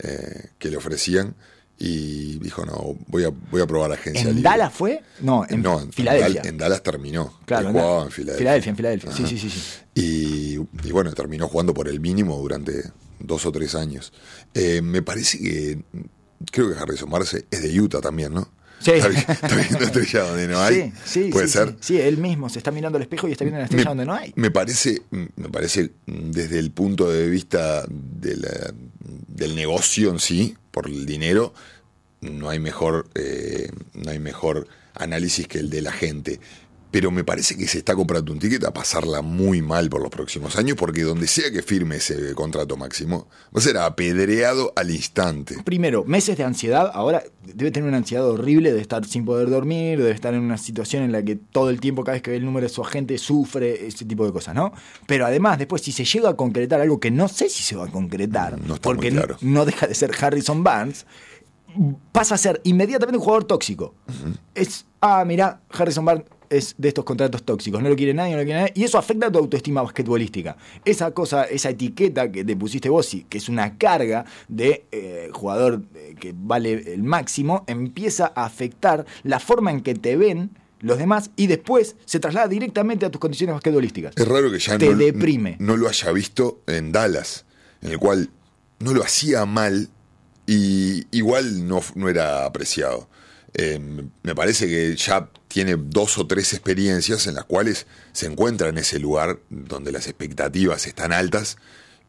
eh, 0.00 0.50
que 0.58 0.68
le 0.68 0.76
ofrecían 0.76 1.34
y 1.78 2.38
dijo, 2.40 2.64
no, 2.66 2.96
voy 3.06 3.24
a, 3.24 3.30
voy 3.50 3.60
a 3.62 3.66
probar 3.66 3.92
agencia 3.92 4.22
¿En 4.22 4.36
libre. 4.36 4.42
Dallas 4.50 4.72
fue? 4.72 5.02
No, 5.20 5.46
en, 5.48 5.62
no, 5.62 5.80
en 5.80 5.92
Filadelfia. 5.92 6.42
En 6.44 6.58
Dallas 6.58 6.82
terminó. 6.82 7.38
claro, 7.46 7.68
en 7.68 7.72
jugaba 7.74 8.02
en 8.04 8.10
Filadelfia. 8.10 8.38
Filadelfia, 8.38 8.70
en 8.70 8.76
Filadelfia. 8.76 9.12
Sí, 9.12 9.26
sí, 9.26 9.38
sí, 9.38 9.50
sí. 9.50 9.60
Y, 9.94 10.88
y 10.88 10.92
bueno, 10.92 11.12
terminó 11.12 11.46
jugando 11.48 11.72
por 11.74 11.88
el 11.88 12.00
mínimo 12.00 12.36
durante 12.38 12.82
dos 13.20 13.46
o 13.46 13.52
tres 13.52 13.74
años. 13.74 14.12
Eh, 14.54 14.80
me 14.82 15.02
parece 15.02 15.38
que, 15.38 15.82
creo 16.50 16.72
que 16.72 16.78
Harrison 16.78 17.08
Marce 17.10 17.46
es 17.50 17.62
de 17.62 17.80
Utah 17.80 18.00
también, 18.00 18.34
¿no? 18.34 18.50
Sí. 18.80 18.92
Está, 18.92 19.08
está 19.32 19.56
viendo 19.56 19.78
estrella 19.84 20.22
donde 20.22 20.46
no 20.48 20.60
hay. 20.60 20.74
Sí, 20.74 20.92
sí, 21.24 21.30
Puede 21.32 21.46
sí, 21.48 21.52
ser. 21.52 21.68
sí. 21.70 21.76
Sí, 21.94 22.00
él 22.00 22.18
mismo 22.18 22.48
se 22.48 22.58
está 22.58 22.70
mirando 22.70 22.96
al 22.96 23.02
espejo 23.02 23.26
y 23.28 23.32
está 23.32 23.44
viendo 23.44 23.58
la 23.58 23.64
estrella 23.64 23.88
donde 23.88 24.04
no 24.04 24.14
hay. 24.14 24.32
Me 24.36 24.50
parece, 24.52 25.02
me 25.10 25.48
parece 25.48 25.90
desde 26.06 26.58
el 26.60 26.70
punto 26.70 27.10
de 27.10 27.28
vista 27.28 27.84
de 27.88 28.36
la- 28.36 28.72
del 29.26 29.54
negocio 29.56 30.10
en 30.10 30.18
sí, 30.20 30.56
por 30.78 30.88
el 30.88 31.06
dinero, 31.06 31.52
no 32.20 32.50
hay 32.50 32.60
mejor, 32.60 33.08
eh, 33.16 33.68
no 33.94 34.12
hay 34.12 34.20
mejor 34.20 34.68
análisis 34.94 35.48
que 35.48 35.58
el 35.58 35.70
de 35.70 35.82
la 35.82 35.90
gente. 35.90 36.38
Pero 36.90 37.10
me 37.10 37.22
parece 37.22 37.56
que 37.56 37.66
se 37.68 37.78
está 37.78 37.94
comprando 37.94 38.32
un 38.32 38.38
ticket 38.38 38.64
a 38.64 38.72
pasarla 38.72 39.20
muy 39.20 39.60
mal 39.60 39.90
por 39.90 40.00
los 40.00 40.10
próximos 40.10 40.56
años, 40.56 40.76
porque 40.78 41.02
donde 41.02 41.26
sea 41.26 41.50
que 41.50 41.62
firme 41.62 41.96
ese 41.96 42.34
contrato 42.34 42.76
máximo, 42.78 43.28
va 43.54 43.58
a 43.58 43.60
ser 43.60 43.76
apedreado 43.76 44.72
al 44.74 44.90
instante. 44.90 45.56
Primero, 45.64 46.04
meses 46.04 46.38
de 46.38 46.44
ansiedad. 46.44 46.90
Ahora 46.94 47.22
debe 47.44 47.70
tener 47.70 47.88
una 47.88 47.98
ansiedad 47.98 48.26
horrible 48.26 48.72
de 48.72 48.80
estar 48.80 49.04
sin 49.04 49.26
poder 49.26 49.50
dormir, 49.50 50.02
de 50.02 50.10
estar 50.10 50.32
en 50.32 50.40
una 50.40 50.56
situación 50.56 51.02
en 51.02 51.12
la 51.12 51.22
que 51.22 51.36
todo 51.36 51.68
el 51.68 51.78
tiempo, 51.80 52.04
cada 52.04 52.14
vez 52.14 52.22
que 52.22 52.30
ve 52.30 52.38
el 52.38 52.44
número 52.46 52.66
de 52.66 52.72
su 52.72 52.82
agente, 52.82 53.18
sufre, 53.18 53.86
ese 53.86 54.06
tipo 54.06 54.24
de 54.24 54.32
cosas, 54.32 54.54
¿no? 54.54 54.72
Pero 55.06 55.26
además, 55.26 55.58
después, 55.58 55.82
si 55.82 55.92
se 55.92 56.04
llega 56.06 56.30
a 56.30 56.36
concretar 56.36 56.80
algo 56.80 56.98
que 57.00 57.10
no 57.10 57.28
sé 57.28 57.50
si 57.50 57.62
se 57.62 57.76
va 57.76 57.84
a 57.84 57.90
concretar, 57.90 58.58
No 58.60 58.74
está 58.76 58.82
porque 58.82 59.10
muy 59.10 59.18
claro. 59.18 59.36
no, 59.42 59.50
no 59.50 59.64
deja 59.66 59.86
de 59.86 59.94
ser 59.94 60.10
Harrison 60.18 60.64
Barnes, 60.64 61.04
pasa 62.12 62.34
a 62.34 62.38
ser 62.38 62.60
inmediatamente 62.64 63.18
un 63.18 63.24
jugador 63.24 63.44
tóxico. 63.44 63.94
Es, 64.54 64.86
ah, 65.00 65.24
mira, 65.26 65.60
Harrison 65.70 66.04
Barnes 66.04 66.24
es 66.50 66.74
de 66.78 66.88
estos 66.88 67.04
contratos 67.04 67.42
tóxicos, 67.42 67.82
no 67.82 67.88
lo 67.88 67.96
quiere 67.96 68.14
nadie, 68.14 68.32
no 68.32 68.38
lo 68.38 68.44
quiere 68.44 68.60
nadie, 68.60 68.72
y 68.74 68.84
eso 68.84 68.98
afecta 68.98 69.26
a 69.26 69.32
tu 69.32 69.38
autoestima 69.38 69.82
basquetbolística. 69.82 70.56
Esa 70.84 71.10
cosa, 71.12 71.44
esa 71.44 71.70
etiqueta 71.70 72.30
que 72.30 72.44
te 72.44 72.56
pusiste 72.56 72.88
vos, 72.88 73.08
que 73.28 73.38
es 73.38 73.48
una 73.48 73.76
carga 73.78 74.24
de 74.48 74.84
eh, 74.92 75.30
jugador 75.32 75.82
eh, 75.94 76.14
que 76.18 76.34
vale 76.36 76.92
el 76.94 77.02
máximo, 77.02 77.64
empieza 77.66 78.32
a 78.34 78.44
afectar 78.44 79.06
la 79.22 79.40
forma 79.40 79.70
en 79.70 79.80
que 79.82 79.94
te 79.94 80.16
ven 80.16 80.50
los 80.80 80.98
demás 80.98 81.30
y 81.36 81.48
después 81.48 81.96
se 82.04 82.20
traslada 82.20 82.46
directamente 82.48 83.04
a 83.04 83.10
tus 83.10 83.20
condiciones 83.20 83.54
basquetbolísticas. 83.54 84.14
Es 84.16 84.28
raro 84.28 84.50
que 84.50 84.58
ya 84.58 84.78
Te 84.78 84.90
no, 84.90 84.96
deprime. 84.96 85.56
no 85.58 85.76
lo 85.76 85.88
haya 85.88 86.12
visto 86.12 86.60
en 86.66 86.92
Dallas, 86.92 87.44
en 87.82 87.90
el 87.92 87.98
cual 87.98 88.30
no 88.78 88.94
lo 88.94 89.02
hacía 89.02 89.44
mal 89.44 89.88
y 90.46 91.04
igual 91.16 91.66
no, 91.66 91.80
no 91.94 92.08
era 92.08 92.44
apreciado. 92.46 93.08
Eh, 93.54 93.80
me 94.22 94.34
parece 94.34 94.68
que 94.68 94.94
ya 94.94 95.28
tiene 95.48 95.76
dos 95.76 96.18
o 96.18 96.26
tres 96.26 96.52
experiencias 96.52 97.26
en 97.26 97.34
las 97.34 97.44
cuales 97.44 97.86
se 98.12 98.26
encuentra 98.26 98.68
en 98.68 98.78
ese 98.78 98.98
lugar 98.98 99.38
donde 99.50 99.90
las 99.92 100.06
expectativas 100.06 100.86
están 100.86 101.12
altas 101.12 101.56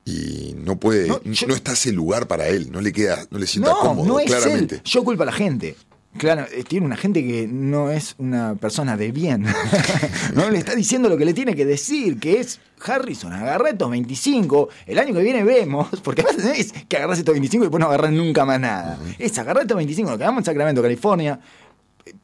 y 0.06 0.56
no 0.58 0.78
puede, 0.80 1.08
No, 1.08 1.56
está 1.56 1.74
ese 1.74 1.92
lugar 1.92 2.28
para 2.28 2.48
él, 2.48 2.72
no 2.72 2.82
le 2.82 2.92
queda, 2.92 3.26
no 3.32 3.40
le 3.40 3.48
sienta 3.48 3.72
No, 3.72 3.80
cómodo, 3.80 4.08
no 4.08 4.20
es 4.20 4.28
claramente. 4.28 4.76
él. 4.76 4.82
Yo 4.84 5.04
culpo 5.04 5.24
a 5.24 5.26
la 5.26 5.32
gente. 5.32 5.76
Claro, 6.18 6.48
eh, 6.52 6.64
tiene 6.68 6.88
una 6.88 6.98
gente 6.98 7.24
que 7.24 7.48
no 7.48 7.92
es 7.92 8.16
una 8.18 8.56
persona 8.56 8.98
de 8.98 9.12
bien. 9.12 9.46
no 10.34 10.50
le 10.50 10.58
está 10.58 10.74
diciendo 10.74 11.08
lo 11.08 11.18
que 11.18 11.26
le 11.26 11.36
tiene 11.36 11.56
que 11.56 11.66
decir, 11.66 12.20
que 12.20 12.40
es 12.40 12.60
Harrison, 12.84 13.32
agarra 13.32 13.70
estos 13.70 13.92
25, 13.92 14.70
el 14.88 14.98
año 14.98 15.14
que 15.14 15.22
viene 15.22 15.44
vemos, 15.44 15.88
porque 16.04 16.24
además 16.24 16.58
es 16.58 16.74
que 16.88 16.98
agarras 16.98 17.20
estos 17.20 17.34
25 17.34 17.64
y 17.64 17.68
después 17.68 17.80
no 17.80 17.88
agarras 17.88 18.12
nunca 18.12 18.44
más 18.44 18.60
nada. 18.60 19.00
Es 19.20 19.38
agarrar 19.38 19.64
estos 19.64 19.78
25, 19.78 20.10
nos 20.10 20.18
quedamos 20.18 20.42
en 20.42 20.46
Sacramento, 20.46 20.82
California, 20.82 21.40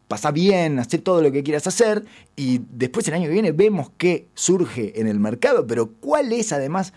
pasa 0.07 0.31
bien, 0.31 0.79
hacer 0.79 1.01
todo 1.01 1.21
lo 1.21 1.31
que 1.31 1.43
quieras 1.43 1.67
hacer 1.67 2.05
y 2.35 2.61
después 2.71 3.07
el 3.07 3.13
año 3.15 3.25
que 3.27 3.33
viene 3.33 3.51
vemos 3.51 3.89
qué 3.97 4.27
surge 4.35 4.99
en 4.99 5.07
el 5.07 5.19
mercado, 5.19 5.65
pero 5.67 5.87
cuál 5.99 6.31
es 6.33 6.51
además 6.53 6.93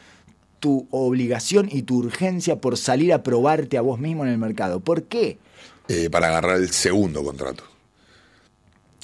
tu 0.61 0.89
obligación 0.91 1.69
y 1.71 1.83
tu 1.83 1.99
urgencia 1.99 2.61
por 2.61 2.77
salir 2.77 3.13
a 3.13 3.23
probarte 3.23 3.79
a 3.79 3.81
vos 3.81 3.99
mismo 4.01 4.25
en 4.25 4.31
el 4.31 4.39
mercado. 4.39 4.81
¿Por 4.81 5.05
qué? 5.05 5.39
eh, 5.89 6.11
para 6.11 6.29
agarrar 6.29 6.57
el 6.59 6.71
segundo 6.71 7.25
contrato. 7.25 7.65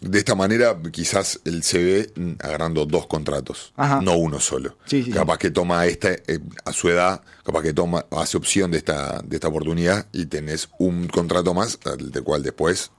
De 0.02 0.18
esta 0.18 0.34
manera, 0.34 0.76
quizás 0.92 1.40
él 1.46 1.62
se 1.62 1.82
ve 1.82 2.12
agarrando 2.42 2.84
dos 2.84 3.06
contratos, 3.06 3.72
Ajá. 3.76 4.00
no 4.02 4.16
uno 4.18 4.38
solo. 4.38 4.76
Sí, 4.84 5.02
sí, 5.02 5.10
capaz 5.10 5.38
que 5.38 5.50
toma 5.50 5.86
este 5.86 6.22
eh, 6.26 6.40
a 6.64 6.72
su 6.72 6.90
edad, 6.90 7.22
capaz 7.42 7.62
que 7.62 7.72
toma 7.72 8.04
hace 8.10 8.36
opción 8.36 8.70
de 8.70 8.78
esta 8.78 9.22
de 9.22 9.36
esta 9.36 9.48
oportunidad 9.48 10.06
y 10.12 10.26
tenés 10.26 10.68
un 10.78 11.06
contrato 11.08 11.54
más, 11.54 11.78
al 11.86 12.10
del 12.10 12.22
cual 12.22 12.42
después 12.42 12.90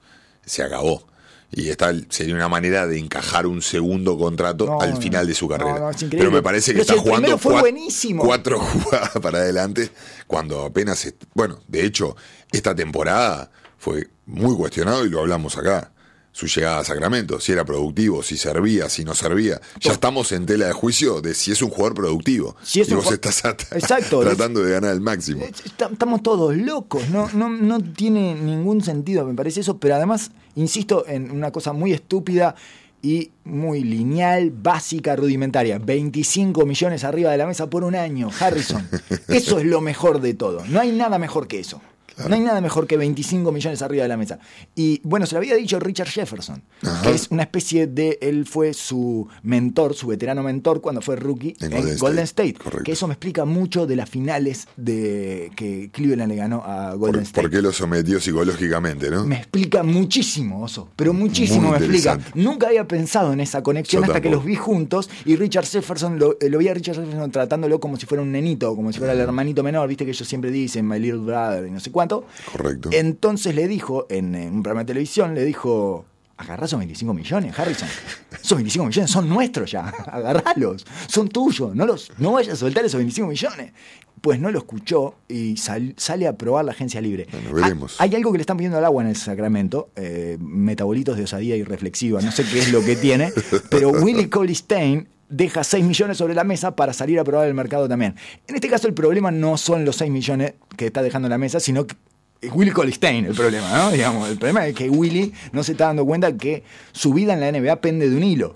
se 0.46 0.62
acabó. 0.62 1.06
Y 1.52 1.68
esta 1.68 1.92
sería 2.08 2.34
una 2.34 2.48
manera 2.48 2.86
de 2.88 2.98
encajar 2.98 3.46
un 3.46 3.62
segundo 3.62 4.18
contrato 4.18 4.66
No, 4.66 4.80
al 4.80 4.96
final 4.96 5.26
de 5.28 5.34
su 5.34 5.46
carrera. 5.48 5.78
no. 5.78 5.90
Pero 6.10 6.30
me 6.30 6.42
parece 6.42 6.72
que 6.72 6.78
Pero 6.80 6.84
si 6.84 6.90
está 6.90 6.94
el 6.94 7.00
jugando 7.00 7.22
primero 7.22 7.38
fue 7.38 7.54
cua- 7.54 7.60
buenísimo. 7.60 8.24
cuatro 8.24 8.58
jugadas 8.82 9.12
para 9.22 9.38
adelante 9.38 9.90
cuando 10.26 10.64
apenas... 10.64 11.12
Bueno, 11.34 11.60
de 11.68 11.84
hecho, 11.84 12.16
esta 12.50 12.74
temporada 12.74 13.50
fue 13.78 14.08
muy 14.26 14.56
cuestionado 14.56 15.06
y 15.06 15.10
lo 15.10 15.20
hablamos 15.20 15.56
acá. 15.56 15.92
Su 16.36 16.46
llegada 16.48 16.80
a 16.80 16.84
Sacramento, 16.84 17.40
si 17.40 17.52
era 17.52 17.64
productivo, 17.64 18.22
si 18.22 18.36
servía, 18.36 18.90
si 18.90 19.06
no 19.06 19.14
servía. 19.14 19.58
Ya 19.80 19.92
estamos 19.92 20.32
en 20.32 20.44
tela 20.44 20.66
de 20.66 20.74
juicio 20.74 21.22
de 21.22 21.32
si 21.32 21.50
es 21.52 21.62
un 21.62 21.70
jugador 21.70 21.94
productivo. 21.94 22.56
Si 22.62 22.82
es 22.82 22.90
y 22.90 22.92
un 22.92 22.98
vos 23.00 23.10
estás 23.10 23.42
Exacto. 23.72 24.20
tratando 24.24 24.60
de 24.62 24.72
ganar 24.72 24.92
el 24.92 25.00
máximo. 25.00 25.42
Est- 25.42 25.64
Estamos 25.90 26.22
todos 26.22 26.54
locos, 26.54 27.08
no, 27.08 27.30
no, 27.32 27.48
no 27.48 27.80
tiene 27.80 28.34
ningún 28.34 28.82
sentido, 28.84 29.24
me 29.24 29.32
parece 29.32 29.60
eso, 29.60 29.78
pero 29.78 29.94
además, 29.94 30.30
insisto 30.56 31.06
en 31.08 31.30
una 31.30 31.52
cosa 31.52 31.72
muy 31.72 31.94
estúpida 31.94 32.54
y 33.00 33.30
muy 33.44 33.82
lineal, 33.82 34.50
básica, 34.50 35.16
rudimentaria. 35.16 35.78
25 35.78 36.66
millones 36.66 37.02
arriba 37.04 37.30
de 37.30 37.38
la 37.38 37.46
mesa 37.46 37.70
por 37.70 37.82
un 37.82 37.94
año, 37.94 38.28
Harrison. 38.40 38.86
Eso 39.28 39.58
es 39.58 39.64
lo 39.64 39.80
mejor 39.80 40.20
de 40.20 40.34
todo. 40.34 40.62
No 40.68 40.80
hay 40.80 40.92
nada 40.92 41.18
mejor 41.18 41.48
que 41.48 41.60
eso. 41.60 41.80
No 42.28 42.34
hay 42.34 42.40
nada 42.40 42.60
mejor 42.60 42.86
que 42.86 42.96
25 42.96 43.52
millones 43.52 43.82
arriba 43.82 44.02
de 44.04 44.08
la 44.08 44.16
mesa. 44.16 44.38
Y 44.74 45.00
bueno, 45.04 45.26
se 45.26 45.34
lo 45.34 45.38
había 45.38 45.54
dicho 45.54 45.78
Richard 45.78 46.08
Jefferson, 46.08 46.62
Ajá. 46.82 47.02
que 47.02 47.10
es 47.14 47.28
una 47.30 47.42
especie 47.42 47.86
de. 47.86 48.18
Él 48.20 48.46
fue 48.46 48.72
su 48.74 49.28
mentor, 49.42 49.94
su 49.94 50.06
veterano 50.06 50.42
mentor 50.42 50.80
cuando 50.80 51.00
fue 51.02 51.16
rookie 51.16 51.54
En 51.60 51.72
en, 51.72 51.78
Golden 51.80 51.98
Golden, 51.98 52.24
State, 52.24 52.48
State. 52.50 52.64
correcto. 52.64 52.84
Que 52.84 52.92
eso 52.92 53.06
me 53.06 53.14
explica 53.14 53.44
mucho 53.44 53.86
de 53.86 53.96
las 53.96 54.08
finales 54.08 54.66
de 54.76 55.50
que 55.56 55.90
Cleveland 55.92 56.30
le 56.32 56.36
ganó 56.36 56.62
a 56.64 56.90
Por, 56.90 56.98
Golden 56.98 57.22
State. 57.22 57.42
por 57.42 57.50
qué 57.50 57.62
lo 57.62 57.72
sometió 57.72 58.20
psicológicamente, 58.20 59.10
no? 59.10 59.24
Me 59.24 59.36
explica 59.36 59.82
muchísimo, 59.82 60.62
Oso, 60.62 60.88
pero 60.96 61.12
muchísimo 61.12 61.68
Muy 61.68 61.78
me 61.78 61.84
explica. 61.84 62.18
Nunca 62.34 62.68
había 62.68 62.86
pensado 62.88 63.32
en 63.32 63.40
esa 63.40 63.62
conexión 63.62 64.02
Yo 64.02 64.06
hasta 64.06 64.20
que 64.20 64.30
los 64.30 64.44
vi 64.44 64.54
juntos 64.54 65.10
y 65.24 65.36
Richard 65.36 65.66
Jefferson, 65.66 66.18
lo, 66.18 66.36
eh, 66.40 66.48
lo 66.48 66.58
vi 66.58 66.68
a 66.68 66.74
Richard 66.74 66.96
Jefferson 66.96 67.30
tratándolo 67.30 67.78
como 67.80 67.96
si 67.96 68.06
fuera 68.06 68.22
un 68.22 68.32
nenito, 68.32 68.74
como 68.74 68.92
si 68.92 68.98
fuera 68.98 69.12
el 69.12 69.20
hermanito 69.20 69.62
menor, 69.62 69.88
viste 69.88 70.04
que 70.04 70.12
ellos 70.12 70.26
siempre 70.26 70.50
dicen 70.50 70.86
My 70.88 70.98
Little 70.98 71.20
Brother 71.20 71.66
y 71.66 71.70
no 71.70 71.80
sé 71.80 71.90
cuánto. 71.90 72.05
Correcto. 72.50 72.90
Entonces 72.92 73.54
le 73.54 73.68
dijo, 73.68 74.06
en, 74.10 74.34
en 74.34 74.54
un 74.54 74.62
programa 74.62 74.82
de 74.84 74.86
televisión, 74.88 75.34
le 75.34 75.44
dijo, 75.44 76.04
agarrá 76.36 76.66
esos 76.66 76.78
25 76.78 77.14
millones, 77.14 77.58
Harrison. 77.58 77.88
Esos 78.32 78.56
25 78.58 78.86
millones 78.86 79.10
son 79.10 79.28
nuestros 79.28 79.70
ya, 79.70 79.88
agarralos, 80.06 80.84
son 81.08 81.28
tuyos, 81.28 81.74
no, 81.74 81.86
los, 81.86 82.10
no 82.18 82.32
vayas 82.32 82.54
a 82.54 82.56
soltar 82.56 82.84
esos 82.84 82.98
25 82.98 83.28
millones. 83.28 83.72
Pues 84.20 84.40
no 84.40 84.50
lo 84.50 84.58
escuchó 84.58 85.14
y 85.28 85.56
sal- 85.58 85.92
sale 85.98 86.26
a 86.26 86.36
probar 86.36 86.64
la 86.64 86.72
agencia 86.72 87.00
libre. 87.02 87.26
Bueno, 87.30 87.52
veremos. 87.52 88.00
Hay 88.00 88.14
algo 88.14 88.32
que 88.32 88.38
le 88.38 88.42
están 88.42 88.56
pidiendo 88.56 88.78
al 88.78 88.84
agua 88.84 89.02
en 89.02 89.10
el 89.10 89.16
Sacramento, 89.16 89.90
eh, 89.94 90.38
metabolitos 90.40 91.16
de 91.18 91.24
osadía 91.24 91.54
y 91.54 91.62
reflexiva, 91.62 92.20
no 92.22 92.32
sé 92.32 92.44
qué 92.50 92.60
es 92.60 92.72
lo 92.72 92.82
que 92.82 92.96
tiene, 92.96 93.30
pero 93.70 93.90
Willie 93.90 94.30
Colistein 94.30 95.06
deja 95.28 95.64
6 95.64 95.84
millones 95.84 96.18
sobre 96.18 96.34
la 96.34 96.44
mesa 96.44 96.76
para 96.76 96.92
salir 96.92 97.18
a 97.18 97.24
probar 97.24 97.48
el 97.48 97.54
mercado 97.54 97.88
también. 97.88 98.14
En 98.46 98.54
este 98.54 98.68
caso 98.68 98.86
el 98.86 98.94
problema 98.94 99.30
no 99.30 99.56
son 99.56 99.84
los 99.84 99.96
6 99.96 100.10
millones 100.10 100.54
que 100.76 100.86
está 100.86 101.02
dejando 101.02 101.26
en 101.26 101.30
la 101.30 101.38
mesa, 101.38 101.60
sino 101.60 101.86
que 101.86 101.96
es 102.40 102.52
Willie 102.52 102.72
Colistein 102.72 103.26
el 103.26 103.34
problema, 103.34 103.76
¿no? 103.76 103.90
Digamos, 103.92 104.28
el 104.28 104.38
problema 104.38 104.66
es 104.66 104.74
que 104.74 104.90
Willie 104.90 105.32
no 105.52 105.62
se 105.62 105.72
está 105.72 105.86
dando 105.86 106.04
cuenta 106.04 106.36
que 106.36 106.62
su 106.92 107.12
vida 107.12 107.32
en 107.32 107.40
la 107.40 107.50
NBA 107.50 107.80
pende 107.80 108.08
de 108.08 108.16
un 108.16 108.24
hilo. 108.24 108.52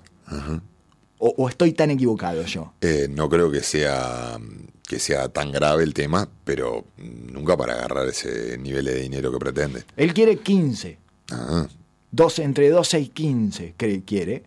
O, 1.19 1.35
o 1.37 1.49
estoy 1.49 1.73
tan 1.73 1.91
equivocado 1.91 2.45
yo. 2.45 2.73
Eh, 2.81 3.09
no 3.11 3.29
creo 3.29 3.51
que 3.51 3.63
sea 3.63 4.39
que 4.91 4.99
sea 4.99 5.29
tan 5.29 5.53
grave 5.53 5.85
el 5.85 5.95
tema, 5.95 6.29
pero 6.45 6.85
nunca 6.97 7.57
para 7.57 7.75
agarrar 7.75 8.09
ese 8.09 8.59
nivel 8.59 8.87
de 8.87 8.97
dinero 8.97 9.31
que 9.31 9.39
pretende. 9.39 9.85
Él 9.97 10.13
quiere 10.13 10.39
15. 10.39 10.99
Ah, 11.31 11.69
12, 12.11 12.43
entre 12.43 12.71
12 12.71 12.99
y 12.99 13.07
15 13.07 13.75
que 13.77 14.03
quiere. 14.03 14.43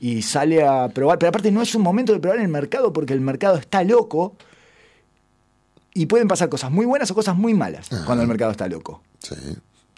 Y 0.00 0.22
sale 0.22 0.64
a 0.64 0.88
probar. 0.88 1.18
Pero 1.18 1.28
aparte 1.30 1.50
no 1.50 1.60
es 1.62 1.74
un 1.74 1.82
momento 1.82 2.12
de 2.12 2.20
probar 2.20 2.38
el 2.40 2.48
mercado 2.48 2.92
porque 2.92 3.12
el 3.14 3.20
mercado 3.20 3.56
está 3.56 3.82
loco. 3.84 4.36
Y 5.94 6.06
pueden 6.06 6.28
pasar 6.28 6.48
cosas 6.48 6.70
muy 6.70 6.86
buenas 6.86 7.10
o 7.10 7.14
cosas 7.14 7.36
muy 7.36 7.54
malas 7.54 7.88
cuando 8.06 8.22
el 8.22 8.28
mercado 8.28 8.52
está 8.52 8.68
loco. 8.68 9.02
sí, 9.20 9.34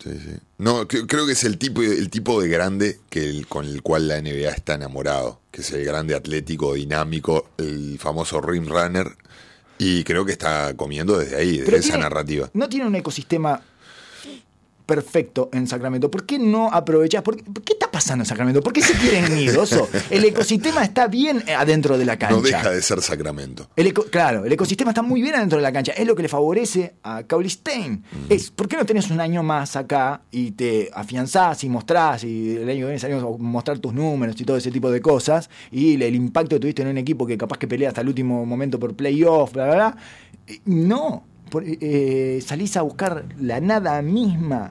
sí, 0.03 0.11
sí. 0.13 0.33
No, 0.57 0.87
cre- 0.89 1.07
creo 1.07 1.27
que 1.27 1.33
es 1.33 1.45
el 1.45 1.59
tipo, 1.59 1.83
el 1.83 2.09
tipo 2.09 2.41
de 2.41 2.49
grande 2.49 3.01
que 3.11 3.23
el- 3.29 3.47
con 3.47 3.67
el 3.67 3.83
cual 3.83 4.09
la 4.09 4.17
NBA 4.17 4.49
está 4.51 4.75
enamorado, 4.75 5.41
que 5.51 5.61
es 5.61 5.71
el 5.73 5.85
grande 5.85 6.15
atlético, 6.15 6.73
dinámico, 6.75 7.49
el 7.59 7.99
famoso 7.99 8.41
rim 8.41 8.67
runner, 8.67 9.09
y 9.79 10.03
creo 10.05 10.25
que 10.25 10.33
está 10.33 10.75
comiendo 10.75 11.19
desde 11.19 11.37
ahí, 11.37 11.51
desde 11.53 11.65
Pero 11.67 11.77
esa 11.77 11.87
tiene- 11.89 12.03
narrativa. 12.05 12.49
No 12.55 12.69
tiene 12.69 12.87
un 12.87 12.95
ecosistema 12.95 13.61
perfecto 14.95 15.49
en 15.53 15.69
Sacramento. 15.69 16.11
¿Por 16.11 16.27
qué 16.27 16.37
no 16.39 16.69
aprovechás? 16.73 17.23
¿Por 17.23 17.37
qué, 17.37 17.73
está 17.75 17.89
pasando 17.91 18.23
en 18.23 18.27
Sacramento? 18.27 18.61
¿Por 18.61 18.73
qué 18.73 18.83
se 18.83 18.95
quieren 18.95 19.39
ir, 19.39 19.57
Oso? 19.57 19.89
El 20.11 20.25
ecosistema 20.25 20.83
está 20.83 21.07
bien 21.07 21.45
adentro 21.57 21.97
de 21.97 22.05
la 22.05 22.19
cancha. 22.19 22.35
No 22.37 22.43
deja 22.43 22.71
de 22.71 22.83
ser 22.83 23.01
Sacramento. 23.01 23.69
El 23.77 23.87
eco- 23.87 24.05
claro, 24.11 24.45
el 24.45 24.53
ecosistema 24.53 24.91
está 24.91 25.03
muy 25.03 25.23
bien 25.23 25.37
adentro 25.37 25.59
de 25.59 25.63
la 25.63 25.73
cancha. 25.73 25.93
Es 25.93 26.07
lo 26.07 26.17
que 26.17 26.23
le 26.23 26.29
favorece 26.29 26.95
a 27.05 27.23
Caulistein. 27.23 28.03
Es, 28.29 28.51
¿por 28.51 28.67
qué 28.67 28.77
no 28.77 28.85
tenés 28.85 29.11
un 29.11 29.21
año 29.21 29.45
más 29.45 29.77
acá 29.77 30.23
y 30.33 30.51
te 30.51 30.91
afianzás 30.93 31.63
y 31.63 31.69
mostrás 31.69 32.25
y 32.25 32.57
el 32.57 32.69
año 32.69 32.81
que 32.81 32.85
viene 32.87 32.99
salimos 32.99 33.23
a 33.23 33.43
mostrar 33.43 33.79
tus 33.79 33.95
números 33.95 34.35
y 34.41 34.45
todo 34.45 34.57
ese 34.57 34.73
tipo 34.73 34.91
de 34.91 35.01
cosas 35.01 35.49
y 35.71 35.95
el, 35.95 36.03
el 36.03 36.15
impacto 36.17 36.57
que 36.57 36.61
tuviste 36.61 36.83
en 36.83 36.89
un 36.89 36.99
equipo 36.99 37.27
que 37.27 37.39
capaz 37.39 37.59
que 37.59 37.69
pelea 37.69 37.89
hasta 37.91 38.01
el 38.01 38.09
último 38.09 38.45
momento 38.45 38.79
por 38.81 38.95
playoff, 38.95 39.53
bla, 39.53 39.65
bla, 39.67 39.75
bla? 39.75 39.97
Eh, 40.49 40.59
No, 40.65 41.25
por- 41.51 41.65
eh, 41.67 42.41
salís 42.47 42.77
a 42.77 42.83
buscar 42.83 43.27
la 43.39 43.61
nada 43.61 44.01
misma. 44.03 44.71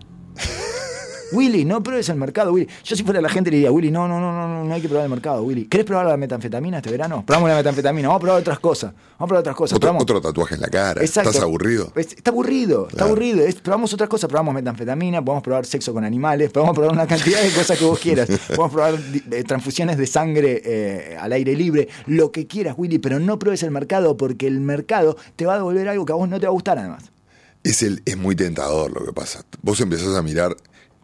Willy, 1.32 1.64
no 1.66 1.84
pruebes 1.84 2.10
el 2.10 2.16
mercado, 2.18 2.52
Willy. 2.54 2.68
Yo 2.84 2.96
si 2.96 3.04
fuera 3.04 3.22
la 3.22 3.30
gente 3.30 3.52
le 3.52 3.58
diría, 3.58 3.72
Willy, 3.72 3.92
no, 3.92 4.08
no, 4.08 4.20
no, 4.20 4.32
no, 4.34 4.48
no, 4.48 4.64
no 4.64 4.74
hay 4.74 4.82
que 4.82 4.88
probar 4.88 5.06
el 5.06 5.10
mercado, 5.12 5.44
Willy. 5.44 5.66
¿Querés 5.66 5.86
probar 5.86 6.08
la 6.08 6.18
metanfetamina 6.18 6.78
este 6.78 6.90
verano? 6.92 7.24
Probamos 7.26 7.50
la 7.50 7.56
metanfetamina, 7.58 8.08
vamos 8.08 8.20
a 8.20 8.22
probar 8.22 8.42
otras 8.42 8.60
cosas. 8.60 8.92
Vamos 8.94 9.04
a 9.18 9.26
probar 9.28 9.40
otras 9.42 9.56
cosas. 9.56 9.76
Otro, 9.78 10.22
tatuaje 10.22 10.56
en 10.56 10.62
la 10.62 10.70
cara. 10.70 11.02
Exacto. 11.02 11.30
¿Estás 11.30 11.44
aburrido? 11.44 11.92
Es- 11.96 12.14
está 12.14 12.32
aburrido, 12.32 12.88
está 12.90 13.06
aburrido. 13.06 13.42
Es- 13.46 13.56
probamos 13.56 13.94
otras 13.94 14.10
cosas, 14.10 14.28
probamos 14.30 14.54
metanfetamina, 14.56 15.24
podemos 15.24 15.44
probar 15.44 15.66
sexo 15.66 15.94
con 15.94 16.04
animales, 16.04 16.52
podemos 16.52 16.74
probar 16.76 16.94
una 16.94 17.06
cantidad 17.08 17.42
de 17.42 17.52
cosas 17.52 17.78
que 17.78 17.86
vos 17.86 18.00
quieras. 18.00 18.28
Podemos 18.48 18.72
probar 18.72 18.96
eh, 19.32 19.44
transfusiones 19.44 19.98
de 19.98 20.08
sangre 20.08 20.62
eh, 20.66 21.18
al 21.20 21.32
aire 21.34 21.56
libre, 21.56 21.88
lo 22.08 22.32
que 22.32 22.48
quieras, 22.48 22.76
Willy, 22.78 22.98
pero 23.00 23.20
no 23.20 23.38
pruebes 23.40 23.64
el 23.64 23.72
mercado 23.72 24.18
porque 24.18 24.48
el 24.48 24.60
mercado 24.60 25.16
te 25.36 25.46
va 25.46 25.54
a 25.54 25.58
devolver 25.58 25.88
algo 25.90 26.06
que 26.06 26.14
a 26.14 26.16
vos 26.16 26.28
no 26.28 26.40
te 26.40 26.46
va 26.46 26.50
a 26.50 26.54
gustar 26.54 26.78
además. 26.80 27.04
Es, 27.64 27.84
el, 27.84 28.02
es 28.06 28.18
muy 28.18 28.36
tentador 28.36 28.92
lo 28.92 29.06
que 29.06 29.12
pasa. 29.14 29.44
Vos 29.62 29.80
empezás 29.82 30.16
a 30.16 30.22
mirar 30.22 30.56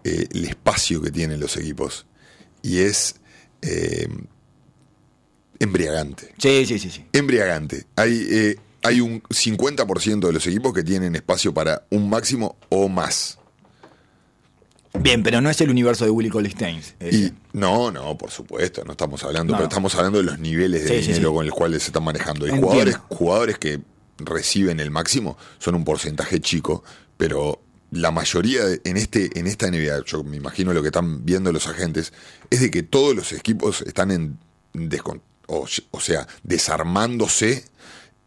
eh, 0.06 0.28
el 0.32 0.46
espacio 0.46 1.02
que 1.02 1.10
tienen 1.12 1.40
los 1.40 1.58
equipos 1.58 2.06
y 2.62 2.80
es 2.80 3.16
eh, 3.62 4.08
embriagante. 5.60 6.34
Sí, 6.38 6.66
sí, 6.66 6.80
sí, 6.80 6.90
sí. 6.90 7.06
Embriagante. 7.14 7.86
Hay, 7.96 8.26
eh, 8.30 8.56
hay 8.84 9.02
un 9.02 9.22
50% 9.24 10.28
de 10.28 10.34
los 10.34 10.46
equipos 10.48 10.74
que 10.74 10.84
tienen 10.84 11.16
espacio 11.16 11.54
para 11.54 11.86
un 11.90 12.10
máximo 12.10 12.56
o 12.70 12.88
más. 12.88 13.40
Bien, 15.00 15.24
pero 15.24 15.42
no 15.42 15.50
es 15.50 15.60
el 15.60 15.70
universo 15.70 16.06
de 16.06 16.12
Willy 16.12 16.30
Colistein. 16.30 16.82
Y 17.12 17.32
no, 17.52 17.92
no, 17.92 18.18
por 18.18 18.32
supuesto, 18.32 18.84
no 18.86 18.94
estamos 18.94 19.22
hablando, 19.26 19.52
No. 19.52 19.58
pero 19.58 19.68
estamos 19.68 19.94
hablando 19.96 20.20
de 20.20 20.24
los 20.24 20.40
niveles 20.40 20.84
de 20.84 20.90
Sí, 20.90 20.96
sí, 21.02 21.08
dinero 21.14 21.30
sí. 21.32 21.36
con 21.36 21.46
los 21.48 21.54
cuales 21.56 21.84
se 21.84 21.88
están 21.90 22.04
manejando. 22.04 22.46
Y 22.46 22.50
Entiendo. 22.50 22.68
jugadores, 22.68 22.98
jugadores 23.10 23.58
que 23.60 23.82
reciben 24.20 24.80
el 24.80 24.92
máximo 24.92 25.38
son 25.58 25.76
un 25.76 25.84
porcentaje 25.84 26.40
chico, 26.40 26.82
pero 27.18 27.62
la 27.92 28.12
mayoría 28.12 28.66
de- 28.66 28.82
en 28.84 28.98
este 28.98 29.38
en 29.40 29.48
esta 29.48 29.68
NBA, 29.68 30.04
yo 30.06 30.24
me 30.24 30.38
imagino 30.38 30.74
lo 30.74 30.82
que 30.82 30.88
están 30.90 31.24
viendo 31.26 31.52
los 31.52 31.68
agentes, 31.68 32.14
es 32.50 32.60
de 32.62 32.70
que 32.72 32.84
todos 32.84 33.16
los 33.16 33.32
equipos 33.32 33.82
están 33.82 34.12
en 34.12 34.38
o, 35.48 35.68
o 35.92 36.00
sea, 36.00 36.28
desarmándose 36.44 37.66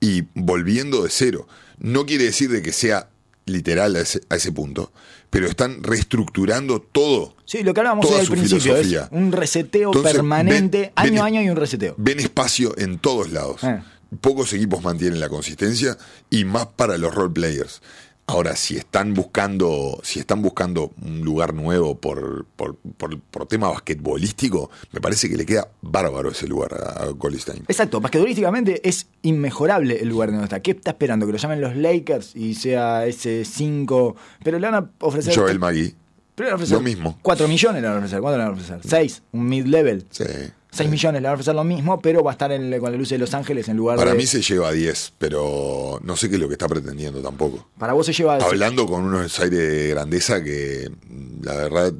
y 0.00 0.22
volviendo 0.34 1.02
de 1.02 1.10
cero. 1.10 1.46
No 1.78 2.06
quiere 2.06 2.24
decir 2.24 2.50
de 2.50 2.62
que 2.62 2.72
sea 2.72 3.10
literal 3.46 3.96
a 3.96 4.00
ese, 4.00 4.20
a 4.28 4.36
ese 4.36 4.52
punto, 4.52 4.92
pero 5.30 5.46
están 5.46 5.82
reestructurando 5.82 6.80
todo. 6.80 7.34
Sí, 7.44 7.62
lo 7.62 7.72
que 7.74 7.80
hablábamos 7.80 8.10
al 8.10 8.26
principio 8.26 8.60
filosofía. 8.60 9.02
es 9.04 9.08
un 9.12 9.32
reseteo 9.32 9.88
Entonces, 9.90 10.12
permanente, 10.12 10.78
ven- 10.80 10.92
año 10.96 11.10
ven- 11.12 11.20
a 11.20 11.24
año 11.24 11.40
hay 11.40 11.50
un 11.50 11.56
reseteo. 11.56 11.94
Ven 11.98 12.20
espacio 12.20 12.74
en 12.78 12.98
todos 12.98 13.30
lados. 13.32 13.62
Eh. 13.64 13.82
Pocos 14.20 14.52
equipos 14.54 14.82
mantienen 14.82 15.20
la 15.20 15.28
consistencia 15.28 15.98
y 16.30 16.44
más 16.44 16.66
para 16.66 16.96
los 16.98 17.14
role 17.14 17.32
players. 17.34 17.82
Ahora, 18.30 18.54
si 18.56 18.76
están 18.76 19.14
buscando, 19.14 19.98
si 20.02 20.20
están 20.20 20.42
buscando 20.42 20.92
un 21.02 21.22
lugar 21.22 21.54
nuevo 21.54 21.98
por, 21.98 22.44
por, 22.56 22.76
por- 22.76 23.18
por 23.20 23.46
tema 23.46 23.70
basquetbolístico, 23.70 24.70
me 24.92 25.00
parece 25.00 25.30
que 25.30 25.36
le 25.38 25.46
queda 25.46 25.68
bárbaro 25.80 26.30
ese 26.30 26.46
lugar 26.46 26.74
a, 26.74 27.04
a 27.04 27.14
Colistein. 27.14 27.64
Exacto, 27.68 28.00
basquetbolísticamente 28.02 28.86
es 28.86 29.06
inmejorable 29.22 30.00
el 30.02 30.08
lugar 30.10 30.28
donde 30.30 30.44
está. 30.44 30.60
¿Qué 30.60 30.72
está 30.72 30.90
esperando? 30.90 31.24
Que 31.24 31.32
lo 31.32 31.38
llamen 31.38 31.60
los 31.62 31.74
Lakers 31.74 32.36
y 32.36 32.54
sea 32.54 33.06
ese 33.06 33.46
5. 33.46 34.14
Pero 34.44 34.58
le 34.58 34.70
van 34.70 34.74
a 34.84 34.90
ofrecer. 35.00 35.34
Joel 35.34 35.58
Magui. 35.58 35.94
pero 36.34 36.48
le 36.48 36.50
van 36.50 36.52
a 36.52 36.56
ofrecer 36.56 36.76
lo 36.76 36.82
mismo. 36.84 37.18
4 37.22 37.48
millones 37.48 37.80
le 37.80 37.88
van 37.88 37.96
a 37.96 37.98
ofrecer. 38.00 38.20
¿Cuánto 38.20 38.36
le 38.38 38.44
van 38.44 38.52
a 38.52 38.56
ofrecer? 38.56 38.80
6, 38.84 39.22
un 39.32 39.48
mid-level. 39.48 40.06
Sí. 40.10 40.24
6 40.70 40.90
millones 40.90 41.22
le 41.22 41.26
van 41.28 41.32
a 41.32 41.34
ofrecer 41.34 41.54
lo 41.54 41.64
mismo, 41.64 42.00
pero 42.00 42.22
va 42.22 42.30
a 42.30 42.34
estar 42.34 42.52
en- 42.52 42.78
con 42.78 42.92
la 42.92 42.98
luz 42.98 43.08
de 43.08 43.18
Los 43.18 43.32
Ángeles 43.34 43.68
en 43.68 43.76
lugar 43.76 43.96
Para 43.96 44.12
de. 44.12 44.16
mí 44.18 44.26
se 44.26 44.42
lleva 44.42 44.68
a 44.68 44.72
10, 44.72 45.12
pero 45.18 45.98
no 46.02 46.16
sé 46.16 46.28
qué 46.28 46.34
es 46.36 46.40
lo 46.40 46.46
que 46.48 46.54
está 46.54 46.68
pretendiendo 46.68 47.20
tampoco. 47.22 47.66
Para 47.78 47.94
vos 47.94 48.04
se 48.06 48.12
lleva. 48.12 48.36
Hablando 48.36 48.86
con 48.86 49.02
unos 49.04 49.38
aires 49.40 49.58
de 49.58 49.88
grandeza 49.88 50.42
que 50.44 50.90
mm, 51.08 51.44
la 51.44 51.54
verdad 51.54 51.92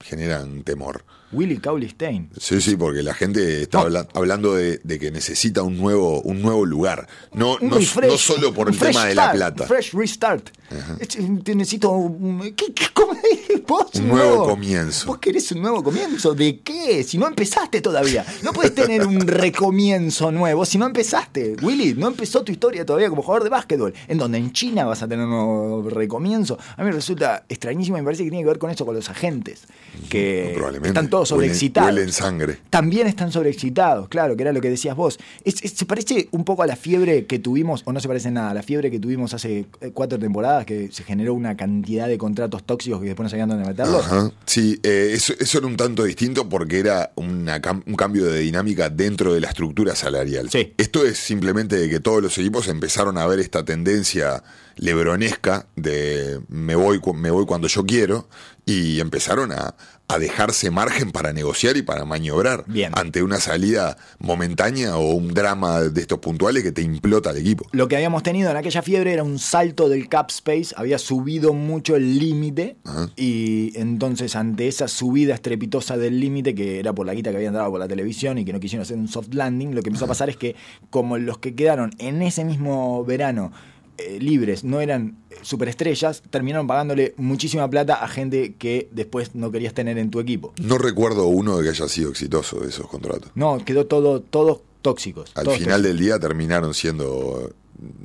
generan 0.00 0.62
temor. 0.62 1.04
Willy 1.36 1.58
Caulistein. 1.58 2.30
Sí, 2.38 2.60
sí, 2.60 2.76
porque 2.76 3.02
la 3.02 3.14
gente 3.14 3.62
está 3.62 3.78
No. 3.78 3.84
habla- 3.84 4.08
hablando 4.14 4.54
de, 4.54 4.78
de 4.82 4.98
que 4.98 5.10
necesita 5.10 5.62
un 5.62 5.76
nuevo, 5.76 6.20
un 6.22 6.40
nuevo 6.42 6.64
lugar. 6.64 7.06
No, 7.34 7.58
no, 7.60 7.76
refresh, 7.76 8.10
no 8.10 8.18
solo 8.18 8.52
por 8.54 8.68
el 8.68 8.78
tema 8.78 9.04
de 9.04 9.14
la 9.14 9.32
plata. 9.32 9.66
Fresh 9.66 9.92
restart. 9.92 10.48
Necesito 11.54 11.90
un. 11.90 12.40
¿qué, 12.56 12.72
qué-? 12.72 12.86
¿Vos 13.66 13.86
Un 13.96 14.08
nuevo 14.08 14.44
comienzo. 14.48 15.06
¿Vos 15.06 15.18
querés 15.18 15.50
un 15.52 15.60
nuevo 15.62 15.82
comienzo? 15.82 16.34
¿De 16.34 16.60
qué? 16.60 17.02
Si 17.04 17.18
no 17.18 17.26
empezaste 17.26 17.80
todavía. 17.80 18.24
No 18.42 18.52
puedes 18.52 18.74
tener 18.74 19.06
un 19.06 19.20
recomienzo 19.20 20.30
nuevo 20.32 20.64
si 20.64 20.78
no 20.78 20.86
empezaste. 20.86 21.56
Willy, 21.62 21.94
no 21.94 22.08
empezó 22.08 22.42
tu 22.42 22.52
historia 22.52 22.84
todavía 22.86 23.08
como 23.08 23.22
jugador 23.22 23.44
de 23.44 23.50
básquetbol. 23.50 23.92
En 24.08 24.18
donde 24.18 24.38
en 24.38 24.52
China 24.52 24.84
vas 24.84 25.02
a 25.02 25.08
tener 25.08 25.24
un 25.26 25.30
nuevo 25.30 25.88
recomienzo. 25.90 26.58
A 26.76 26.82
mí 26.82 26.86
me 26.90 26.92
resulta 26.92 27.44
extrañísimo 27.48 27.96
y 27.98 28.00
me 28.00 28.04
parece 28.04 28.24
que 28.24 28.30
tiene 28.30 28.44
que 28.44 28.48
ver 28.48 28.58
con 28.58 28.70
eso, 28.70 28.84
con 28.86 28.94
los 28.94 29.08
agentes. 29.10 29.62
Que 30.08 30.52
Probablemente. 30.54 30.88
están 30.88 31.10
todos 31.10 31.25
sobreexcitados. 31.26 31.90
Huelen 31.92 32.12
sangre. 32.12 32.58
También 32.70 33.06
están 33.06 33.30
sobreexcitados, 33.32 34.08
claro, 34.08 34.36
que 34.36 34.42
era 34.42 34.52
lo 34.52 34.60
que 34.60 34.70
decías 34.70 34.96
vos. 34.96 35.18
Es- 35.44 35.62
es- 35.62 35.72
se 35.72 35.84
parece 35.86 36.28
un 36.32 36.44
poco 36.44 36.62
a 36.62 36.66
la 36.66 36.76
fiebre 36.76 37.26
que 37.26 37.38
tuvimos, 37.38 37.82
o 37.84 37.92
no 37.92 38.00
se 38.00 38.08
parece 38.08 38.30
nada, 38.30 38.50
a 38.50 38.54
la 38.54 38.62
fiebre 38.62 38.90
que 38.90 38.98
tuvimos 38.98 39.34
hace 39.34 39.66
eh, 39.80 39.90
cuatro 39.92 40.18
temporadas, 40.18 40.64
que 40.66 40.90
se 40.92 41.02
generó 41.04 41.34
una 41.34 41.56
cantidad 41.56 42.08
de 42.08 42.18
contratos 42.18 42.64
tóxicos 42.64 43.00
que 43.00 43.06
después 43.08 43.24
no 43.24 43.30
sabían 43.30 43.48
dónde 43.48 43.66
meterlos. 43.66 44.04
Ajá. 44.06 44.30
Sí, 44.46 44.78
eh, 44.82 45.10
eso, 45.14 45.34
eso 45.38 45.58
era 45.58 45.66
un 45.66 45.76
tanto 45.76 46.04
distinto 46.04 46.48
porque 46.48 46.78
era 46.78 47.12
una 47.16 47.60
un 47.86 47.94
cambio 47.96 48.26
de 48.26 48.40
dinámica 48.40 48.88
dentro 48.90 49.34
de 49.34 49.40
la 49.40 49.48
estructura 49.48 49.94
salarial. 49.96 50.48
Sí. 50.50 50.72
Esto 50.76 51.04
es 51.04 51.18
simplemente 51.18 51.76
de 51.76 51.88
que 51.88 52.00
todos 52.00 52.22
los 52.22 52.36
equipos 52.38 52.68
empezaron 52.68 53.18
a 53.18 53.26
ver 53.26 53.40
esta 53.40 53.64
tendencia 53.64 54.42
lebronesca 54.76 55.66
de 55.76 56.40
me 56.48 56.74
voy, 56.74 57.00
me 57.14 57.30
voy 57.30 57.44
cuando 57.46 57.66
yo 57.68 57.84
quiero 57.84 58.28
y 58.64 59.00
empezaron 59.00 59.52
a, 59.52 59.74
a 60.08 60.18
dejarse 60.18 60.70
margen 60.70 61.10
para 61.10 61.32
negociar 61.32 61.76
y 61.76 61.82
para 61.82 62.04
maniobrar 62.04 62.64
Bien. 62.66 62.92
ante 62.94 63.22
una 63.22 63.40
salida 63.40 63.96
momentánea 64.18 64.96
o 64.96 65.14
un 65.14 65.34
drama 65.34 65.80
de 65.80 66.00
estos 66.00 66.20
puntuales 66.20 66.62
que 66.62 66.72
te 66.72 66.82
implota 66.82 67.30
al 67.30 67.38
equipo. 67.38 67.66
Lo 67.72 67.88
que 67.88 67.96
habíamos 67.96 68.22
tenido 68.22 68.50
en 68.50 68.56
aquella 68.56 68.82
fiebre 68.82 69.12
era 69.12 69.24
un 69.24 69.38
salto 69.38 69.88
del 69.88 70.08
cap 70.08 70.30
space, 70.30 70.74
había 70.76 70.98
subido 70.98 71.52
mucho 71.52 71.96
el 71.96 72.18
límite 72.18 72.76
Ajá. 72.84 73.10
y 73.16 73.72
entonces 73.78 74.36
ante 74.36 74.68
esa 74.68 74.88
subida 74.88 75.34
estrepitosa 75.34 75.96
del 75.96 76.20
límite, 76.20 76.54
que 76.54 76.78
era 76.78 76.94
por 76.94 77.06
la 77.06 77.14
guita 77.14 77.30
que 77.30 77.36
habían 77.36 77.54
dado 77.54 77.70
por 77.70 77.80
la 77.80 77.88
televisión 77.88 78.38
y 78.38 78.44
que 78.44 78.52
no 78.52 78.60
quisieron 78.60 78.82
hacer 78.82 78.96
un 78.96 79.08
soft 79.08 79.32
landing, 79.32 79.74
lo 79.74 79.82
que 79.82 79.88
empezó 79.88 80.04
a 80.04 80.08
pasar 80.08 80.30
es 80.30 80.36
que 80.36 80.54
como 80.90 81.18
los 81.18 81.38
que 81.38 81.54
quedaron 81.54 81.90
en 81.98 82.22
ese 82.22 82.44
mismo 82.44 83.04
verano 83.04 83.52
eh, 83.98 84.18
libres 84.20 84.64
no 84.64 84.80
eran 84.80 85.16
eh, 85.30 85.36
superestrellas, 85.42 86.22
terminaron 86.30 86.66
pagándole 86.66 87.14
muchísima 87.16 87.68
plata 87.70 87.94
a 87.94 88.08
gente 88.08 88.54
que 88.58 88.88
después 88.92 89.34
no 89.34 89.50
querías 89.50 89.74
tener 89.74 89.98
en 89.98 90.10
tu 90.10 90.20
equipo. 90.20 90.52
No 90.62 90.78
recuerdo 90.78 91.26
uno 91.26 91.60
que 91.60 91.68
haya 91.70 91.88
sido 91.88 92.10
exitoso 92.10 92.60
de 92.60 92.68
esos 92.68 92.86
contratos. 92.88 93.30
No, 93.34 93.64
quedó 93.64 93.86
todo, 93.86 94.20
todos 94.20 94.60
tóxicos. 94.82 95.30
Al 95.34 95.44
todos 95.44 95.58
final 95.58 95.80
tóxicos. 95.82 95.96
del 95.96 95.98
día 95.98 96.18
terminaron 96.18 96.74
siendo 96.74 97.52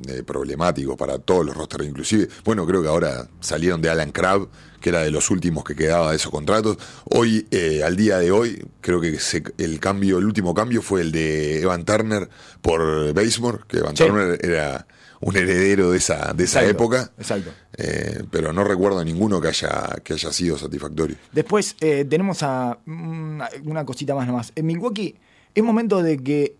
eh, 0.08 0.22
problemáticos 0.22 0.96
para 0.96 1.18
todos 1.18 1.46
los 1.46 1.56
rosters, 1.56 1.86
inclusive. 1.86 2.28
Bueno, 2.44 2.66
creo 2.66 2.82
que 2.82 2.88
ahora 2.88 3.28
salieron 3.40 3.80
de 3.80 3.88
Alan 3.90 4.10
Crabb, 4.12 4.48
que 4.80 4.88
era 4.90 5.00
de 5.02 5.10
los 5.12 5.30
últimos 5.30 5.62
que 5.64 5.74
quedaba 5.76 6.10
de 6.10 6.16
esos 6.16 6.30
contratos. 6.32 6.76
Hoy, 7.04 7.46
eh, 7.52 7.82
al 7.84 7.94
día 7.96 8.18
de 8.18 8.32
hoy, 8.32 8.64
creo 8.80 9.00
que 9.00 9.18
se- 9.20 9.44
el 9.58 9.78
cambio, 9.78 10.18
el 10.18 10.24
último 10.24 10.54
cambio 10.54 10.82
fue 10.82 11.00
el 11.02 11.12
de 11.12 11.60
Evan 11.62 11.84
Turner 11.84 12.28
por 12.60 13.14
Basemore, 13.14 13.58
que 13.68 13.78
Evan 13.78 13.96
Sí. 13.96 14.04
Turner 14.04 14.38
era 14.44 14.86
un 15.22 15.36
heredero 15.36 15.90
de 15.92 15.98
esa, 15.98 16.32
de 16.34 16.44
esa 16.44 16.60
Exacto, 16.60 16.70
época. 16.84 17.12
Exacto. 17.16 17.50
eh, 17.78 18.22
pero 18.30 18.52
no 18.52 18.64
recuerdo 18.64 19.04
ninguno 19.04 19.40
que 19.40 19.48
haya, 19.48 19.96
que 20.04 20.12
haya 20.14 20.32
sido 20.32 20.58
satisfactorio. 20.58 21.16
Después 21.32 21.76
eh, 21.80 22.04
tenemos 22.04 22.42
a 22.42 22.78
una, 22.86 23.48
una 23.64 23.84
cosita 23.86 24.14
más 24.14 24.26
nomás. 24.26 24.52
En 24.56 24.66
Milwaukee 24.66 25.14
es 25.54 25.62
momento 25.64 26.02
de 26.02 26.18
que 26.18 26.56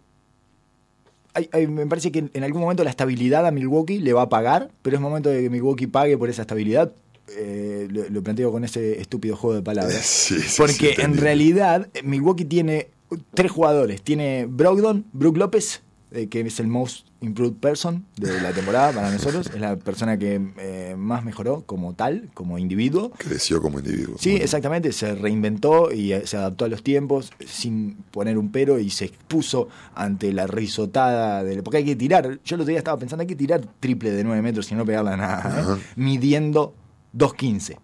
hay- 1.34 1.48
hay- 1.52 1.66
me 1.66 1.86
parece 1.86 2.12
que 2.12 2.28
en 2.32 2.44
algún 2.44 2.60
momento 2.62 2.84
la 2.84 2.90
estabilidad 2.90 3.46
a 3.46 3.50
Milwaukee 3.50 3.98
le 3.98 4.12
va 4.12 4.22
a 4.22 4.28
pagar, 4.28 4.70
pero 4.82 4.96
es 4.96 5.02
momento 5.02 5.28
de 5.30 5.42
que 5.42 5.50
Milwaukee 5.50 5.86
pague 5.86 6.16
por 6.18 6.28
esa 6.30 6.42
estabilidad. 6.42 6.92
Eh, 7.36 7.88
lo, 7.90 8.08
lo 8.10 8.22
planteo 8.22 8.52
con 8.52 8.64
ese 8.64 9.00
estúpido 9.00 9.36
juego 9.36 9.56
de 9.56 9.62
palabras. 9.62 9.96
Sí, 10.04 10.34
sí, 10.40 10.48
sí, 10.48 10.54
Porque 10.58 10.94
en 10.98 11.16
realidad 11.16 11.88
eh, 11.94 12.02
Milwaukee 12.02 12.44
tiene 12.44 12.88
tres 13.34 13.50
jugadores. 13.50 14.02
Tiene 14.02 14.46
Brogdon, 14.48 15.06
Brook 15.12 15.36
López, 15.38 15.82
eh, 16.14 16.28
que 16.28 16.40
es 16.40 16.60
el 16.60 16.66
most 16.68 17.06
improved 17.20 17.54
person 17.56 18.04
de 18.16 18.40
la 18.40 18.52
temporada 18.52 18.92
para 18.92 19.10
nosotros. 19.10 19.46
Es 19.54 19.60
la 19.60 19.76
persona 19.76 20.18
que 20.18 20.40
eh, 20.58 20.94
más 20.98 21.24
mejoró 21.24 21.62
como 21.66 21.94
tal, 21.94 22.28
como 22.34 22.58
individuo. 22.58 23.10
Creció 23.16 23.62
como 23.62 23.78
individuo. 23.78 24.16
Sí, 24.18 24.30
Bueno. 24.30 24.44
exactamente, 24.44 24.92
se 24.92 25.14
reinventó 25.14 25.92
y 25.92 26.12
eh, 26.12 26.26
se 26.26 26.36
adaptó 26.36 26.64
a 26.64 26.68
los 26.68 26.82
tiempos 26.82 27.30
sin 27.46 27.94
poner 28.10 28.38
un 28.38 28.50
pero 28.50 28.78
y 28.78 28.90
se 28.90 29.04
expuso 29.06 29.68
ante 29.94 30.32
la 30.32 30.46
risotada 30.46 31.44
del... 31.44 31.62
Porque 31.62 31.78
hay 31.78 31.84
que 31.84 31.96
tirar, 31.96 32.40
yo 32.44 32.56
el 32.56 32.60
otro 32.62 32.70
día 32.70 32.78
estaba 32.78 32.98
pensando, 32.98 33.22
hay 33.22 33.28
que 33.28 33.36
tirar 33.36 33.60
triple 33.80 34.10
de 34.10 34.24
9 34.24 34.42
metros 34.42 34.70
y 34.72 34.74
no 34.74 34.84
pegarla 34.84 35.14
a 35.14 35.16
nada, 35.16 35.76
¿eh? 35.76 35.80
Midiendo 35.96 36.74
2.15. 37.16 37.76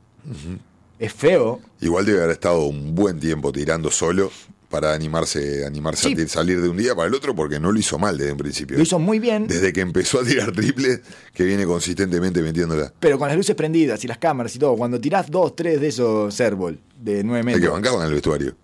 Es 0.98 1.12
feo, 1.12 1.60
Igual 1.80 2.04
debe 2.06 2.18
haber 2.18 2.30
estado 2.32 2.64
un 2.64 2.94
buen 2.94 3.20
tiempo 3.20 3.52
tirando 3.52 3.90
solo 3.90 4.30
para 4.68 4.92
animarse, 4.92 5.64
animarse 5.66 6.08
Sí. 6.14 6.22
a 6.22 6.28
salir 6.28 6.60
de 6.60 6.68
un 6.68 6.76
día 6.76 6.94
para 6.94 7.08
el 7.08 7.14
otro 7.14 7.34
porque 7.34 7.58
no 7.58 7.72
lo 7.72 7.78
hizo 7.78 7.98
mal 7.98 8.18
desde 8.18 8.32
un 8.32 8.38
principio. 8.38 8.76
lo 8.76 8.82
hizo 8.82 8.98
muy 8.98 9.18
bien, 9.18 9.46
Desde 9.46 9.72
que 9.72 9.80
empezó 9.80 10.20
a 10.20 10.24
tirar 10.24 10.52
triple, 10.52 11.00
que 11.32 11.44
viene 11.44 11.64
consistentemente 11.64 12.42
metiéndola. 12.42 12.92
pero 13.00 13.18
con 13.18 13.28
las 13.28 13.36
luces 13.36 13.56
prendidas 13.56 14.04
y 14.04 14.08
las 14.08 14.18
cámaras 14.18 14.54
y 14.54 14.58
todo, 14.58 14.76
cuando 14.76 15.00
tirás 15.00 15.30
dos, 15.30 15.56
tres 15.56 15.80
de 15.80 15.88
esos 15.88 16.34
servol 16.34 16.78
de 17.00 17.22
9 17.24 17.38
Hay 17.38 17.54
que 17.54 17.60
metros... 17.60 17.72
bancarla 17.74 18.00
en 18.00 18.06
el 18.08 18.12
vestuario. 18.14 18.56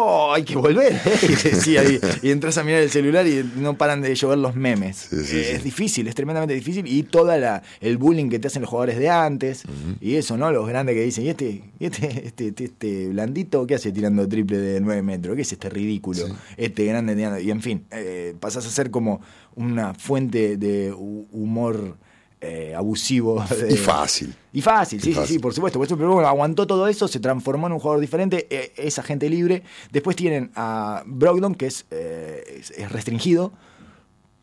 ¡Oh! 0.00 0.32
Hay 0.32 0.44
que 0.44 0.56
volver. 0.56 0.92
¿eh? 0.92 1.00
Y 1.22 1.26
decía 1.48 1.80
ahí, 1.80 1.98
y 2.22 2.30
entras 2.30 2.56
a 2.58 2.64
mirar 2.64 2.80
el 2.82 2.90
celular 2.90 3.26
y 3.26 3.44
no 3.56 3.76
paran 3.76 4.00
de 4.02 4.14
llover 4.14 4.38
los 4.38 4.54
memes. 4.54 4.96
Sí, 5.10 5.16
sí, 5.24 5.36
Eh, 5.38 5.44
sí. 5.44 5.52
Es 5.56 5.64
difícil, 5.64 6.06
es 6.08 6.14
tremendamente 6.14 6.54
difícil. 6.54 6.86
Y 6.86 7.02
toda 7.02 7.36
la, 7.38 7.62
el 7.80 7.98
bullying 7.98 8.28
que 8.30 8.38
te 8.38 8.48
hacen 8.48 8.62
los 8.62 8.70
jugadores 8.70 8.98
de 8.98 9.08
antes. 9.08 9.62
Y 10.00 10.14
eso, 10.16 10.36
¿no? 10.36 10.50
Los 10.52 10.68
grandes 10.68 10.94
que 10.94 11.02
dicen, 11.02 11.24
¿y 11.24 11.30
este, 11.30 11.62
y 11.78 11.86
este, 11.86 12.26
este, 12.26 12.46
este, 12.48 12.64
este 12.64 13.08
blandito 13.08 13.66
qué 13.66 13.74
hace 13.74 13.92
tirando 13.92 14.28
triple 14.28 14.58
de 14.58 14.80
9 14.80 15.02
metros? 15.02 15.36
¿Qué 15.36 15.42
es 15.42 15.52
este 15.52 15.68
ridículo? 15.68 16.24
Este 16.56 16.84
grande 16.84 17.16
tirando. 17.16 17.40
Y 17.40 17.50
en 17.50 17.60
fin, 17.62 17.84
eh, 17.90 18.34
pasás 18.38 18.66
a 18.66 18.70
ser 18.70 18.90
como 18.90 19.20
una 19.56 19.94
fuente 19.94 20.56
de 20.56 20.92
hu- 20.92 21.26
humor. 21.32 21.96
Eh, 22.40 22.72
abusivo 22.76 23.44
de- 23.50 23.72
Y 23.74 23.76
fácil. 23.76 24.34
y 24.52 24.60
fácil, 24.62 24.98
Y 25.00 25.02
sí, 25.02 25.14
sí, 25.14 25.20
sí, 25.26 25.38
por 25.38 25.52
supuesto. 25.54 25.78
Por 25.78 25.86
eso, 25.86 25.96
pero 25.96 26.12
bueno, 26.12 26.28
aguantó 26.28 26.66
todo 26.66 26.86
eso, 26.88 27.08
se 27.08 27.20
transformó 27.20 27.66
en 27.66 27.72
un 27.74 27.78
jugador 27.80 28.00
diferente, 28.00 28.46
eh, 28.50 28.72
es 28.76 28.98
agente 28.98 29.28
libre. 29.28 29.62
Después 29.90 30.16
tienen 30.16 30.50
a 30.54 31.02
Brogdon, 31.06 31.54
que 31.54 31.66
es, 31.66 31.86
eh, 31.90 32.58
es, 32.60 32.70
es 32.70 32.90
restringido, 32.92 33.52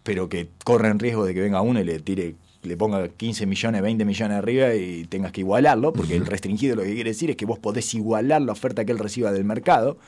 pero 0.03 0.29
que 0.29 0.49
corre 0.63 0.89
en 0.89 0.99
riesgo 0.99 1.25
de 1.25 1.33
que 1.33 1.41
venga 1.41 1.61
uno 1.61 1.79
y 1.79 1.83
le 1.83 1.99
tire 1.99 2.35
le 2.63 2.77
ponga 2.77 3.07
15 3.09 3.45
millones, 3.45 3.81
20 3.83 4.05
millones 4.05 4.37
arriba 4.39 4.73
y 4.73 5.05
tengas 5.05 5.31
que 5.31 5.41
igualarlo, 5.41 5.93
porque 5.93 6.15
el 6.15 6.25
restringido 6.25 6.75
lo 6.75 6.81
que 6.81 6.95
quiere 6.95 7.11
decir 7.11 7.29
es 7.29 7.35
que 7.35 7.45
vos 7.45 7.59
podés 7.59 7.93
igualar 7.93 8.41
la 8.41 8.53
oferta 8.53 8.83
que 8.85 8.91
él 8.91 8.97
reciba 8.97 9.31
del 9.31 9.43
mercado, 9.43 9.99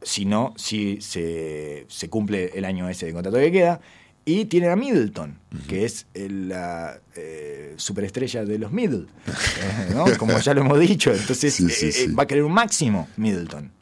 si 0.00 0.24
no, 0.24 0.54
si 0.56 1.02
se, 1.02 1.84
se 1.88 2.08
cumple 2.08 2.50
el 2.54 2.64
año 2.64 2.88
ese 2.88 3.04
de 3.06 3.12
contrato 3.12 3.36
que 3.36 3.52
queda. 3.52 3.80
Y 4.24 4.44
tienen 4.44 4.70
a 4.70 4.76
Middleton, 4.76 5.36
que 5.68 5.84
es 5.84 6.06
el, 6.14 6.48
la 6.50 7.00
eh, 7.16 7.74
superestrella 7.76 8.44
de 8.44 8.58
los 8.58 8.70
Middle, 8.70 9.06
eh, 9.26 9.92
¿no? 9.94 10.04
como 10.16 10.38
ya 10.38 10.54
lo 10.54 10.60
hemos 10.60 10.78
dicho. 10.78 11.12
Entonces 11.12 11.52
Sí, 11.54 11.68
sí, 11.70 11.86
eh, 11.88 11.92
sí. 11.92 12.02
eh, 12.04 12.12
va 12.14 12.22
a 12.22 12.26
querer 12.26 12.44
un 12.44 12.52
máximo 12.52 13.08
Middleton. 13.16 13.72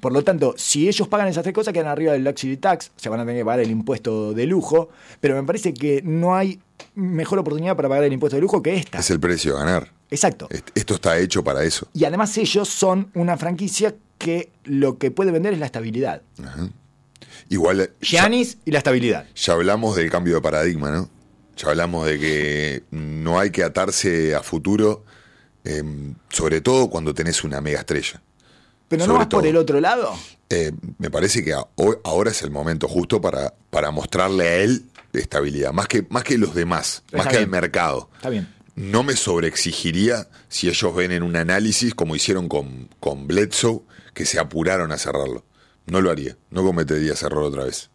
Por 0.00 0.12
lo 0.12 0.22
tanto, 0.22 0.54
si 0.58 0.88
ellos 0.88 1.08
pagan 1.08 1.28
esas 1.28 1.42
tres 1.42 1.54
cosas, 1.54 1.72
quedan 1.72 1.86
arriba 1.88 2.12
del 2.12 2.22
luxury 2.22 2.58
tax, 2.58 2.92
se 2.96 3.08
van 3.08 3.18
a 3.20 3.24
tener 3.24 3.40
que 3.40 3.44
pagar 3.46 3.60
el 3.60 3.70
impuesto 3.70 4.34
de 4.34 4.46
lujo, 4.46 4.90
pero 5.20 5.34
me 5.34 5.42
parece 5.42 5.72
que 5.72 6.02
no 6.04 6.36
hay 6.36 6.60
mejor 6.94 7.38
oportunidad 7.38 7.76
para 7.76 7.88
pagar 7.88 8.04
el 8.04 8.12
impuesto 8.12 8.36
de 8.36 8.42
lujo 8.42 8.62
que 8.62 8.76
esta. 8.76 8.98
Es 8.98 9.10
el 9.10 9.18
precio 9.20 9.56
a 9.56 9.60
ganar. 9.64 9.90
Exacto. 10.10 10.48
Est- 10.50 10.68
Esto 10.74 10.94
está 10.96 11.18
hecho 11.18 11.42
para 11.42 11.64
eso. 11.64 11.88
Y 11.94 12.04
además 12.04 12.36
ellos 12.36 12.68
son 12.68 13.10
una 13.14 13.38
franquicia 13.38 13.94
que 14.18 14.50
lo 14.64 14.98
que 14.98 15.10
puede 15.10 15.30
vender 15.30 15.54
es 15.54 15.58
la 15.60 15.66
estabilidad. 15.66 16.20
Igual 17.48 17.80
eh, 17.80 17.92
ya, 18.00 18.22
Giannis 18.22 18.58
y 18.64 18.70
la 18.70 18.78
estabilidad. 18.78 19.26
ya 19.34 19.52
hablamos 19.52 19.96
del 19.96 20.10
cambio 20.10 20.34
de 20.36 20.40
paradigma, 20.40 20.90
¿no? 20.90 21.10
Ya 21.56 21.68
hablamos 21.70 22.06
de 22.06 22.18
que 22.18 22.84
no 22.90 23.38
hay 23.38 23.50
que 23.50 23.62
atarse 23.64 24.34
a 24.34 24.42
futuro, 24.42 25.04
em, 25.64 26.14
sobre 26.28 26.60
todo 26.60 26.90
cuando 26.90 27.14
tenés 27.14 27.44
una 27.44 27.60
mega 27.60 27.78
estrella. 27.80 28.20
Pero 28.88 29.06
no 29.06 29.14
vas 29.14 29.26
por 29.26 29.46
el 29.46 29.56
otro 29.56 29.80
lado. 29.80 30.14
Eh, 30.50 30.70
me 30.98 31.10
parece 31.10 31.42
que 31.44 31.52
a- 31.54 31.66
hoy- 31.76 31.96
ahora 32.04 32.30
es 32.30 32.42
el 32.42 32.50
momento 32.50 32.86
justo 32.88 33.20
para, 33.20 33.52
para 33.70 33.90
mostrarle 33.90 34.46
a 34.48 34.56
él 34.58 34.84
estabilidad, 35.12 35.72
más 35.72 35.88
que, 35.88 36.06
más 36.10 36.24
que 36.24 36.36
los 36.36 36.54
demás, 36.54 37.02
más 37.12 37.26
que 37.26 37.36
al 37.38 37.44
bien. 37.44 37.50
mercado. 37.50 38.10
Está 38.16 38.28
bien. 38.28 38.52
No 38.76 39.02
me 39.02 39.16
sobreexigiría 39.16 40.28
si 40.48 40.68
ellos 40.68 40.94
ven 40.94 41.10
en 41.10 41.22
un 41.22 41.34
análisis, 41.36 41.94
como 41.94 42.14
hicieron 42.14 42.48
con, 42.48 42.90
con 43.00 43.26
Bledsoe, 43.26 43.80
que 44.12 44.26
se 44.26 44.38
apuraron 44.38 44.92
a 44.92 44.98
cerrarlo. 44.98 45.44
No 45.86 46.00
lo 46.00 46.10
haría, 46.10 46.36
no 46.50 46.62
cometería 46.62 47.12
ese 47.12 47.26
error 47.26 47.44
otra 47.44 47.64
vez. 47.64 47.90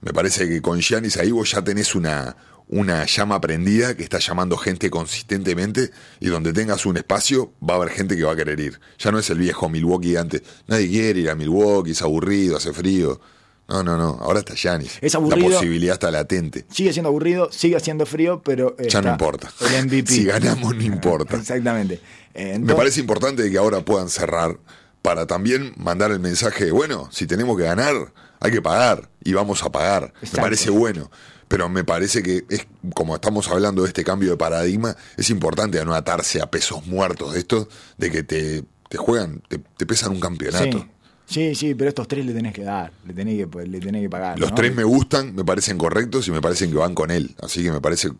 Me 0.00 0.12
parece 0.12 0.48
que 0.48 0.60
con 0.60 0.80
Giannis 0.80 1.16
ahí 1.16 1.30
vos 1.30 1.50
ya 1.50 1.62
tenés 1.62 1.94
una, 1.94 2.36
una 2.68 3.04
llama 3.06 3.40
prendida 3.40 3.94
que 3.96 4.02
está 4.02 4.18
llamando 4.18 4.56
gente 4.56 4.90
consistentemente 4.90 5.90
y 6.20 6.28
donde 6.28 6.52
tengas 6.52 6.86
un 6.86 6.96
espacio 6.96 7.52
va 7.66 7.74
a 7.74 7.76
haber 7.78 7.90
gente 7.90 8.16
que 8.16 8.24
va 8.24 8.32
a 8.32 8.36
querer 8.36 8.60
ir. 8.60 8.80
Ya 8.98 9.12
no 9.12 9.18
es 9.18 9.28
el 9.30 9.38
viejo 9.38 9.68
Milwaukee 9.68 10.12
de 10.12 10.18
antes. 10.18 10.42
Nadie 10.66 10.88
quiere 10.88 11.20
ir 11.20 11.30
a 11.30 11.34
Milwaukee, 11.34 11.92
es 11.92 12.02
aburrido, 12.02 12.56
hace 12.56 12.72
frío. 12.72 13.20
No, 13.66 13.82
no, 13.82 13.96
no. 13.96 14.18
Ahora 14.20 14.40
está 14.40 14.54
Giannis. 14.54 14.98
Es 15.00 15.14
aburrido. 15.14 15.48
La 15.48 15.56
posibilidad 15.56 15.94
está 15.94 16.10
latente. 16.10 16.66
Sigue 16.70 16.92
siendo 16.92 17.08
aburrido, 17.08 17.50
sigue 17.50 17.76
haciendo 17.76 18.04
frío, 18.04 18.42
pero. 18.44 18.76
Ya 18.76 19.00
no 19.00 19.12
importa. 19.12 19.50
El 19.60 19.86
MVP. 19.86 20.06
Si 20.12 20.24
ganamos, 20.24 20.74
no 20.76 20.82
importa. 20.82 21.36
Exactamente. 21.38 22.00
Me 22.34 22.74
parece 22.74 23.00
importante 23.00 23.50
que 23.50 23.56
ahora 23.56 23.82
puedan 23.82 24.10
cerrar 24.10 24.58
para 25.04 25.26
también 25.26 25.74
mandar 25.76 26.12
el 26.12 26.18
mensaje 26.18 26.64
de, 26.64 26.72
bueno, 26.72 27.10
si 27.12 27.26
tenemos 27.26 27.58
que 27.58 27.64
ganar, 27.64 27.94
hay 28.40 28.50
que 28.50 28.62
pagar 28.62 29.10
y 29.22 29.34
vamos 29.34 29.62
a 29.62 29.70
pagar. 29.70 30.14
Exacto. 30.22 30.38
Me 30.38 30.42
parece 30.44 30.70
bueno. 30.70 31.10
Pero 31.46 31.68
me 31.68 31.84
parece 31.84 32.22
que 32.22 32.46
es 32.48 32.66
como 32.94 33.14
estamos 33.14 33.48
hablando 33.48 33.82
de 33.82 33.88
este 33.88 34.02
cambio 34.02 34.30
de 34.30 34.38
paradigma, 34.38 34.96
es 35.18 35.28
importante 35.28 35.84
no 35.84 35.92
atarse 35.94 36.40
a 36.40 36.50
pesos 36.50 36.86
muertos 36.86 37.34
de 37.34 37.40
estos, 37.40 37.68
de 37.98 38.10
que 38.10 38.22
te, 38.22 38.64
te 38.88 38.96
juegan, 38.96 39.42
te, 39.46 39.58
te 39.58 39.84
pesan 39.84 40.12
un 40.12 40.20
campeonato. 40.20 40.78
Sí. 40.78 40.90
Sí, 41.26 41.54
sí, 41.54 41.74
pero 41.74 41.88
estos 41.88 42.08
tres 42.08 42.24
le 42.24 42.32
tenés 42.32 42.54
que 42.54 42.64
dar, 42.64 42.92
le 43.06 43.12
tenés 43.12 43.46
que, 43.46 43.66
le 43.66 43.80
tenés 43.80 44.02
que 44.02 44.10
pagar. 44.10 44.38
Los 44.38 44.50
¿no? 44.50 44.56
tres 44.56 44.74
me 44.74 44.84
gustan, 44.84 45.34
me 45.34 45.44
parecen 45.44 45.76
correctos 45.76 46.28
y 46.28 46.30
me 46.30 46.40
parecen 46.40 46.70
que 46.70 46.76
van 46.78 46.94
con 46.94 47.10
él. 47.10 47.34
Así 47.40 47.62
que 47.62 47.72
me 47.72 47.80
parece 47.80 48.10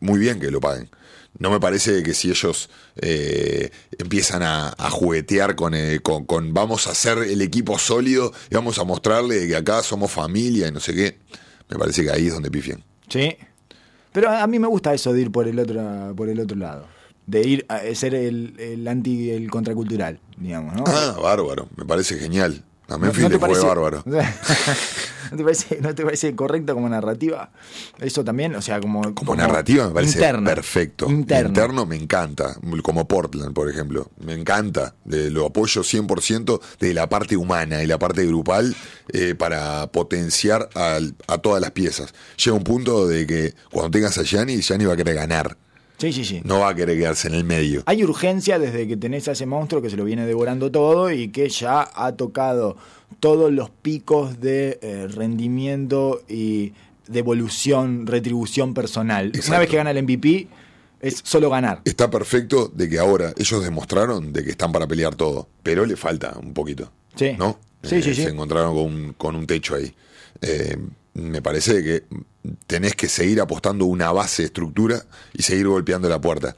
muy 0.00 0.18
bien 0.18 0.40
que 0.40 0.50
lo 0.50 0.60
paguen. 0.60 0.88
No 1.38 1.50
me 1.50 1.58
parece 1.58 2.02
que 2.04 2.14
si 2.14 2.30
ellos 2.30 2.70
eh, 2.96 3.70
empiezan 3.98 4.42
a, 4.42 4.68
a 4.78 4.90
juguetear 4.90 5.56
con, 5.56 5.74
eh, 5.74 5.98
con, 6.02 6.24
con 6.26 6.54
vamos 6.54 6.86
a 6.86 6.92
hacer 6.92 7.18
el 7.18 7.42
equipo 7.42 7.78
sólido 7.78 8.32
y 8.50 8.54
vamos 8.54 8.78
a 8.78 8.84
mostrarle 8.84 9.48
que 9.48 9.56
acá 9.56 9.82
somos 9.82 10.12
familia 10.12 10.68
y 10.68 10.72
no 10.72 10.78
sé 10.80 10.94
qué, 10.94 11.18
me 11.68 11.76
parece 11.76 12.04
que 12.04 12.10
ahí 12.12 12.28
es 12.28 12.32
donde 12.34 12.50
pifian. 12.50 12.84
Sí. 13.08 13.36
Pero 14.12 14.30
a 14.30 14.46
mí 14.46 14.60
me 14.60 14.68
gusta 14.68 14.94
eso 14.94 15.12
de 15.12 15.22
ir 15.22 15.32
por 15.32 15.48
el 15.48 15.58
otro, 15.58 16.14
por 16.16 16.28
el 16.28 16.38
otro 16.38 16.56
lado. 16.56 16.86
De 17.26 17.40
ir 17.40 17.66
a 17.68 17.80
ser 17.94 18.14
el, 18.14 18.54
el 18.60 18.86
anti, 18.86 19.30
el 19.30 19.50
contracultural, 19.50 20.20
digamos, 20.36 20.74
¿no? 20.74 20.84
Ah, 20.86 21.16
bárbaro, 21.20 21.68
me 21.76 21.84
parece 21.84 22.16
genial. 22.18 22.62
A 22.86 22.92
¿No- 22.92 22.98
Memphis 22.98 23.22
no 23.24 23.28
le 23.30 23.34
te 23.34 23.38
fue 23.40 23.48
parece- 23.48 23.66
bárbaro. 23.66 24.04
¿No 25.34 25.38
te, 25.38 25.44
parece, 25.44 25.78
¿No 25.80 25.94
te 25.94 26.04
parece 26.04 26.36
correcto 26.36 26.74
como 26.74 26.88
narrativa? 26.88 27.50
Eso 27.98 28.22
también, 28.22 28.54
o 28.54 28.62
sea, 28.62 28.78
como. 28.80 29.14
Como 29.14 29.34
narrativa 29.34 29.88
me 29.88 29.94
parece 29.94 30.18
interna. 30.18 30.54
perfecto. 30.54 31.10
Interno. 31.10 31.48
Interno 31.48 31.86
me 31.86 31.96
encanta, 31.96 32.56
como 32.84 33.08
Portland, 33.08 33.52
por 33.52 33.68
ejemplo. 33.68 34.10
Me 34.24 34.34
encanta. 34.34 34.94
Eh, 35.10 35.28
lo 35.32 35.46
apoyo 35.46 35.82
100% 35.82 36.60
de 36.78 36.94
la 36.94 37.08
parte 37.08 37.36
humana 37.36 37.82
y 37.82 37.86
la 37.88 37.98
parte 37.98 38.24
grupal 38.24 38.76
eh, 39.12 39.34
para 39.34 39.88
potenciar 39.90 40.68
al- 40.74 41.16
a 41.26 41.38
todas 41.38 41.60
las 41.60 41.72
piezas. 41.72 42.14
Llega 42.36 42.56
un 42.56 42.62
punto 42.64 43.08
de 43.08 43.26
que 43.26 43.54
cuando 43.72 43.90
tengas 43.90 44.16
a 44.18 44.22
Gianni, 44.22 44.60
Gianni 44.62 44.84
va 44.84 44.94
a 44.94 44.96
querer 44.96 45.16
ganar. 45.16 45.56
Sí, 46.04 46.12
sí, 46.12 46.24
sí. 46.26 46.40
No 46.44 46.60
va 46.60 46.68
a 46.68 46.74
querer 46.74 46.98
quedarse 46.98 47.28
en 47.28 47.34
el 47.34 47.44
medio. 47.44 47.82
Hay 47.86 48.04
urgencia 48.04 48.58
desde 48.58 48.86
que 48.86 48.94
tenés 48.98 49.26
a 49.28 49.32
ese 49.32 49.46
monstruo 49.46 49.80
que 49.80 49.88
se 49.88 49.96
lo 49.96 50.04
viene 50.04 50.26
devorando 50.26 50.70
todo 50.70 51.10
y 51.10 51.28
que 51.28 51.48
ya 51.48 51.88
ha 51.94 52.12
tocado 52.12 52.76
todos 53.20 53.50
los 53.50 53.70
picos 53.70 54.38
de 54.38 54.78
eh, 54.82 55.08
rendimiento 55.08 56.20
y 56.28 56.74
devolución, 57.08 58.06
retribución 58.06 58.74
personal. 58.74 59.32
Una 59.48 59.58
vez 59.58 59.70
que 59.70 59.76
gana 59.76 59.92
el 59.92 60.02
MVP, 60.02 60.46
es 61.00 61.22
solo 61.24 61.48
ganar. 61.48 61.80
Está 61.86 62.10
perfecto 62.10 62.70
de 62.74 62.86
que 62.90 62.98
ahora 62.98 63.32
ellos 63.38 63.64
demostraron 63.64 64.30
de 64.30 64.44
que 64.44 64.50
están 64.50 64.72
para 64.72 64.86
pelear 64.86 65.14
todo, 65.14 65.48
pero 65.62 65.86
le 65.86 65.96
falta 65.96 66.36
un 66.38 66.52
poquito. 66.52 66.92
Sí. 67.16 67.32
¿No? 67.38 67.58
Sí, 67.82 68.02
sí, 68.02 68.14
sí. 68.14 68.24
Se 68.24 68.28
encontraron 68.28 68.74
con 68.74 68.84
un, 68.84 69.12
con 69.14 69.36
un 69.36 69.46
techo 69.46 69.74
ahí. 69.74 69.94
Eh, 70.42 70.76
me 71.14 71.40
parece 71.40 71.82
que 71.82 72.04
tenés 72.66 72.94
que 72.94 73.08
seguir 73.08 73.40
apostando 73.40 73.86
una 73.86 74.12
base 74.12 74.44
estructura 74.44 75.04
y 75.32 75.42
seguir 75.42 75.68
golpeando 75.68 76.08
la 76.08 76.20
puerta. 76.20 76.56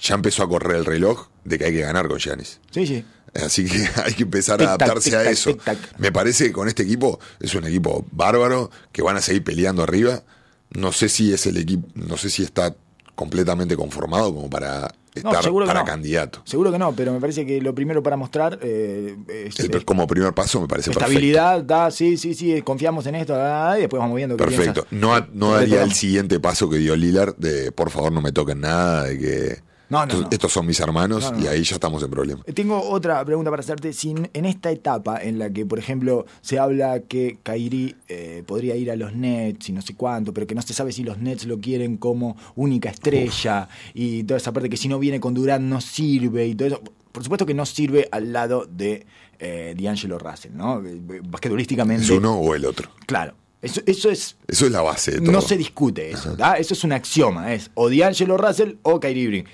Ya 0.00 0.14
empezó 0.14 0.42
a 0.42 0.48
correr 0.48 0.78
el 0.78 0.86
reloj 0.86 1.28
de 1.44 1.58
que 1.58 1.66
hay 1.66 1.72
que 1.72 1.80
ganar 1.80 2.08
con 2.08 2.18
Giannis. 2.18 2.60
Sí, 2.70 2.86
sí. 2.86 3.04
Así 3.34 3.66
que 3.66 3.88
hay 4.04 4.14
que 4.14 4.22
empezar 4.24 4.60
a 4.62 4.74
adaptarse 4.74 5.14
a 5.16 5.30
eso. 5.30 5.56
Me 5.98 6.10
parece 6.10 6.46
que 6.46 6.52
con 6.52 6.68
este 6.68 6.82
equipo 6.82 7.20
es 7.38 7.54
un 7.54 7.66
equipo 7.66 8.06
bárbaro, 8.10 8.70
que 8.92 9.02
van 9.02 9.16
a 9.16 9.20
seguir 9.20 9.44
peleando 9.44 9.82
arriba. 9.82 10.22
No 10.70 10.92
sé 10.92 11.08
si 11.08 11.32
es 11.32 11.46
el 11.46 11.58
equipo, 11.58 11.86
no 11.94 12.16
sé 12.16 12.30
si 12.30 12.42
está 12.42 12.74
completamente 13.14 13.76
conformado 13.76 14.34
como 14.34 14.48
para 14.48 14.94
estar 15.14 15.42
seguro 15.42 15.64
que 15.64 15.68
para 15.68 15.80
no. 15.80 15.86
candidato. 15.86 16.40
Seguro 16.44 16.70
que 16.72 16.78
no, 16.78 16.92
pero 16.92 17.12
me 17.12 17.20
parece 17.20 17.44
que 17.46 17.60
lo 17.60 17.74
primero 17.74 18.02
para 18.02 18.16
mostrar 18.16 18.58
eh, 18.62 19.16
es 19.28 19.58
El- 19.60 19.74
eh, 19.74 19.84
como 19.84 20.06
primer 20.06 20.32
paso 20.34 20.60
me 20.60 20.68
parece 20.68 20.90
estabilidad, 20.90 21.62
da, 21.64 21.90
sí, 21.90 22.16
sí, 22.16 22.34
sí, 22.34 22.62
confiamos 22.62 23.06
en 23.06 23.14
esto, 23.16 23.34
ah, 23.36 23.74
y 23.76 23.80
después 23.82 23.98
vamos 24.00 24.16
viendo 24.16 24.36
qué 24.36 24.44
perfecto. 24.44 24.84
Piensas. 24.88 24.92
No, 24.92 25.26
no 25.32 25.54
daría 25.54 25.82
el 25.82 25.92
siguiente 25.92 26.38
paso 26.40 26.68
que 26.70 26.76
dio 26.78 26.94
Lillard 26.96 27.36
de 27.36 27.72
por 27.72 27.90
favor 27.90 28.12
no 28.12 28.20
me 28.20 28.32
toquen 28.32 28.60
nada, 28.60 29.04
de 29.04 29.18
que 29.18 29.69
No, 29.90 29.98
no, 29.98 30.04
estos, 30.04 30.20
no. 30.22 30.28
estos 30.30 30.52
son 30.52 30.66
mis 30.66 30.80
hermanos 30.80 31.24
No, 31.32 31.38
no. 31.38 31.44
y 31.44 31.48
ahí 31.48 31.62
ya 31.64 31.74
estamos 31.74 32.02
en 32.02 32.10
problema. 32.10 32.42
Tengo 32.54 32.80
otra 32.80 33.24
pregunta 33.24 33.50
para 33.50 33.60
hacerte. 33.60 33.92
Si 33.92 34.10
en 34.10 34.44
esta 34.46 34.70
etapa 34.70 35.22
en 35.22 35.38
la 35.38 35.50
que, 35.50 35.66
por 35.66 35.78
ejemplo, 35.78 36.26
se 36.40 36.58
habla 36.58 37.00
que 37.00 37.38
Kairi 37.42 37.96
eh, 38.08 38.42
podría 38.46 38.76
ir 38.76 38.90
a 38.90 38.96
los 38.96 39.14
Nets 39.14 39.68
y 39.68 39.72
no 39.72 39.82
sé 39.82 39.94
cuánto, 39.96 40.32
pero 40.32 40.46
que 40.46 40.54
no 40.54 40.62
se 40.62 40.72
sabe 40.72 40.92
si 40.92 41.02
los 41.02 41.18
Nets 41.18 41.44
lo 41.46 41.58
quieren 41.58 41.96
como 41.96 42.36
única 42.54 42.88
estrella 42.88 43.68
y 43.92 44.22
toda 44.24 44.38
esa 44.38 44.52
parte 44.52 44.70
que 44.70 44.76
si 44.76 44.88
no 44.88 44.98
viene 44.98 45.18
con 45.20 45.34
Durant 45.34 45.64
no 45.64 45.80
sirve 45.80 46.46
y 46.46 46.54
todo 46.54 46.68
eso. 46.68 46.82
Por 47.12 47.24
supuesto 47.24 47.44
que 47.44 47.54
no 47.54 47.66
sirve 47.66 48.08
al 48.12 48.32
lado 48.32 48.66
de 48.70 49.04
eh, 49.40 49.74
D'Angelo 49.76 50.16
Russell, 50.20 50.52
¿no? 50.54 50.80
Eh, 50.86 51.20
Basquetbolísticamente. 51.24 52.04
Es 52.04 52.10
uno 52.10 52.34
o 52.38 52.54
el 52.54 52.64
otro. 52.64 52.88
Claro. 53.06 53.34
Eso, 53.62 53.82
eso 53.84 54.08
es 54.10 54.36
Eso 54.48 54.66
es 54.66 54.72
la 54.72 54.80
base 54.80 55.10
de 55.10 55.18
todo. 55.18 55.32
no 55.32 55.40
se 55.42 55.56
discute 55.56 56.10
eso, 56.12 56.34
¿da? 56.36 56.54
Eso 56.54 56.72
es 56.72 56.82
un 56.84 56.92
axioma, 56.92 57.52
es 57.52 57.70
o 57.74 57.90
D'Angelo 57.90 58.36
Russell 58.38 58.74
o 58.82 59.00
Kyrie 59.00 59.24
Irving. 59.24 59.44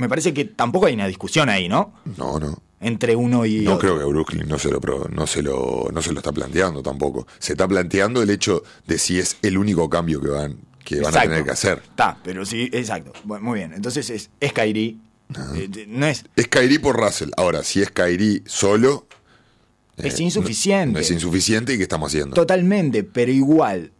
Me 0.00 0.08
parece 0.08 0.32
que 0.34 0.44
tampoco 0.46 0.86
hay 0.86 0.94
una 0.94 1.06
discusión 1.06 1.48
ahí, 1.48 1.68
¿no? 1.68 1.92
No, 2.16 2.38
no. 2.40 2.58
Entre 2.80 3.14
uno 3.14 3.44
y 3.44 3.60
No 3.60 3.74
otro. 3.74 3.94
creo 3.94 3.98
que 3.98 4.04
Brooklyn 4.12 4.48
no 4.48 4.58
se, 4.58 4.70
lo, 4.70 4.80
no, 5.10 5.26
se 5.26 5.42
lo, 5.42 5.88
no 5.92 6.00
se 6.00 6.12
lo 6.12 6.20
está 6.20 6.32
planteando 6.32 6.82
tampoco. 6.82 7.26
Se 7.38 7.52
está 7.52 7.68
planteando 7.68 8.22
el 8.22 8.30
hecho 8.30 8.62
de 8.86 8.98
si 8.98 9.18
es 9.18 9.36
el 9.42 9.58
único 9.58 9.90
cambio 9.90 10.20
que 10.20 10.28
van, 10.28 10.56
que 10.82 11.00
van 11.00 11.14
a 11.16 11.20
tener 11.22 11.44
que 11.44 11.50
hacer. 11.50 11.82
Está, 11.84 12.18
pero 12.24 12.46
sí, 12.46 12.70
exacto. 12.72 13.12
Bueno, 13.24 13.44
muy 13.44 13.58
bien. 13.58 13.74
Entonces 13.74 14.08
es, 14.08 14.30
es 14.40 14.52
Kyrie. 14.54 14.96
Eh, 15.54 15.68
de- 15.68 15.86
no 15.86 16.06
es, 16.06 16.24
Es 16.34 16.48
Kyrie 16.48 16.80
por 16.80 16.96
Russell. 16.96 17.30
Ahora, 17.36 17.62
si 17.62 17.82
es 17.82 17.90
Kyrie 17.90 18.42
solo. 18.46 19.06
Es 19.98 20.18
eh, 20.18 20.22
insuficiente. 20.22 20.94
no- 20.94 20.98
es 21.00 21.10
insuficiente 21.10 21.74
y 21.74 21.76
¿qué 21.76 21.82
estamos 21.82 22.08
haciendo? 22.10 22.34
totalmente, 22.34 23.04
pero 23.04 23.30
igual. 23.30 23.92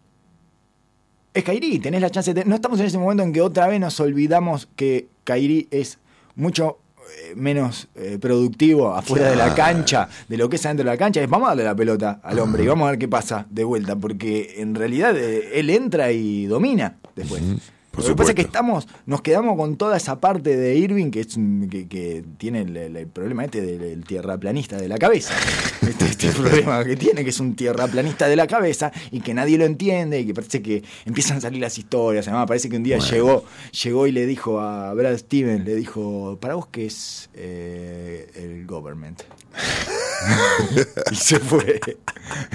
Es 1.32 1.44
Kyrie, 1.44 1.78
tenés 1.78 2.00
la 2.00 2.10
chance 2.10 2.34
de. 2.34 2.44
No 2.44 2.56
estamos 2.56 2.80
en 2.80 2.86
ese 2.86 2.98
momento 2.98 3.22
en 3.22 3.32
que 3.32 3.40
otra 3.40 3.68
vez 3.68 3.78
nos 3.78 4.00
olvidamos 4.00 4.68
que 4.74 5.08
Kyrie 5.22 5.68
es 5.70 5.98
mucho 6.34 6.78
eh, 6.98 7.34
menos 7.36 7.88
eh, 7.94 8.18
productivo 8.20 8.92
afuera 8.92 9.30
de 9.30 9.36
la 9.36 9.54
cancha 9.54 10.08
de 10.28 10.36
lo 10.36 10.48
que 10.48 10.56
es 10.56 10.66
adentro 10.66 10.84
de 10.84 10.90
la 10.90 10.96
cancha. 10.96 11.22
Es 11.22 11.30
vamos 11.30 11.46
a 11.46 11.50
darle 11.50 11.64
la 11.64 11.76
pelota 11.76 12.20
al 12.24 12.40
hombre 12.40 12.64
y 12.64 12.66
vamos 12.66 12.88
a 12.88 12.90
ver 12.90 12.98
qué 12.98 13.06
pasa 13.06 13.46
de 13.48 13.62
vuelta, 13.62 13.94
porque 13.94 14.56
en 14.58 14.74
realidad 14.74 15.16
eh, 15.16 15.60
él 15.60 15.70
entra 15.70 16.10
y 16.10 16.46
domina 16.46 16.96
después. 17.14 17.42
Por 17.90 18.04
Lo 18.04 18.10
que 18.10 18.16
pasa 18.16 18.30
es 18.30 18.36
que 18.36 18.42
estamos, 18.42 18.86
nos 19.06 19.20
quedamos 19.20 19.56
con 19.56 19.76
toda 19.76 19.96
esa 19.96 20.20
parte 20.20 20.56
de 20.56 20.76
Irving 20.76 21.10
que 21.10 21.20
es 21.20 21.36
que, 21.70 21.88
que 21.88 22.24
tiene 22.38 22.60
el, 22.62 22.76
el- 22.76 22.96
el 22.96 23.06
problema 23.08 23.44
este 23.44 23.60
del, 23.62 23.78
del 23.80 24.04
tierraplanista 24.04 24.76
de 24.76 24.88
la 24.88 24.98
cabeza. 24.98 25.34
Este, 25.80 26.04
este 26.04 26.28
problema 26.32 26.84
que 26.84 26.94
tiene, 26.94 27.24
que 27.24 27.30
es 27.30 27.40
un 27.40 27.56
tierraplanista 27.56 28.28
de 28.28 28.36
la 28.36 28.46
cabeza 28.46 28.92
y 29.10 29.20
que 29.20 29.32
nadie 29.34 29.56
lo 29.58 29.64
entiende 29.64 30.20
y 30.20 30.26
que 30.26 30.34
parece 30.34 30.60
que 30.62 30.84
empiezan 31.06 31.38
a 31.38 31.40
salir 31.40 31.60
las 31.60 31.78
historias. 31.78 32.28
Además, 32.28 32.46
parece 32.46 32.68
que 32.68 32.76
un 32.76 32.82
día 32.84 32.98
Bueno. 32.98 33.10
llegó, 33.12 33.44
llegó 33.82 34.06
y 34.06 34.12
le 34.12 34.26
dijo 34.26 34.60
a 34.60 34.92
Brad 34.94 35.16
Stevens, 35.16 35.64
le 35.64 35.74
dijo, 35.74 36.38
¿para 36.40 36.54
vos 36.54 36.66
qué 36.70 36.86
es 36.86 37.28
eh, 37.34 38.30
el 38.36 38.66
government? 38.66 39.22
y 41.10 41.14
se 41.14 41.38
fue. 41.38 41.80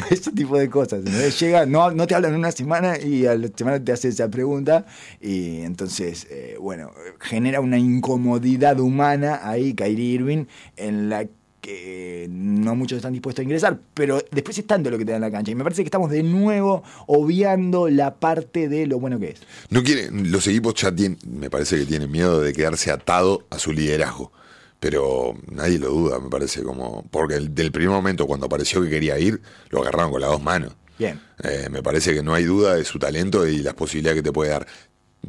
Ese 0.10 0.32
tipo 0.32 0.58
de 0.58 0.70
cosas. 0.70 1.04
¿no? 1.04 1.12
Llega, 1.12 1.66
no, 1.66 1.92
no 1.92 2.08
te 2.08 2.16
hablan 2.16 2.36
una 2.36 2.52
semana 2.52 3.00
y 3.00 3.26
a 3.26 3.36
la 3.36 3.48
semana 3.56 3.84
te 3.84 3.92
hace 3.92 4.10
esa 4.10 4.30
pregunta. 4.30 4.86
Y 5.22 5.62
entonces, 5.62 6.28
eh, 6.30 6.58
bueno, 6.60 6.92
genera 7.20 7.62
una 7.62 7.78
incomodidad 7.78 8.80
humana 8.80 9.42
ahí, 9.44 9.74
Kyrie 9.74 10.14
Irving, 10.14 10.46
en 10.78 11.10
la 11.10 11.26
que 11.66 12.28
no 12.30 12.76
muchos 12.76 12.98
están 12.98 13.14
dispuestos 13.14 13.42
a 13.42 13.44
ingresar, 13.44 13.80
pero 13.96 14.22
después 14.30 14.56
es 14.60 14.68
tanto 14.68 14.92
lo 14.92 15.00
que 15.00 15.06
te 15.06 15.12
da 15.12 15.18
en 15.18 15.22
la 15.22 15.32
cancha. 15.32 15.52
Y 15.52 15.56
me 15.56 15.64
parece 15.64 15.82
que 15.82 15.88
estamos 15.88 16.12
de 16.12 16.22
nuevo 16.22 16.84
obviando 17.08 17.90
la 17.90 18.14
parte 18.14 18.70
de 18.70 18.86
lo 18.86 19.00
bueno 19.00 19.20
que 19.20 19.30
es. 19.30 19.42
No 19.72 19.82
quieren, 19.82 20.32
los 20.32 20.46
equipos 20.46 20.76
ya 20.76 20.94
tienen, 20.94 21.18
me 21.28 21.50
parece 21.50 21.80
que 21.80 21.86
tienen 21.88 22.12
miedo 22.12 22.40
de 22.40 22.54
quedarse 22.54 22.92
atado 22.92 23.48
a 23.50 23.58
su 23.58 23.72
liderazgo. 23.72 24.32
Pero 24.80 25.34
nadie 25.52 25.80
lo 25.80 25.90
duda, 25.90 26.20
me 26.20 26.30
parece 26.30 26.62
como. 26.64 27.04
Porque 27.10 27.36
el- 27.36 27.56
del 27.56 27.72
primer 27.72 27.90
momento 27.92 28.28
cuando 28.28 28.46
apareció 28.46 28.82
que 28.84 28.90
quería 28.90 29.18
ir, 29.18 29.42
lo 29.70 29.82
agarraron 29.82 30.12
con 30.12 30.22
las 30.22 30.30
dos 30.30 30.44
manos. 30.44 30.74
Bien. 31.00 31.20
Eh, 31.44 31.68
me 31.72 31.82
parece 31.84 32.14
que 32.14 32.22
no 32.24 32.34
hay 32.34 32.44
duda 32.46 32.76
de 32.76 32.86
su 32.86 33.00
talento 33.00 33.48
y 33.48 33.58
las 33.60 33.74
posibilidades 33.74 34.20
que 34.20 34.24
te 34.24 34.32
puede 34.32 34.52
dar. 34.52 34.66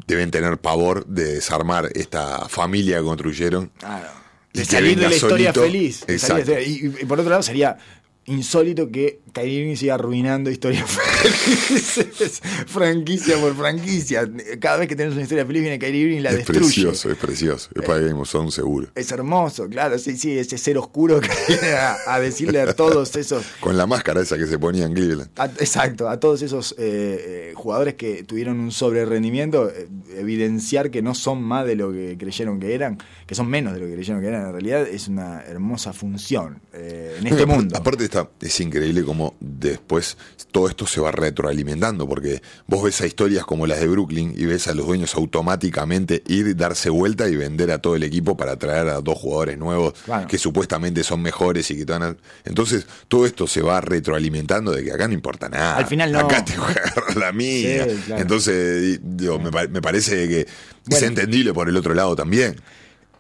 Deben 0.07 0.31
tener 0.31 0.59
pavor 0.59 1.07
de 1.07 1.35
desarmar 1.35 1.91
esta 1.95 2.49
familia 2.49 2.99
que 2.99 3.05
construyeron. 3.05 3.73
Claro. 3.79 4.09
De 4.53 4.65
salir 4.65 4.99
de 4.99 5.09
la 5.09 5.15
historia 5.15 5.53
feliz. 5.53 6.05
de 6.07 6.65
y, 6.67 6.87
y 7.03 7.05
por 7.05 7.19
otro 7.21 7.31
lado 7.31 7.43
sería 7.43 7.77
insólito 8.27 8.91
que 8.91 9.21
Kyrie 9.33 9.61
Irving 9.61 9.77
siga 9.77 9.95
arruinando 9.95 10.51
historias 10.51 10.85
felices, 10.91 12.41
franquicia 12.67 13.37
por 13.39 13.55
franquicia. 13.57 14.29
Cada 14.61 14.79
vez 14.79 14.89
que 14.89 14.97
tenemos 14.97 15.15
una 15.15 15.23
historia 15.23 15.47
feliz 15.47 15.63
viene 15.63 15.79
Kyrie 15.79 16.01
Irving 16.03 16.17
y 16.19 16.21
la 16.21 16.31
es 16.31 16.37
destruye. 16.39 16.61
precioso, 16.61 17.11
es 17.11 17.17
precioso. 17.17 17.71
Es 17.75 17.83
para 17.83 18.01
Game 18.01 18.21
of 18.21 18.29
Thrones 18.31 18.55
seguro. 18.55 18.89
Es 18.95 19.11
hermoso, 19.13 19.69
claro, 19.69 19.99
sí, 19.99 20.17
sí, 20.17 20.39
ese 20.39 20.59
ser 20.59 20.79
oscuro 20.79 21.21
que 21.21 21.29
viene 21.49 21.73
a, 21.75 21.97
a 22.07 22.21
decirle 22.21 22.61
a 22.61 22.73
todos 22.75 23.15
esos 23.17 23.45
Con 23.61 23.77
la 23.77 23.87
máscara 23.87 24.21
esa 24.23 24.37
que 24.37 24.47
se 24.47 24.59
ponía 24.59 24.87
en 24.87 24.95
Cleveland. 24.95 25.31
A- 25.37 25.47
exacto, 25.47 26.09
a 26.09 26.19
todos 26.19 26.43
esos 26.43 26.73
eh, 26.73 26.77
eh, 26.79 27.53
jugadores 27.55 27.95
que 27.95 28.25
tuvieron 28.25 28.59
un 28.59 28.73
sobre 28.73 29.05
rendimiento, 29.05 29.71
eh, 29.71 29.89
evidenciar 30.17 30.91
que 30.91 31.03
no 31.03 31.15
son 31.15 31.43
más 31.43 31.67
de 31.67 31.77
lo 31.77 31.93
que 31.93 32.17
creyeron 32.19 32.59
que 32.61 32.75
eran, 32.75 32.99
que 33.27 33.35
son 33.35 33.49
menos 33.49 33.75
de 33.75 33.81
lo 33.81 33.87
que 33.87 33.95
creyeron 33.95 34.21
que 34.21 34.29
eran. 34.29 34.47
En 34.47 34.53
realidad 34.53 34.87
es 34.87 35.09
una 35.09 35.43
hermosa 35.43 35.93
función 35.93 36.61
eh, 36.73 37.17
en 37.21 37.27
este 37.27 37.47
mundo. 37.47 37.77
Aparte 37.77 38.05
es 38.41 38.61
increíble 38.61 39.03
cómo 39.05 39.35
después 39.41 40.17
todo 40.53 40.69
esto 40.69 40.87
se 40.87 41.01
va 41.01 41.11
retroalimentando, 41.11 42.09
porque 42.09 42.41
vos 42.67 42.83
ves 42.83 43.01
a 43.03 43.07
historias 43.07 43.45
como 43.45 43.67
las 43.67 43.81
de 43.81 43.89
Brooklyn 43.89 44.33
y 44.37 44.47
ves 44.47 44.69
a 44.69 44.75
los 44.75 44.87
dueños 44.87 45.15
automáticamente 45.15 46.23
ir, 46.27 46.57
darse 46.57 46.89
vuelta 46.91 47.29
y 47.29 47.37
vender 47.37 47.71
a 47.71 47.79
todo 47.79 47.95
el 47.97 48.03
equipo 48.03 48.37
para 48.37 48.57
traer 48.57 48.89
a 48.89 49.01
dos 49.01 49.19
jugadores 49.19 49.59
nuevos 49.59 49.95
Claro. 50.05 50.27
que 50.29 50.39
supuestamente 50.39 51.05
son 51.05 51.21
mejores 51.23 51.71
y 51.71 51.77
que 51.77 51.85
te 51.85 51.93
van 51.93 52.03
a... 52.03 52.17
Entonces 52.45 52.87
todo 53.09 53.27
esto 53.27 53.47
se 53.47 53.61
va 53.63 53.81
retroalimentando 53.81 54.73
de 54.73 54.85
que 54.85 54.93
acá 54.93 55.09
no 55.09 55.15
importa 55.15 55.49
nada. 55.49 55.77
Al 55.77 55.87
final 55.87 56.13
no. 56.13 56.21
Acá 56.21 56.45
te 56.45 56.57
voy 56.57 56.69
a 56.69 56.89
agarrar 56.89 57.17
la 57.17 57.33
mía. 57.33 57.85
Sí, 57.89 57.97
claro. 58.07 58.23
Entonces 58.23 59.01
digo, 59.03 59.39
me, 59.39 59.51
me 59.69 59.83
parece 59.83 60.29
que 60.29 60.47
es 60.89 61.03
entendible 61.03 61.53
por 61.53 61.69
el 61.69 61.77
otro 61.77 61.93
lado 61.95 62.17
también. 62.17 62.57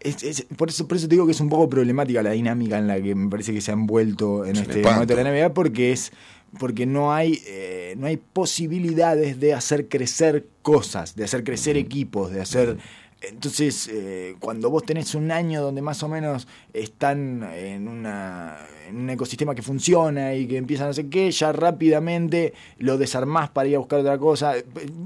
Es- 0.01 0.22
es- 0.22 0.47
por, 0.57 0.68
eso, 0.68 0.86
por 0.86 0.97
eso 0.97 1.09
te 1.09 1.14
digo 1.14 1.26
que 1.26 1.32
es 1.32 1.40
un 1.40 1.49
poco 1.49 1.68
problemática 1.68 2.22
la 2.22 2.30
dinámica 2.32 2.78
en 2.78 2.86
la 2.86 3.01
que 3.01 3.14
me 3.14 3.28
parece 3.30 3.53
que 3.53 3.61
se 3.61 3.70
ha 3.70 3.74
envuelto 3.74 4.44
en 4.44 4.57
este 4.57 4.78
espanto. 4.80 4.90
momento 4.92 5.16
de 5.16 5.24
la 5.24 5.30
NBA 5.30 5.55
porque 5.55 5.92
es 5.92 6.12
porque 6.59 6.86
no 6.86 7.12
hay 7.12 7.42
eh, 7.47 7.94
no 7.99 8.07
hay 8.07 8.16
posibilidades 8.18 9.40
de 9.40 9.53
hacer 9.55 9.88
crecer 9.88 10.47
cosas, 10.62 11.16
de 11.16 11.24
hacer 11.24 11.44
crecer 11.44 11.76
equipos, 11.76 12.30
de 12.30 12.40
hacer 12.40 12.78
entonces 13.22 13.88
eh, 13.92 14.36
cuando 14.40 14.70
vos 14.70 14.84
tenés 14.84 15.14
un 15.14 15.30
año 15.30 15.62
donde 15.62 15.82
más 15.82 16.02
o 16.02 16.08
menos 16.08 16.46
están 16.72 17.42
en 17.54 17.88
una 17.88 18.58
en 18.88 18.98
un 18.98 19.10
ecosistema 19.10 19.52
que 19.52 19.62
funciona 19.62 20.32
y 20.34 20.46
que 20.46 20.56
empiezan 20.58 20.86
a 20.86 20.90
hacer 20.90 21.06
qué, 21.06 21.28
ya 21.32 21.50
rápidamente 21.50 22.52
lo 22.78 22.98
desarmás 22.98 23.50
para 23.50 23.68
ir 23.68 23.74
a 23.74 23.78
buscar 23.80 23.98
otra 23.98 24.16
cosa. 24.16 24.54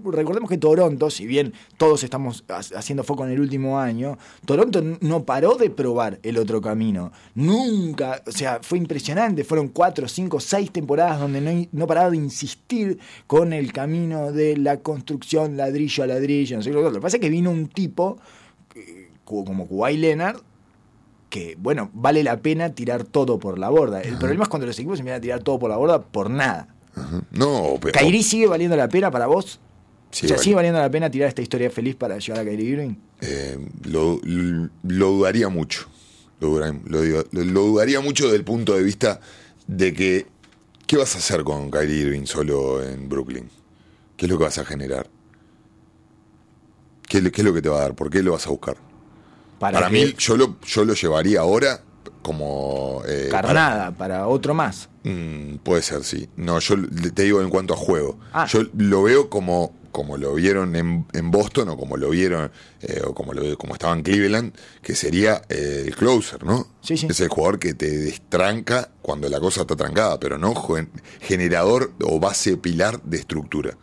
Recordemos 0.04 0.50
que 0.50 0.58
Toronto, 0.58 1.08
si 1.08 1.26
bien 1.26 1.54
todos 1.78 2.04
estamos 2.04 2.44
ha- 2.48 2.58
haciendo 2.78 3.04
foco 3.04 3.24
en 3.24 3.30
el 3.32 3.40
último 3.40 3.78
año, 3.78 4.18
Toronto 4.44 4.82
no 5.00 5.24
paró 5.24 5.54
de 5.54 5.70
probar 5.70 6.18
el 6.22 6.36
otro 6.36 6.60
camino. 6.60 7.10
Nunca, 7.34 8.22
o 8.26 8.32
sea, 8.32 8.58
fue 8.62 8.76
impresionante. 8.76 9.44
Fueron 9.44 9.68
cuatro, 9.68 10.08
cinco, 10.08 10.40
seis 10.40 10.70
temporadas 10.70 11.18
donde 11.18 11.40
no, 11.40 11.66
no 11.72 11.86
paraba 11.86 12.10
de 12.10 12.18
insistir 12.18 12.98
con 13.26 13.54
el 13.54 13.72
camino 13.72 14.30
de 14.30 14.58
la 14.58 14.76
construcción 14.80 15.56
ladrillo 15.56 16.04
a 16.04 16.06
ladrillo. 16.06 16.56
No 16.58 16.62
sé. 16.62 16.70
Lo 16.70 16.92
que 16.92 17.00
pasa 17.00 17.16
es 17.16 17.20
que 17.22 17.30
vino 17.30 17.50
un 17.50 17.66
tipo 17.68 17.99
eh, 18.74 19.10
cu- 19.24 19.44
como 19.44 19.68
Kawhi 19.68 19.96
Leonard 19.96 20.38
que, 21.28 21.56
bueno, 21.60 21.90
vale 21.94 22.24
la 22.24 22.38
pena 22.40 22.74
tirar 22.74 23.04
todo 23.04 23.38
por 23.38 23.58
la 23.58 23.68
borda. 23.68 24.00
El 24.02 24.18
problema 24.18 24.42
es 24.44 24.48
cuando 24.48 24.66
los 24.66 24.76
equipos 24.78 24.98
se 24.98 25.02
empiezan 25.02 25.18
a 25.18 25.22
tirar 25.22 25.42
todo 25.42 25.58
por 25.60 25.70
la 25.70 25.76
borda 25.76 26.02
por 26.02 26.28
nada. 26.28 26.74
Ajá. 26.96 27.22
No, 27.30 27.74
pero... 27.80 27.92
¿Kairi 27.92 28.22
sigue 28.24 28.48
valiendo 28.48 28.76
la 28.76 28.88
pena 28.88 29.10
para 29.12 29.26
vos? 29.26 29.60
Sí, 30.10 30.26
o 30.26 30.28
sea, 30.28 30.36
vale. 30.36 30.42
¿sigue 30.44 30.56
valiendo 30.56 30.80
la 30.80 30.90
pena 30.90 31.08
tirar 31.08 31.28
esta 31.28 31.40
historia 31.40 31.70
feliz 31.70 31.94
para 31.94 32.18
llevar 32.18 32.40
a 32.40 32.44
Kyrie 32.44 32.70
Irving? 32.70 32.94
Eh, 33.20 33.58
lo, 33.84 34.18
lo- 34.24 34.68
lo 34.82 35.06
dudaría 35.12 35.48
mucho. 35.48 35.86
Lo- 36.40 36.58
lo 36.58 37.60
dudaría 37.62 38.00
mucho 38.00 38.24
desde 38.24 38.36
el 38.38 38.44
punto 38.44 38.74
de 38.74 38.82
vista 38.82 39.20
de 39.68 39.92
que, 39.94 40.26
¿qué 40.88 40.96
vas 40.96 41.14
a 41.14 41.18
hacer 41.18 41.44
con 41.44 41.70
Kyrie 41.70 42.00
Irving 42.06 42.24
solo 42.26 42.82
en 42.84 43.08
Brooklyn? 43.08 43.48
¿Qué 44.16 44.26
es 44.26 44.30
lo 44.32 44.36
que 44.36 44.44
vas 44.44 44.58
a 44.58 44.64
generar? 44.64 45.06
¿Qué, 47.10 47.18
es 47.18 47.24
lo- 47.24 47.32
qué 47.32 47.40
es 47.40 47.44
lo 47.44 47.52
que 47.52 47.60
te 47.60 47.68
va 47.68 47.78
a 47.78 47.80
dar? 47.82 47.94
¿Por 47.94 48.08
qué 48.08 48.22
lo 48.22 48.32
vas 48.32 48.46
a 48.46 48.50
buscar? 48.50 48.76
Para, 49.58 49.88
que- 49.88 49.92
mí, 49.92 50.14
yo 50.16 50.36
lo, 50.36 50.56
yo 50.64 50.84
lo 50.84 50.94
llevaría 50.94 51.40
ahora 51.40 51.82
como... 52.22 53.02
eh, 53.06 53.28
para- 53.30 53.48
Carnada, 53.48 53.90
para, 53.90 54.28
otro 54.28 54.54
más. 54.54 54.88
Mm, 55.02 55.56
puede 55.56 55.82
ser, 55.82 56.04
sí. 56.04 56.28
No, 56.36 56.58
yo 56.60 56.76
te 57.14 57.22
digo 57.24 57.42
en 57.42 57.50
cuanto 57.50 57.74
a 57.74 57.76
juego. 57.76 58.18
Ah. 58.32 58.46
Yo 58.46 58.60
lo 58.76 59.02
veo 59.02 59.28
como, 59.28 59.74
como 59.90 60.16
lo 60.18 60.34
vieron 60.34 60.76
en, 60.76 61.04
en 61.12 61.30
Boston 61.32 61.70
o 61.70 61.76
como 61.76 61.96
lo 61.96 62.10
vieron, 62.10 62.52
eh, 62.82 63.02
o 63.04 63.12
como, 63.14 63.32
lo, 63.34 63.58
como 63.58 63.72
estaba 63.74 63.94
en 63.94 64.02
Cleveland, 64.02 64.54
que 64.80 64.94
sería 64.94 65.42
eh, 65.48 65.84
el 65.88 65.96
closer, 65.96 66.44
¿no? 66.44 66.68
Sí, 66.80 66.96
sí. 66.96 67.08
Es 67.10 67.18
el 67.20 67.28
jugador 67.28 67.58
que 67.58 67.74
te 67.74 67.90
destranca 67.90 68.90
cuando 69.02 69.28
la 69.28 69.40
cosa 69.40 69.62
está 69.62 69.74
trancada, 69.74 70.20
pero 70.20 70.38
no 70.38 70.54
gen- 70.54 70.90
generador 71.20 71.92
o 72.04 72.20
base 72.20 72.56
pilar 72.56 73.02
de 73.02 73.16
estructura. 73.18 73.76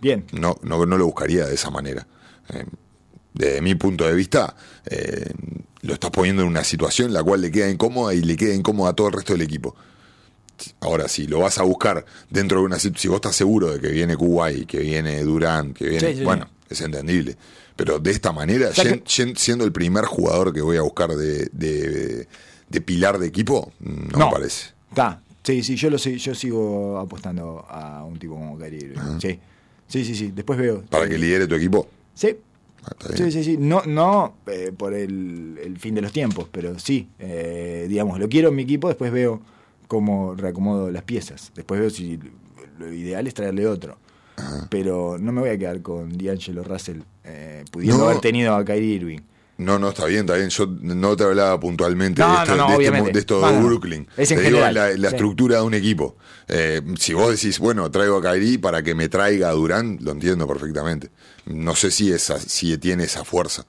Bien. 0.00 0.26
No, 0.32 0.56
no, 0.62 0.84
no 0.86 0.98
lo 0.98 1.06
buscaría 1.06 1.46
de 1.46 1.54
esa 1.54 1.70
manera. 1.70 2.06
Desde 3.34 3.60
mi 3.60 3.74
punto 3.74 4.04
de 4.06 4.14
vista, 4.14 4.56
eh, 4.86 5.30
lo 5.82 5.94
estás 5.94 6.10
poniendo 6.10 6.42
en 6.42 6.48
una 6.48 6.64
situación 6.64 7.08
en 7.08 7.14
la 7.14 7.22
cual 7.22 7.40
le 7.40 7.50
queda 7.52 7.70
incómoda 7.70 8.12
y 8.14 8.20
le 8.22 8.36
queda 8.36 8.54
incómoda 8.54 8.90
a 8.90 8.92
todo 8.94 9.08
el 9.08 9.12
resto 9.12 9.32
del 9.34 9.42
equipo. 9.42 9.76
Ahora, 10.80 11.06
si 11.08 11.26
lo 11.28 11.40
vas 11.40 11.58
a 11.58 11.62
buscar 11.62 12.04
dentro 12.30 12.58
de 12.58 12.64
una 12.66 12.78
situación, 12.80 13.00
si 13.00 13.08
vos 13.08 13.16
estás 13.16 13.36
seguro 13.36 13.72
de 13.72 13.80
que 13.80 13.88
viene 13.90 14.16
Kuwait, 14.16 14.66
que 14.66 14.80
viene 14.80 15.22
Durant, 15.22 15.76
que 15.76 15.88
viene. 15.88 16.12
Sí, 16.12 16.18
sí, 16.18 16.24
bueno, 16.24 16.48
es 16.68 16.80
entendible. 16.80 17.36
Pero 17.76 18.00
de 18.00 18.10
esta 18.10 18.32
manera, 18.32 18.70
O 18.70 18.74
sea 18.74 18.84
yen- 18.84 19.02
que- 19.04 19.08
yen- 19.22 19.36
siendo 19.36 19.64
el 19.64 19.70
primer 19.70 20.04
jugador 20.06 20.52
que 20.52 20.60
voy 20.60 20.76
a 20.76 20.82
buscar 20.82 21.10
de, 21.14 21.48
de- 21.52 22.26
de 22.68 22.80
pilar 22.80 23.18
de 23.18 23.28
equipo, 23.28 23.72
no, 23.78 24.18
me 24.18 24.30
parece. 24.32 24.70
Está. 24.90 25.22
Sí, 25.44 25.62
sí, 25.62 25.76
yo 25.76 25.88
lo 25.90 25.96
sé, 25.98 26.18
yo 26.18 26.34
sigo 26.34 26.98
apostando 26.98 27.64
a 27.70 28.02
un 28.04 28.18
tipo 28.18 28.34
como 28.34 28.58
Irving. 28.62 28.96
Sí. 29.20 29.38
Sí, 29.86 30.04
sí, 30.04 30.14
sí. 30.16 30.32
Después 30.34 30.58
veo. 30.58 30.82
Para 30.90 31.08
que 31.08 31.16
lidere 31.16 31.46
tu 31.46 31.54
equipo. 31.54 31.88
Sí. 32.18 32.36
Ah. 32.82 32.90
Sí, 33.16 33.30
sí, 33.30 33.44
sí. 33.44 33.56
No, 33.58 33.82
no 33.86 34.34
eh, 34.46 34.72
por 34.76 34.92
el, 34.94 35.58
el 35.62 35.78
fin 35.78 35.94
de 35.94 36.00
los 36.02 36.12
tiempos, 36.12 36.48
pero 36.50 36.78
sí. 36.78 37.08
eh, 37.18 37.86
digamos, 37.88 38.18
lo 38.18 38.28
quiero 38.28 38.48
en 38.48 38.56
mi 38.56 38.62
equipo, 38.62 38.88
después 38.88 39.12
veo 39.12 39.40
cómo 39.86 40.34
reacomodo 40.34 40.90
las 40.90 41.04
piezas. 41.04 41.52
Después 41.54 41.80
veo 41.80 41.90
si 41.90 42.18
lo 42.78 42.92
ideal 42.92 43.26
es 43.26 43.34
traerle 43.34 43.66
otro. 43.66 43.98
Pero 44.70 45.16
no 45.18 45.32
me 45.32 45.40
voy 45.40 45.50
a 45.50 45.58
quedar 45.58 45.82
con 45.82 46.16
D'Angelo 46.16 46.62
Russell 46.62 47.00
eh, 47.24 47.64
pudiendo 47.72 47.98
No. 47.98 48.04
haber 48.08 48.20
tenido 48.20 48.54
a 48.54 48.64
Kyrie 48.64 48.94
Irving. 48.96 49.18
No, 49.58 49.76
no, 49.78 49.88
está 49.88 50.06
bien, 50.06 50.20
está 50.20 50.34
bien. 50.36 50.48
Yo 50.50 50.66
no 50.80 51.16
te 51.16 51.24
hablaba 51.24 51.58
puntualmente 51.58 52.22
No, 52.22 52.28
de 52.28 52.34
esto, 52.42 52.56
no, 52.56 52.68
no, 52.70 52.78
de, 52.78 52.84
este 52.86 53.12
de 53.12 53.18
esto 53.18 53.40
de. 53.50 53.60
Brooklyn. 53.60 54.08
Es 54.16 54.30
en 54.30 54.38
te 54.38 54.44
digo 54.44 54.60
la, 54.60 54.70
la 54.72 55.10
Sí. 55.10 55.14
estructura 55.16 55.56
de 55.56 55.62
un 55.62 55.74
equipo. 55.74 56.16
Eh, 56.46 56.80
si 56.98 57.12
vos 57.12 57.30
decís, 57.30 57.58
bueno, 57.58 57.90
traigo 57.90 58.18
a 58.18 58.22
Kairi 58.22 58.58
para 58.58 58.82
que 58.84 58.94
me 58.94 59.08
traiga 59.08 59.48
a 59.48 59.52
Durán, 59.52 59.98
lo 60.00 60.12
entiendo 60.12 60.46
perfectamente. 60.46 61.10
No 61.46 61.74
sé 61.74 61.90
si, 61.90 62.12
es, 62.12 62.32
si 62.46 62.78
tiene 62.78 63.04
esa 63.04 63.24
fuerza. 63.24 63.66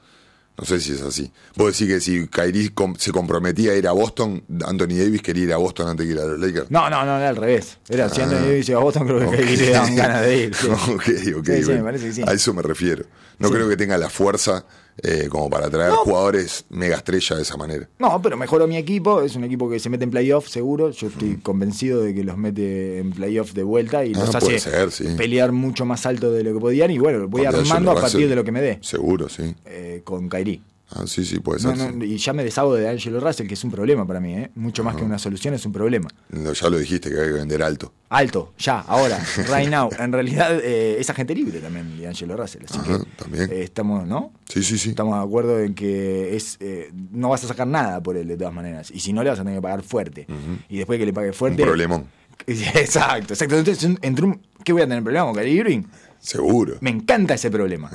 No 0.60 0.66
sé 0.66 0.80
si 0.82 0.92
es 0.92 1.02
así. 1.02 1.32
Vos 1.56 1.72
decís 1.72 1.88
que 1.92 2.02
si 2.02 2.28
Kairi 2.28 2.70
com- 2.70 2.94
se 2.98 3.12
comprometía 3.14 3.72
a 3.72 3.76
ir 3.76 3.88
a 3.88 3.94
Boston, 3.94 4.44
Anthony 4.66 4.98
Davis 4.98 5.22
quería 5.22 5.44
ir 5.46 5.54
a 5.54 5.58
Boston 5.58 5.88
antes 5.88 6.06
que 6.06 6.12
ir 6.12 6.20
a 6.20 6.26
los 6.26 6.38
Lakers. 6.40 6.70
No, 6.70 6.90
no, 6.90 7.06
no, 7.06 7.16
era 7.18 7.30
al 7.30 7.38
revés. 7.38 7.78
Era 7.88 8.10
si 8.10 8.20
Ah. 8.20 8.26
Anthony 8.26 8.46
Davis 8.46 8.68
iba 8.70 8.80
a 8.80 8.84
Boston, 8.84 9.08
creo 9.08 9.20
que 9.22 9.26
Ok. 9.26 9.36
Kyrie 9.38 9.58
le 9.58 9.72
daban 9.72 9.96
ganas 9.96 10.22
de 10.22 10.38
ir. 10.38 10.56
sí. 10.56 10.68
ok, 10.68 10.90
ok. 10.90 11.02
Sí, 11.06 11.16
sí, 11.16 11.64
bueno. 11.64 11.74
me 11.78 11.84
parece 11.84 12.06
que 12.08 12.14
sí. 12.14 12.24
A 12.28 12.34
eso 12.34 12.54
me 12.54 12.62
refiero. 12.62 13.06
No 13.40 13.50
creo 13.50 13.70
que 13.70 13.78
tenga 13.78 13.98
la 13.98 14.10
fuerza 14.10 14.66
eh, 15.04 15.28
como 15.30 15.50
para 15.50 15.70
traer 15.70 15.90
No. 15.92 15.98
jugadores 15.98 16.66
mega 16.70 16.96
estrella 16.98 17.36
de 17.36 17.42
esa 17.42 17.58
manera. 17.58 17.88
No, 18.00 18.22
pero 18.22 18.38
mejoró 18.38 18.68
mi 18.68 18.78
equipo. 18.78 19.22
Es 19.22 19.36
un 19.36 19.44
equipo 19.44 19.70
que 19.70 19.80
se 19.80 19.90
mete 19.90 20.04
en 20.04 20.12
playoff, 20.12 20.48
seguro. 20.48 20.92
Yo 20.92 21.08
estoy 21.08 21.38
convencido 21.38 22.02
de 22.02 22.14
que 22.14 22.24
los 22.24 22.38
mete 22.38 23.00
en 23.00 23.12
playoff 23.12 23.54
de 23.54 23.64
vuelta 23.64 24.06
y 24.06 24.14
Ah, 24.16 24.20
los 24.20 24.30
puede 24.38 24.58
hace 24.58 24.70
ser, 24.72 24.92
sí. 24.92 25.06
pelear 25.18 25.52
mucho 25.52 25.86
más 25.86 26.06
alto 26.06 26.32
de 26.32 26.44
lo 26.44 26.54
que 26.54 26.60
podían. 26.60 26.92
Y 26.92 26.98
bueno, 27.00 27.28
voy 27.28 27.46
armando 27.46 27.92
a 27.92 27.96
partir 28.02 28.28
de 28.30 28.36
lo 28.36 28.44
que 28.44 28.52
me 28.52 28.62
dé 28.62 28.80
Seguro, 28.82 29.30
sí. 29.30 29.56
eh, 29.66 30.02
con 30.04 30.28
Kairi. 30.30 30.62
Ah, 30.92 31.04
sí, 31.06 31.24
sí, 31.24 31.40
puede 31.40 31.62
No, 31.62 31.76
ser. 31.76 31.94
no, 31.96 32.04
sí. 32.04 32.12
y 32.14 32.18
ya 32.18 32.34
me 32.34 32.44
deshago 32.44 32.74
de 32.74 32.90
Angelo 32.90 33.20
Russell, 33.20 33.48
que 33.48 33.54
es 33.54 33.64
un 33.64 33.70
problema 33.70 34.08
para 34.08 34.20
mí. 34.20 34.34
¿eh? 34.36 34.50
Mucho 34.56 34.84
más 34.84 34.96
que 34.96 35.04
una 35.04 35.20
solución, 35.20 35.54
es 35.54 35.64
un 35.66 35.72
problema. 35.72 36.10
No, 36.30 36.52
ya 36.52 36.70
lo 36.70 36.80
dijiste 36.80 37.10
que 37.12 37.20
hay 37.20 37.28
que 37.28 37.34
vender 37.34 37.62
alto. 37.62 37.94
Alto, 38.10 38.54
ya, 38.58 38.80
ahora, 38.80 39.20
right 39.56 39.70
now. 39.70 39.90
En 40.00 40.12
realidad 40.12 40.60
eh, 40.64 40.98
es 41.00 41.08
agente 41.12 41.36
libre 41.36 41.60
también 41.60 41.96
de 41.96 42.08
Angelo 42.08 42.36
Russell. 42.36 42.64
Así 42.68 42.80
Ajá, 42.80 42.98
que 43.00 43.06
también. 43.24 43.50
eh, 43.52 43.62
estamos, 43.62 44.08
¿no? 44.08 44.34
Sí, 44.48 44.64
sí, 44.64 44.80
sí. 44.80 44.90
Estamos 44.90 45.16
de 45.18 45.24
acuerdo 45.24 45.60
en 45.60 45.76
que 45.76 46.36
es 46.36 46.58
eh, 46.60 46.92
no 47.12 47.30
vas 47.30 47.44
a 47.44 47.48
sacar 47.48 47.68
nada 47.68 48.02
por 48.02 48.18
él 48.18 48.28
de 48.28 48.38
todas 48.38 48.54
maneras. 48.54 48.90
Y 48.90 49.00
si 49.00 49.14
no, 49.14 49.24
le 49.24 49.30
vas 49.30 49.40
a 49.40 49.44
tener 49.44 49.60
que 49.60 49.62
pagar 49.62 49.84
fuerte. 49.84 50.26
Y 50.70 50.78
después 50.78 50.98
que 50.98 51.06
le 51.06 51.14
pague 51.14 51.28
Un 51.30 51.34
fuerte. 51.36 51.62
problemón. 51.64 52.08
Exacto, 52.48 53.34
exacto. 53.34 53.58
Entonces, 53.58 53.84
un- 53.84 54.00
entre 54.02 54.26
un, 54.26 54.42
¿qué 54.64 54.74
voy 54.74 54.82
a 54.82 54.86
tener 54.88 55.04
problema 55.04 55.26
con 55.26 55.36
Kyrie 55.36 55.54
Irving? 55.56 55.84
Seguro. 56.20 56.78
Me 56.82 56.90
encanta 56.90 57.34
ese 57.36 57.52
problema. 57.52 57.92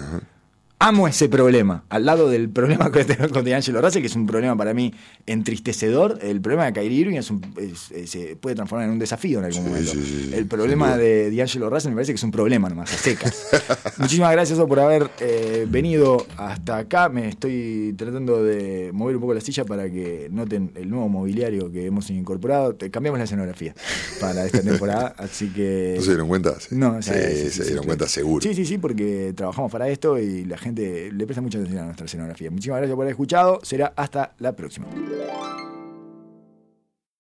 Amo 0.81 1.09
ese 1.09 1.29
problema. 1.31 1.85
Al 1.89 2.05
lado 2.05 2.29
del 2.29 2.51
problema 2.51 2.91
que 2.93 3.05
tengo 3.05 3.29
con 3.31 3.45
D'Angelo 3.45 3.81
Russell, 3.81 4.03
que 4.03 4.09
es 4.09 4.17
un 4.17 4.27
problema 4.27 4.55
para 4.57 4.75
mí 4.75 4.93
entristecedor, 5.25 6.19
el 6.21 6.41
problema 6.43 6.67
de 6.67 6.73
Kyrie 6.75 7.01
Irving 7.01 7.17
es 7.17 7.31
un- 7.31 7.41
es- 7.57 7.91
es- 7.93 8.11
se 8.11 8.37
puede 8.37 8.55
transformar 8.57 8.87
en 8.87 8.93
un 8.93 8.99
desafío 8.99 9.39
en 9.39 9.47
algún 9.47 9.63
Sí, 9.63 9.69
momento. 9.69 9.93
sí, 9.93 10.27
sí, 10.29 10.35
el 10.35 10.47
problema 10.47 10.99
de 10.99 11.35
D'Angelo 11.35 11.71
Russell 11.71 11.91
me 11.91 11.95
parece 11.97 12.13
que 12.13 12.17
es 12.17 12.23
un 12.23 12.33
problema 12.33 12.69
nomás, 12.69 12.93
a 12.93 12.97
secas. 12.99 13.47
Muchísimas 13.99 14.33
gracias 14.33 14.59
por 14.59 14.79
haber 14.81 15.09
eh, 15.21 15.67
venido 15.71 16.27
hasta 16.37 16.77
acá. 16.79 17.09
Me 17.09 17.29
estoy 17.29 17.95
tratando 17.97 18.43
de 18.43 18.91
mover 18.93 19.15
un 19.17 19.21
poco 19.23 19.33
la 19.35 19.41
silla 19.41 19.65
para 19.65 19.89
que 19.89 20.29
noten 20.31 20.73
el 20.75 20.91
nuevo 20.91 21.09
mobiliario 21.09 21.71
que 21.71 21.87
hemos 21.87 22.11
incorporado. 22.11 22.75
Te- 22.75 22.91
Cambiamos 22.91 23.19
la 23.19 23.25
escenografía 23.25 23.75
para 24.21 24.45
esta 24.45 24.61
temporada, 24.61 25.15
así 25.19 25.49
que... 25.49 25.95
¿No 25.97 26.03
se 26.03 26.11
dieron 26.11 26.29
cuenta? 26.29 26.59
Sí, 26.61 26.75
No, 26.75 27.01
sí, 27.01 27.11
sí, 27.13 27.43
sí, 27.45 27.51
se 27.51 27.65
dieron 27.65 27.87
cuenta 27.87 28.07
seguro. 28.09 28.43
Sí, 28.43 28.55
sí, 28.55 28.67
sí, 28.67 28.77
porque 28.77 29.33
trabajamos 29.35 29.73
para 29.73 29.89
esto 29.89 30.19
y 30.19 30.45
la 30.45 30.59
gente 30.65 31.11
le 31.13 31.27
presta 31.27 31.41
mucha 31.41 31.59
atención 31.59 31.83
a 31.83 31.87
nuestra 31.87 32.07
escenografía. 32.07 32.51
Muchísimas 32.51 32.79
gracias 32.79 32.97
por 32.97 33.05
haber 33.05 33.13
escuchado. 33.13 33.61
Será 33.63 33.93
hasta 33.97 34.35
la 34.39 34.57
próxima. 34.57 34.87